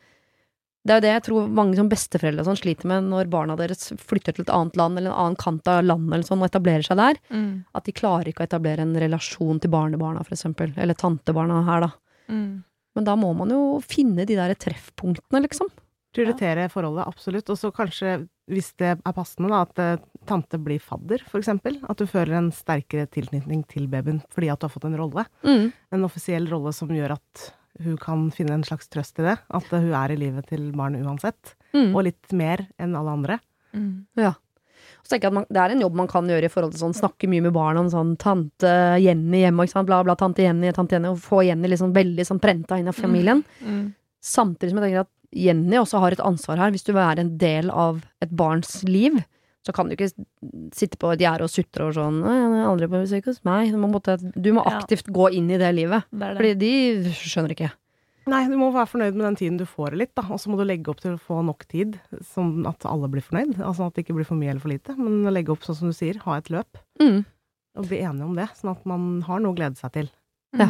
Det 0.86 0.94
er 0.94 1.00
jo 1.00 1.02
det 1.02 1.14
jeg 1.16 1.22
tror 1.26 1.48
mange 1.50 1.78
som 1.80 1.88
besteforeldre 1.90 2.44
sånn 2.46 2.60
sliter 2.60 2.86
med 2.86 3.08
når 3.10 3.26
barna 3.34 3.56
deres 3.58 3.88
flytter 3.98 4.36
til 4.38 4.44
et 4.46 4.52
annet 4.54 4.76
land 4.78 5.00
eller 5.00 5.10
en 5.10 5.22
annen 5.24 5.38
kant 5.42 5.66
av 5.66 5.80
landet 5.82 6.14
eller 6.14 6.28
sånn, 6.28 6.44
og 6.44 6.52
etablerer 6.52 6.86
seg 6.86 7.00
der. 7.00 7.18
Mm. 7.34 7.64
At 7.74 7.88
de 7.88 7.96
klarer 7.98 8.30
ikke 8.30 8.44
å 8.44 8.46
etablere 8.46 8.86
en 8.86 8.94
relasjon 8.94 9.58
til 9.64 9.74
barnebarna, 9.74 10.22
for 10.22 10.38
eksempel. 10.38 10.76
Eller 10.78 10.94
tantebarna 10.94 11.64
her, 11.66 11.88
da. 11.88 11.90
Mm. 12.30 12.62
Men 12.96 13.08
da 13.10 13.16
må 13.18 13.34
man 13.34 13.50
jo 13.50 13.64
finne 13.82 14.28
de 14.30 14.38
der 14.38 14.54
treffpunktene, 14.62 15.42
liksom. 15.48 15.74
Prioritere 16.16 16.70
forholdet, 16.72 17.10
absolutt. 17.10 17.50
Og 17.50 17.58
så 17.60 17.74
kanskje, 17.76 18.20
hvis 18.54 18.70
det 18.80 18.94
er 18.94 19.16
passende, 19.18 19.50
da, 19.52 19.66
at 19.66 19.82
eh, 19.82 20.06
tante 20.28 20.60
blir 20.62 20.82
fadder, 20.84 21.24
for 21.30 21.42
eksempel. 21.42 21.78
At 21.90 22.02
du 22.02 22.08
føler 22.10 22.38
en 22.40 22.52
sterkere 22.56 23.10
tilknytning 23.12 23.66
til 23.72 23.90
babyen 23.92 24.22
fordi 24.34 24.52
at 24.54 24.62
du 24.62 24.68
har 24.68 24.74
fått 24.74 24.88
en 24.90 24.98
rolle. 25.00 25.28
Mm. 25.46 25.70
En 25.96 26.08
offisiell 26.08 26.50
rolle 26.52 26.74
som 26.76 26.92
gjør 26.94 27.18
at 27.18 27.50
hun 27.84 27.98
kan 28.00 28.30
finne 28.32 28.56
en 28.56 28.64
slags 28.64 28.88
trøst 28.92 29.20
i 29.20 29.28
det. 29.28 29.36
At 29.52 29.70
hun 29.74 29.92
er 29.92 30.14
i 30.14 30.20
livet 30.20 30.48
til 30.52 30.70
barnet 30.76 31.04
uansett. 31.04 31.56
Mm. 31.76 31.92
Og 31.92 32.06
litt 32.08 32.36
mer 32.36 32.66
enn 32.82 32.96
alle 32.96 33.16
andre. 33.20 33.40
Mm. 33.76 34.06
Ja. 34.20 34.34
Så 35.04 35.14
tenker 35.14 35.28
jeg 35.28 35.34
at 35.34 35.38
man, 35.38 35.46
Det 35.50 35.62
er 35.62 35.74
en 35.74 35.84
jobb 35.84 35.98
man 35.98 36.10
kan 36.10 36.30
gjøre 36.30 36.48
i 36.48 36.52
forhold 36.52 36.74
til 36.74 36.82
sånn 36.82 36.96
snakke 36.98 37.30
mye 37.30 37.44
med 37.46 37.54
barna 37.56 37.84
om 37.84 37.92
sånn 37.92 38.16
tante 38.22 38.72
Jenny 39.02 39.44
hjemme, 39.44 39.66
ikke 39.66 39.76
sant, 39.76 39.90
bla, 39.90 40.00
bla, 40.06 40.16
tante 40.18 40.46
Jenny, 40.46 40.72
tante 40.76 40.98
Jenny, 40.98 41.12
og 41.14 41.22
få 41.22 41.44
Jenny 41.46 41.70
liksom 41.72 41.94
veldig 41.96 42.26
sånn 42.26 42.42
prenta 42.42 42.80
inn 42.80 42.90
av 42.90 42.98
familien. 42.98 43.44
Mm. 43.62 43.86
Samtidig 44.26 44.72
som 44.72 44.82
jeg 44.82 44.88
tenker 44.88 45.06
at 45.06 45.14
Jenny 45.36 45.78
også 45.82 46.02
har 46.02 46.16
et 46.16 46.24
ansvar 46.24 46.62
her. 46.62 46.74
Hvis 46.74 46.86
du 46.88 46.94
vil 46.94 47.02
være 47.02 47.26
en 47.26 47.36
del 47.42 47.70
av 47.74 48.02
et 48.24 48.32
barns 48.34 48.80
liv, 48.88 49.20
så 49.66 49.74
kan 49.74 49.90
du 49.90 49.96
ikke 49.96 50.12
sitte 50.76 51.00
på 51.02 51.10
et 51.14 51.24
gjerde 51.24 51.48
og 51.48 51.50
sutre 51.50 51.88
og 51.88 51.96
sånn 51.98 52.20
«Nei, 52.22 52.36
'Jeg 52.38 52.60
er 52.60 52.68
aldri 52.70 52.88
på 52.92 53.02
besøk 53.02 53.26
hos 53.32 53.42
meg.' 53.44 53.72
Du 53.74 53.80
må, 53.82 53.90
måtte, 53.90 54.18
du 54.20 54.52
må 54.54 54.62
Ja. 54.66 54.78
aktivt 54.80 55.10
gå 55.10 55.32
inn 55.34 55.50
i 55.50 55.58
det 55.58 55.72
livet. 55.74 56.06
Det 56.12 56.20
det. 56.20 56.38
Fordi 56.38 56.54
de 56.60 57.12
skjønner 57.12 57.56
ikke. 57.56 57.72
Nei, 58.28 58.48
du 58.50 58.58
må 58.58 58.72
være 58.74 58.90
fornøyd 58.90 59.14
med 59.14 59.26
den 59.26 59.36
tiden 59.38 59.58
du 59.58 59.66
får 59.66 59.94
litt, 59.98 60.16
da. 60.18 60.24
Og 60.34 60.40
så 60.42 60.50
må 60.50 60.58
du 60.58 60.66
legge 60.66 60.90
opp 60.90 61.00
til 61.00 61.14
å 61.14 61.22
få 61.22 61.44
nok 61.46 61.68
tid, 61.70 62.00
sånn 62.34 62.66
at 62.66 62.82
alle 62.90 63.08
blir 63.08 63.22
fornøyd. 63.22 63.60
Altså 63.62 63.86
at 63.86 63.94
det 63.94 64.06
ikke 64.06 64.16
blir 64.18 64.26
for 64.26 64.36
mye 64.36 64.50
eller 64.50 64.62
for 64.62 64.70
lite. 64.74 64.96
Men 64.98 65.32
legge 65.34 65.54
opp 65.54 65.62
sånn 65.62 65.78
som 65.78 65.90
du 65.90 65.94
sier, 65.94 66.18
ha 66.26 66.38
et 66.38 66.50
løp. 66.50 66.78
Mm. 67.00 67.24
Og 67.78 67.88
bli 67.88 68.00
enige 68.02 68.26
om 68.26 68.36
det, 68.36 68.50
sånn 68.58 68.72
at 68.72 68.86
man 68.86 69.22
har 69.28 69.40
noe 69.40 69.54
å 69.54 69.58
glede 69.58 69.78
seg 69.78 69.92
til. 69.94 70.10
Ja. 70.58 70.70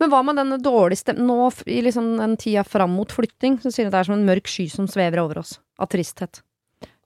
Men 0.00 0.10
hva 0.10 0.24
med 0.24 0.36
denne 0.36 0.58
dårlige 0.62 1.02
stemmen 1.04 1.26
Nå 1.28 1.52
i 1.66 1.80
liksom 1.82 2.16
den 2.16 2.36
tida 2.40 2.64
fram 2.64 2.94
mot 2.96 3.10
flytting, 3.12 3.58
så 3.60 3.70
sier 3.70 3.84
jeg 3.84 3.92
at 3.92 3.92
det 3.92 4.00
er 4.00 4.08
som 4.10 4.18
en 4.18 4.26
mørk 4.26 4.46
sky 4.50 4.66
som 4.70 4.86
svever 4.86 5.22
over 5.22 5.38
oss. 5.38 5.58
Av 5.78 5.86
tristhet. 5.88 6.42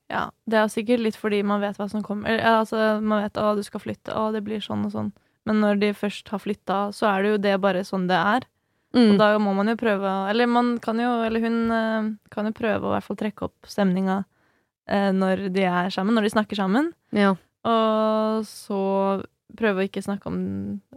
Ja, 0.09 0.28
det 0.48 0.56
er 0.56 0.70
sikkert 0.72 1.02
litt 1.04 1.16
fordi 1.20 1.42
man 1.44 1.61
vet 1.61 1.78
hva 1.80 1.88
som 1.90 2.04
kommer. 2.04 2.30
Eller, 2.32 2.61
altså, 2.62 2.98
man 3.04 3.26
vet 3.26 3.40
å, 3.40 3.50
du 3.59 3.64
skal 3.66 3.82
flytte, 3.82 4.14
å, 4.16 4.30
det 4.32 4.42
blir 4.46 4.62
sånn 4.64 4.86
og 4.88 4.94
sånn. 4.94 5.11
Men 5.48 5.61
når 5.64 5.80
de 5.82 5.90
først 5.96 6.28
har 6.32 6.40
flytta, 6.42 6.78
så 6.96 7.09
er 7.11 7.24
det 7.24 7.32
jo 7.32 7.42
det 7.44 7.54
bare 7.61 7.84
sånn 7.86 8.09
det 8.09 8.16
er. 8.16 8.46
Mm. 8.96 9.12
Og 9.12 9.18
da 9.20 9.28
må 9.36 9.52
man 9.52 9.68
jo 9.68 9.74
prøve 9.76 10.09
Eller 10.30 10.48
man 10.48 10.78
kan 10.80 10.96
jo, 10.96 11.11
eller 11.20 11.42
hun 11.44 11.56
eh, 11.76 12.06
kan 12.32 12.46
jo 12.48 12.54
prøve 12.56 12.86
å 12.86 12.88
i 12.88 12.94
hvert 12.94 13.04
fall 13.04 13.18
trekke 13.20 13.44
opp 13.44 13.68
stemninga 13.68 14.22
eh, 14.88 15.11
når 15.12 15.50
de 15.52 15.66
er 15.68 15.92
sammen, 15.92 16.16
når 16.16 16.24
de 16.24 16.32
snakker 16.32 16.56
sammen. 16.56 16.88
Ja. 17.12 17.34
Og 17.68 18.46
så 18.48 18.80
prøve 19.59 19.82
å 19.82 19.88
ikke 19.88 20.04
snakke 20.04 20.30
om 20.30 20.38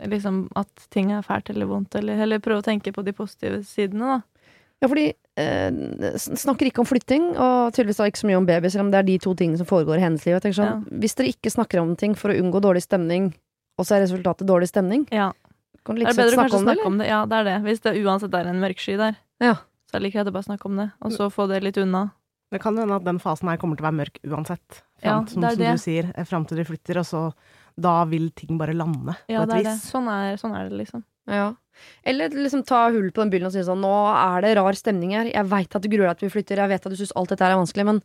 liksom, 0.07 0.45
at 0.59 0.87
ting 0.93 1.11
er 1.11 1.25
fælt 1.25 1.51
eller 1.51 1.67
vondt, 1.67 1.95
eller 1.99 2.23
eller 2.23 2.43
prøve 2.43 2.63
å 2.63 2.67
tenke 2.67 2.93
på 2.95 3.03
de 3.03 3.15
positive 3.15 3.59
sidene, 3.67 4.15
da. 4.15 4.47
Ja, 4.81 4.89
fordi 4.89 5.11
eh, 5.37 5.71
snakker 6.17 6.67
ikke 6.69 6.79
om 6.83 6.85
flytting, 6.89 7.29
og 7.37 7.71
tydeligvis 7.73 7.97
da 8.01 8.07
ikke 8.09 8.21
så 8.23 8.27
mye 8.29 8.37
om 8.41 8.45
baby, 8.49 8.67
selv 8.69 8.85
om 8.85 8.91
det 8.91 8.99
er 8.99 9.07
de 9.07 9.17
to 9.23 9.33
tingene 9.35 9.57
som 9.61 9.65
foregår 9.69 9.97
i 9.97 10.05
hennes 10.05 10.25
liv. 10.25 10.39
Sånn, 10.55 10.85
Hvis 10.99 11.15
dere 11.15 11.31
ikke 11.33 11.51
snakker 11.53 11.81
om 11.81 11.95
ting 11.95 12.15
for 12.15 12.31
å 12.31 12.37
unngå 12.37 12.61
dårlig 12.61 12.83
stemning, 12.83 13.33
og 13.79 13.85
så 13.87 13.95
er 13.97 14.05
resultatet 14.07 14.45
dårlig 14.47 14.67
stemning, 14.69 15.07
Ja. 15.11 15.31
kan 15.85 15.95
du 15.95 16.01
Er 16.01 16.05
like 16.05 16.15
det 16.15 16.23
bedre 16.23 16.35
å 16.35 16.39
snakke 16.39 16.57
om 16.57 16.65
det, 16.65 16.75
snakke 16.75 16.79
eller? 16.81 16.85
om 16.85 16.97
det? 16.97 17.07
Ja, 17.07 17.25
det 17.25 17.33
er 17.39 17.43
det. 17.43 17.57
Hvis 17.63 17.81
det 17.81 17.95
uansett 18.03 18.33
er 18.33 18.47
en 18.47 18.59
mørk 18.61 18.77
sky 18.79 18.97
der, 18.97 19.15
Ja. 19.39 19.53
så 19.89 19.95
er 19.95 19.99
det 19.99 20.01
like 20.03 20.13
greit 20.19 20.27
å 20.27 20.33
bare 20.33 20.43
snakke 20.43 20.65
om 20.65 20.75
det, 20.77 20.91
og 21.01 21.11
så 21.11 21.29
få 21.31 21.47
det 21.47 21.63
litt 21.63 21.77
unna. 21.77 22.11
Det 22.51 22.59
kan 22.61 22.75
hende 22.75 22.93
at 22.95 23.03
den 23.05 23.17
fasen 23.17 23.47
her 23.47 23.55
kommer 23.57 23.77
til 23.77 23.85
å 23.85 23.89
være 23.91 24.05
mørk 24.05 24.17
uansett. 24.27 24.81
Ja, 25.01 25.23
Fram, 25.23 25.27
som, 25.27 25.41
som 25.41 25.57
du 25.57 25.77
sier, 25.79 26.11
eh, 26.13 26.23
fram 26.25 26.45
til 26.45 26.57
de 26.57 26.65
flytter, 26.65 26.97
og 26.99 27.05
så 27.05 27.33
da 27.79 28.03
vil 28.05 28.29
ting 28.31 28.57
bare 28.59 28.73
lande 28.75 29.15
Ja, 29.29 29.45
på 29.45 29.47
det 29.47 29.55
et 29.55 29.65
er 29.65 29.69
det. 29.71 29.79
Sånn 29.79 30.07
er, 30.11 30.35
sånn 30.37 30.53
er 30.53 30.69
det, 30.69 30.77
liksom. 30.77 31.03
Ja. 31.29 31.51
Eller 32.05 32.33
liksom 32.33 32.63
ta 32.67 32.87
hull 32.93 33.09
på 33.13 33.23
den 33.23 33.31
byllen 33.33 33.49
og 33.49 33.55
si 33.55 33.63
sånn 33.65 33.81
Nå 33.81 33.93
er 34.13 34.43
det 34.43 34.55
rar 34.57 34.77
stemning 34.77 35.15
her. 35.17 35.29
Jeg 35.31 35.49
veit 35.49 35.77
at 35.77 35.83
du 35.83 35.89
gruer 35.89 36.11
deg 36.11 36.19
til 36.19 36.29
vi 36.29 36.35
flytter. 36.35 36.61
Jeg 36.61 36.73
vet 36.73 36.85
at 36.85 36.93
du 36.93 36.99
syns 36.99 37.15
alt 37.17 37.33
dette 37.33 37.45
her 37.45 37.55
er 37.55 37.61
vanskelig, 37.61 37.87
men 37.87 38.03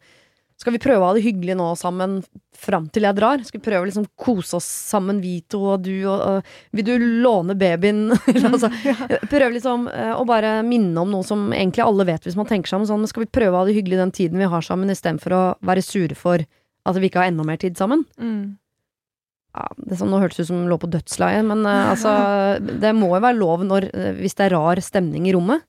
skal 0.57 0.73
vi 0.73 0.81
prøve 0.81 1.05
å 1.05 1.09
ha 1.11 1.17
det 1.17 1.25
hyggelig 1.27 1.53
nå 1.59 1.67
sammen 1.77 2.15
fram 2.57 2.87
til 2.89 3.05
jeg 3.05 3.17
drar? 3.19 3.43
Skal 3.45 3.61
vi 3.61 3.67
prøve 3.67 3.85
å 3.85 3.89
liksom 3.91 4.07
kose 4.17 4.57
oss 4.57 4.69
sammen, 4.89 5.19
vi 5.21 5.35
to 5.53 5.61
og 5.75 5.85
du, 5.85 5.93
og, 6.09 6.17
og 6.17 6.77
Vil 6.79 6.87
du 6.87 6.95
låne 7.25 7.57
babyen? 7.61 8.09
Altså, 8.49 8.71
prøve 9.29 9.53
liksom 9.59 9.85
eh, 9.93 10.15
å 10.17 10.25
bare 10.29 10.63
minne 10.65 11.03
om 11.03 11.13
noe 11.13 11.27
som 11.29 11.51
egentlig 11.53 11.85
alle 11.85 12.07
vet 12.09 12.25
hvis 12.25 12.39
man 12.39 12.49
tenker 12.49 12.73
sammen. 12.73 12.89
Sånn, 12.89 13.03
men 13.05 13.13
skal 13.13 13.27
vi 13.27 13.35
prøve 13.37 13.53
å 13.53 13.61
ha 13.61 13.69
det 13.69 13.77
hyggelig 13.77 14.01
den 14.01 14.15
tiden 14.17 14.41
vi 14.41 14.49
har 14.49 14.65
sammen, 14.65 14.93
istedenfor 14.93 15.37
å 15.37 15.43
være 15.67 15.85
sure 15.85 16.17
for 16.17 16.41
at 16.41 17.01
vi 17.03 17.11
ikke 17.11 17.21
har 17.21 17.29
enda 17.29 17.45
mer 17.45 17.61
tid 17.61 17.77
sammen? 17.77 18.07
Mm. 18.17 18.57
Ja, 19.57 19.65
det 19.89 19.97
sånn, 19.99 20.11
nå 20.13 20.19
hørtes 20.21 20.43
ut 20.45 20.49
som 20.51 20.59
hun 20.61 20.69
lå 20.71 20.77
på 20.83 20.91
dødsleiet, 20.93 21.45
men 21.49 21.65
uh, 21.65 21.91
altså 21.95 22.13
Det 22.83 22.93
må 22.97 23.09
jo 23.15 23.23
være 23.25 23.39
lov 23.41 23.65
når, 23.65 23.89
eh, 23.95 24.13
hvis 24.21 24.37
det 24.37 24.47
er 24.51 24.55
rar 24.57 24.81
stemning 24.85 25.27
i 25.29 25.33
rommet, 25.37 25.65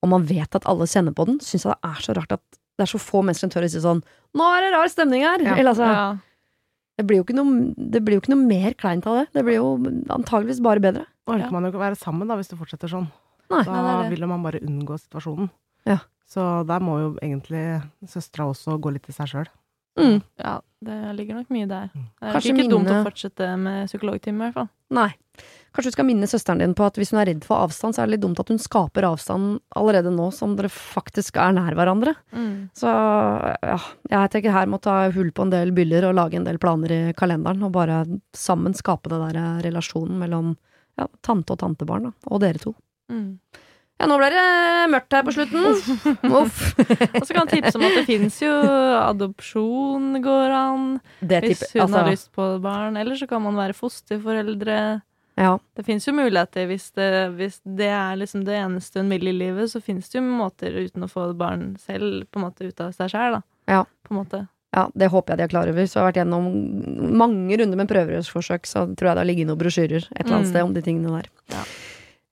og 0.00 0.08
man 0.14 0.24
vet 0.28 0.54
at 0.56 0.64
alle 0.70 0.86
kjenner 0.88 1.12
på 1.16 1.26
den, 1.28 1.40
syns 1.44 1.66
jeg 1.66 1.74
det 1.74 1.90
er 1.90 2.04
så 2.06 2.14
rart 2.16 2.32
at 2.38 2.44
det 2.80 2.86
er 2.86 2.92
så 2.94 3.00
få 3.02 3.20
mennesker 3.26 3.44
som 3.44 3.50
tør 3.52 3.66
å 3.66 3.68
si 3.68 3.80
sånn 3.82 3.98
'Nå 4.32 4.46
er 4.56 4.60
det 4.64 4.70
rar 4.72 4.88
stemning 4.88 5.20
her!' 5.26 5.42
Ja. 5.44 5.56
Eller 5.58 5.74
altså 5.74 5.84
Ja. 5.84 6.16
det, 6.96 7.04
blir 7.06 7.18
jo 7.20 7.24
ikke 7.26 7.36
noe, 7.36 7.74
det 7.76 8.00
blir 8.06 8.16
jo 8.16 8.20
ikke 8.22 8.32
noe 8.32 8.46
mer 8.46 8.72
kleint 8.78 9.06
av 9.10 9.18
det. 9.18 9.26
Det 9.34 9.44
blir 9.44 9.58
jo 9.58 9.74
antageligvis 10.08 10.62
bare 10.62 10.80
bedre. 10.80 11.04
Orker 11.28 11.44
Ja. 11.44 11.50
man 11.50 11.64
jo 11.64 11.72
ikke 11.72 11.82
være 11.82 11.98
sammen 11.98 12.28
da, 12.28 12.36
hvis 12.36 12.48
det 12.48 12.56
fortsetter 12.58 12.88
sånn. 12.88 13.10
Nei. 13.50 13.64
Da 13.64 13.72
Nei, 13.82 14.02
det 14.04 14.10
det. 14.10 14.18
vil 14.18 14.28
man 14.28 14.42
bare 14.46 14.60
unngå 14.62 14.96
situasjonen. 14.96 15.50
Ja. 15.84 15.98
Så 16.30 16.64
der 16.64 16.78
må 16.80 16.96
jo 17.00 17.08
egentlig 17.20 17.82
søstera 18.06 18.46
også 18.48 18.78
gå 18.80 18.92
litt 18.94 19.08
i 19.10 19.12
seg 19.12 19.26
sjøl. 19.28 19.48
Mm. 19.98 20.20
ja, 20.38 20.60
det 20.86 20.98
ligger 21.16 21.40
nok 21.40 21.50
mye 21.52 21.66
der. 21.68 21.88
Mm. 21.94 22.04
Det 22.06 22.28
er 22.28 22.36
Kanskje 22.36 22.52
ikke 22.54 22.70
dumt 22.70 22.92
å 22.92 23.00
fortsette 23.04 23.48
med 23.60 23.90
psykologtime, 23.90 24.36
i 24.38 24.44
hvert 24.46 24.56
fall. 24.60 24.70
Nei. 24.96 25.10
Kanskje 25.70 25.92
du 25.92 25.94
skal 25.94 26.06
minne 26.08 26.26
søsteren 26.26 26.60
din 26.60 26.72
på 26.74 26.82
at 26.82 26.96
hvis 26.98 27.12
hun 27.14 27.20
er 27.22 27.28
redd 27.30 27.44
for 27.46 27.62
avstand, 27.62 27.94
så 27.94 28.02
er 28.02 28.08
det 28.08 28.16
litt 28.16 28.24
dumt 28.24 28.40
at 28.42 28.48
hun 28.50 28.58
skaper 28.60 29.06
avstand 29.06 29.60
allerede 29.78 30.10
nå 30.12 30.26
som 30.34 30.56
dere 30.58 30.70
faktisk 30.72 31.38
er 31.38 31.54
nær 31.54 31.76
hverandre. 31.78 32.16
Mm. 32.34 32.72
Så 32.76 32.90
ja, 32.90 33.78
jeg 34.10 34.32
tenker 34.34 34.56
her 34.56 34.70
må 34.70 34.80
ta 34.82 34.96
hull 35.14 35.30
på 35.36 35.46
en 35.46 35.54
del 35.54 35.70
byller 35.76 36.08
og 36.08 36.16
lage 36.18 36.40
en 36.40 36.48
del 36.48 36.58
planer 36.62 36.96
i 36.96 37.00
kalenderen, 37.16 37.62
og 37.66 37.74
bare 37.76 38.02
sammen 38.36 38.74
skape 38.76 39.12
den 39.12 39.22
der 39.30 39.62
relasjonen 39.68 40.18
mellom 40.20 40.56
ja, 40.98 41.06
tante 41.24 41.54
og 41.54 41.62
tantebarn, 41.62 42.10
da, 42.10 42.32
og 42.34 42.42
dere 42.42 42.62
to. 42.62 42.74
Mm. 43.12 43.38
Ja, 44.00 44.06
nå 44.08 44.16
ble 44.16 44.30
det 44.32 44.44
mørkt 44.94 45.12
her 45.12 45.24
på 45.26 45.32
slutten. 45.36 45.66
Uff. 46.32 46.60
Og 47.20 47.24
så 47.26 47.34
kan 47.34 47.42
han 47.44 47.50
tipse 47.52 47.76
om 47.76 47.84
at 47.84 47.98
det 47.98 48.06
fins 48.08 48.38
jo 48.40 48.52
adopsjon 49.04 50.22
går 50.24 50.54
an, 50.56 50.86
Det 51.20 51.42
hvis 51.44 51.64
hun 51.74 51.80
har 51.82 51.86
altså, 51.88 52.04
lyst 52.10 52.30
på 52.36 52.46
barn. 52.64 52.96
Eller 52.96 53.18
så 53.20 53.28
kan 53.28 53.42
man 53.44 53.58
være 53.60 53.76
fosterforeldre. 53.76 54.78
ja. 55.40 55.52
Det 55.76 55.84
fins 55.86 56.06
jo 56.08 56.12
muligheter 56.16 56.66
hvis 56.68 56.90
det, 56.96 57.10
hvis 57.36 57.60
det 57.64 57.90
er 57.92 58.16
liksom 58.20 58.44
det 58.48 58.56
eneste 58.60 59.00
hun 59.02 59.12
vil 59.12 59.28
i 59.28 59.36
livet, 59.36 59.70
så 59.72 59.80
fins 59.84 60.08
det 60.08 60.18
jo 60.20 60.24
måter 60.26 60.74
uten 60.80 61.04
å 61.04 61.10
få 61.10 61.30
barn 61.36 61.76
selv, 61.80 62.24
på 62.30 62.40
en 62.40 62.46
måte 62.48 62.64
ut 62.68 62.80
av 62.80 62.92
seg 62.96 63.12
sjæl. 63.12 63.38
Ja. 63.70 63.84
På 64.06 64.14
en 64.16 64.20
måte. 64.22 64.46
ja, 64.76 64.86
det 64.94 65.08
håper 65.10 65.32
jeg 65.34 65.38
de 65.38 65.44
er 65.44 65.52
klar 65.52 65.68
over. 65.70 65.84
Så 65.86 65.98
jeg 65.98 66.02
har 66.02 66.10
vært 66.12 66.20
gjennom 66.22 66.48
mange 67.20 67.56
runder 67.60 67.76
med 67.80 67.88
prøverørsforsøk, 67.90 68.64
så 68.68 68.86
tror 68.96 69.10
jeg 69.10 69.16
det 69.16 69.22
har 69.24 69.28
ligget 69.30 69.48
noen 69.50 69.60
brosjyrer 69.60 70.08
et 70.08 70.24
eller 70.24 70.36
annet 70.40 70.48
Mm. 70.48 70.52
sted 70.54 70.62
om 70.64 70.74
de 70.74 70.82
tingene 70.88 71.16
der. 71.20 71.30
Ja. 71.52 71.62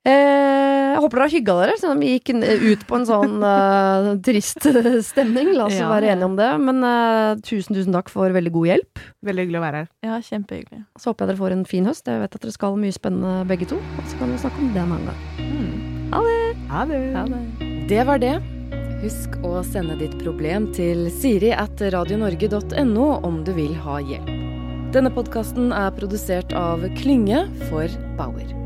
Eh, 0.09 0.95
jeg 0.95 1.03
håper 1.05 1.19
dere 1.21 1.27
har 1.27 1.33
hygga 1.35 1.55
dere, 1.61 1.75
selv 1.79 1.93
om 1.95 2.01
vi 2.03 2.13
gikk 2.17 2.31
ut 2.73 2.85
på 2.89 2.97
en 2.99 3.07
sånn 3.09 3.35
eh, 3.51 4.09
trist 4.25 4.65
stemning. 5.11 5.53
La 5.57 5.67
oss 5.69 5.77
Ja. 5.77 5.91
være 5.93 6.11
enige 6.15 6.29
om 6.31 6.37
det. 6.39 6.49
Men 6.65 6.83
eh, 6.89 7.35
tusen, 7.45 7.77
tusen 7.77 7.95
takk 7.95 8.09
for 8.13 8.33
veldig 8.35 8.53
god 8.55 8.71
hjelp. 8.73 9.03
Veldig 9.29 9.45
hyggelig 9.47 9.61
å 9.61 9.65
være 9.67 9.83
her. 9.85 9.91
Ja, 10.09 10.19
kjempehyggelig. 10.25 10.83
Så 10.99 11.13
håper 11.13 11.27
jeg 11.27 11.35
dere 11.35 11.43
får 11.45 11.57
en 11.59 11.65
fin 11.69 11.89
høst. 11.91 12.09
Jeg 12.09 12.23
vet 12.25 12.35
at 12.39 12.47
dere 12.47 12.57
skal 12.57 12.79
mye 12.81 12.97
spennende 12.97 13.35
begge 13.51 13.69
to. 13.71 13.77
Og 13.99 14.09
så 14.11 14.19
kan 14.23 14.33
vi 14.33 14.41
snakke 14.43 14.65
om 14.65 14.73
det 14.75 14.83
en 14.85 14.95
annen 14.97 15.11
gang. 15.13 15.21
Mm. 15.45 15.75
Ha 16.15 16.25
det! 16.25 16.39
Ha 16.73 16.85
det. 17.29 17.83
Det 17.93 18.05
var 18.09 18.23
det. 18.25 18.35
Husk 19.05 19.37
å 19.47 19.61
sende 19.63 19.95
ditt 20.01 20.17
problem 20.25 20.73
til 20.75 21.07
siri 21.15 21.53
at 21.55 21.79
radionorge.no 21.95 23.09
om 23.29 23.43
du 23.47 23.53
vil 23.55 23.77
ha 23.85 24.01
hjelp. 24.03 24.35
Denne 24.91 25.13
podkasten 25.13 25.69
er 25.77 25.93
produsert 25.95 26.55
av 26.57 26.83
Klynge 26.97 27.45
for 27.69 27.87
Bauer. 28.19 28.58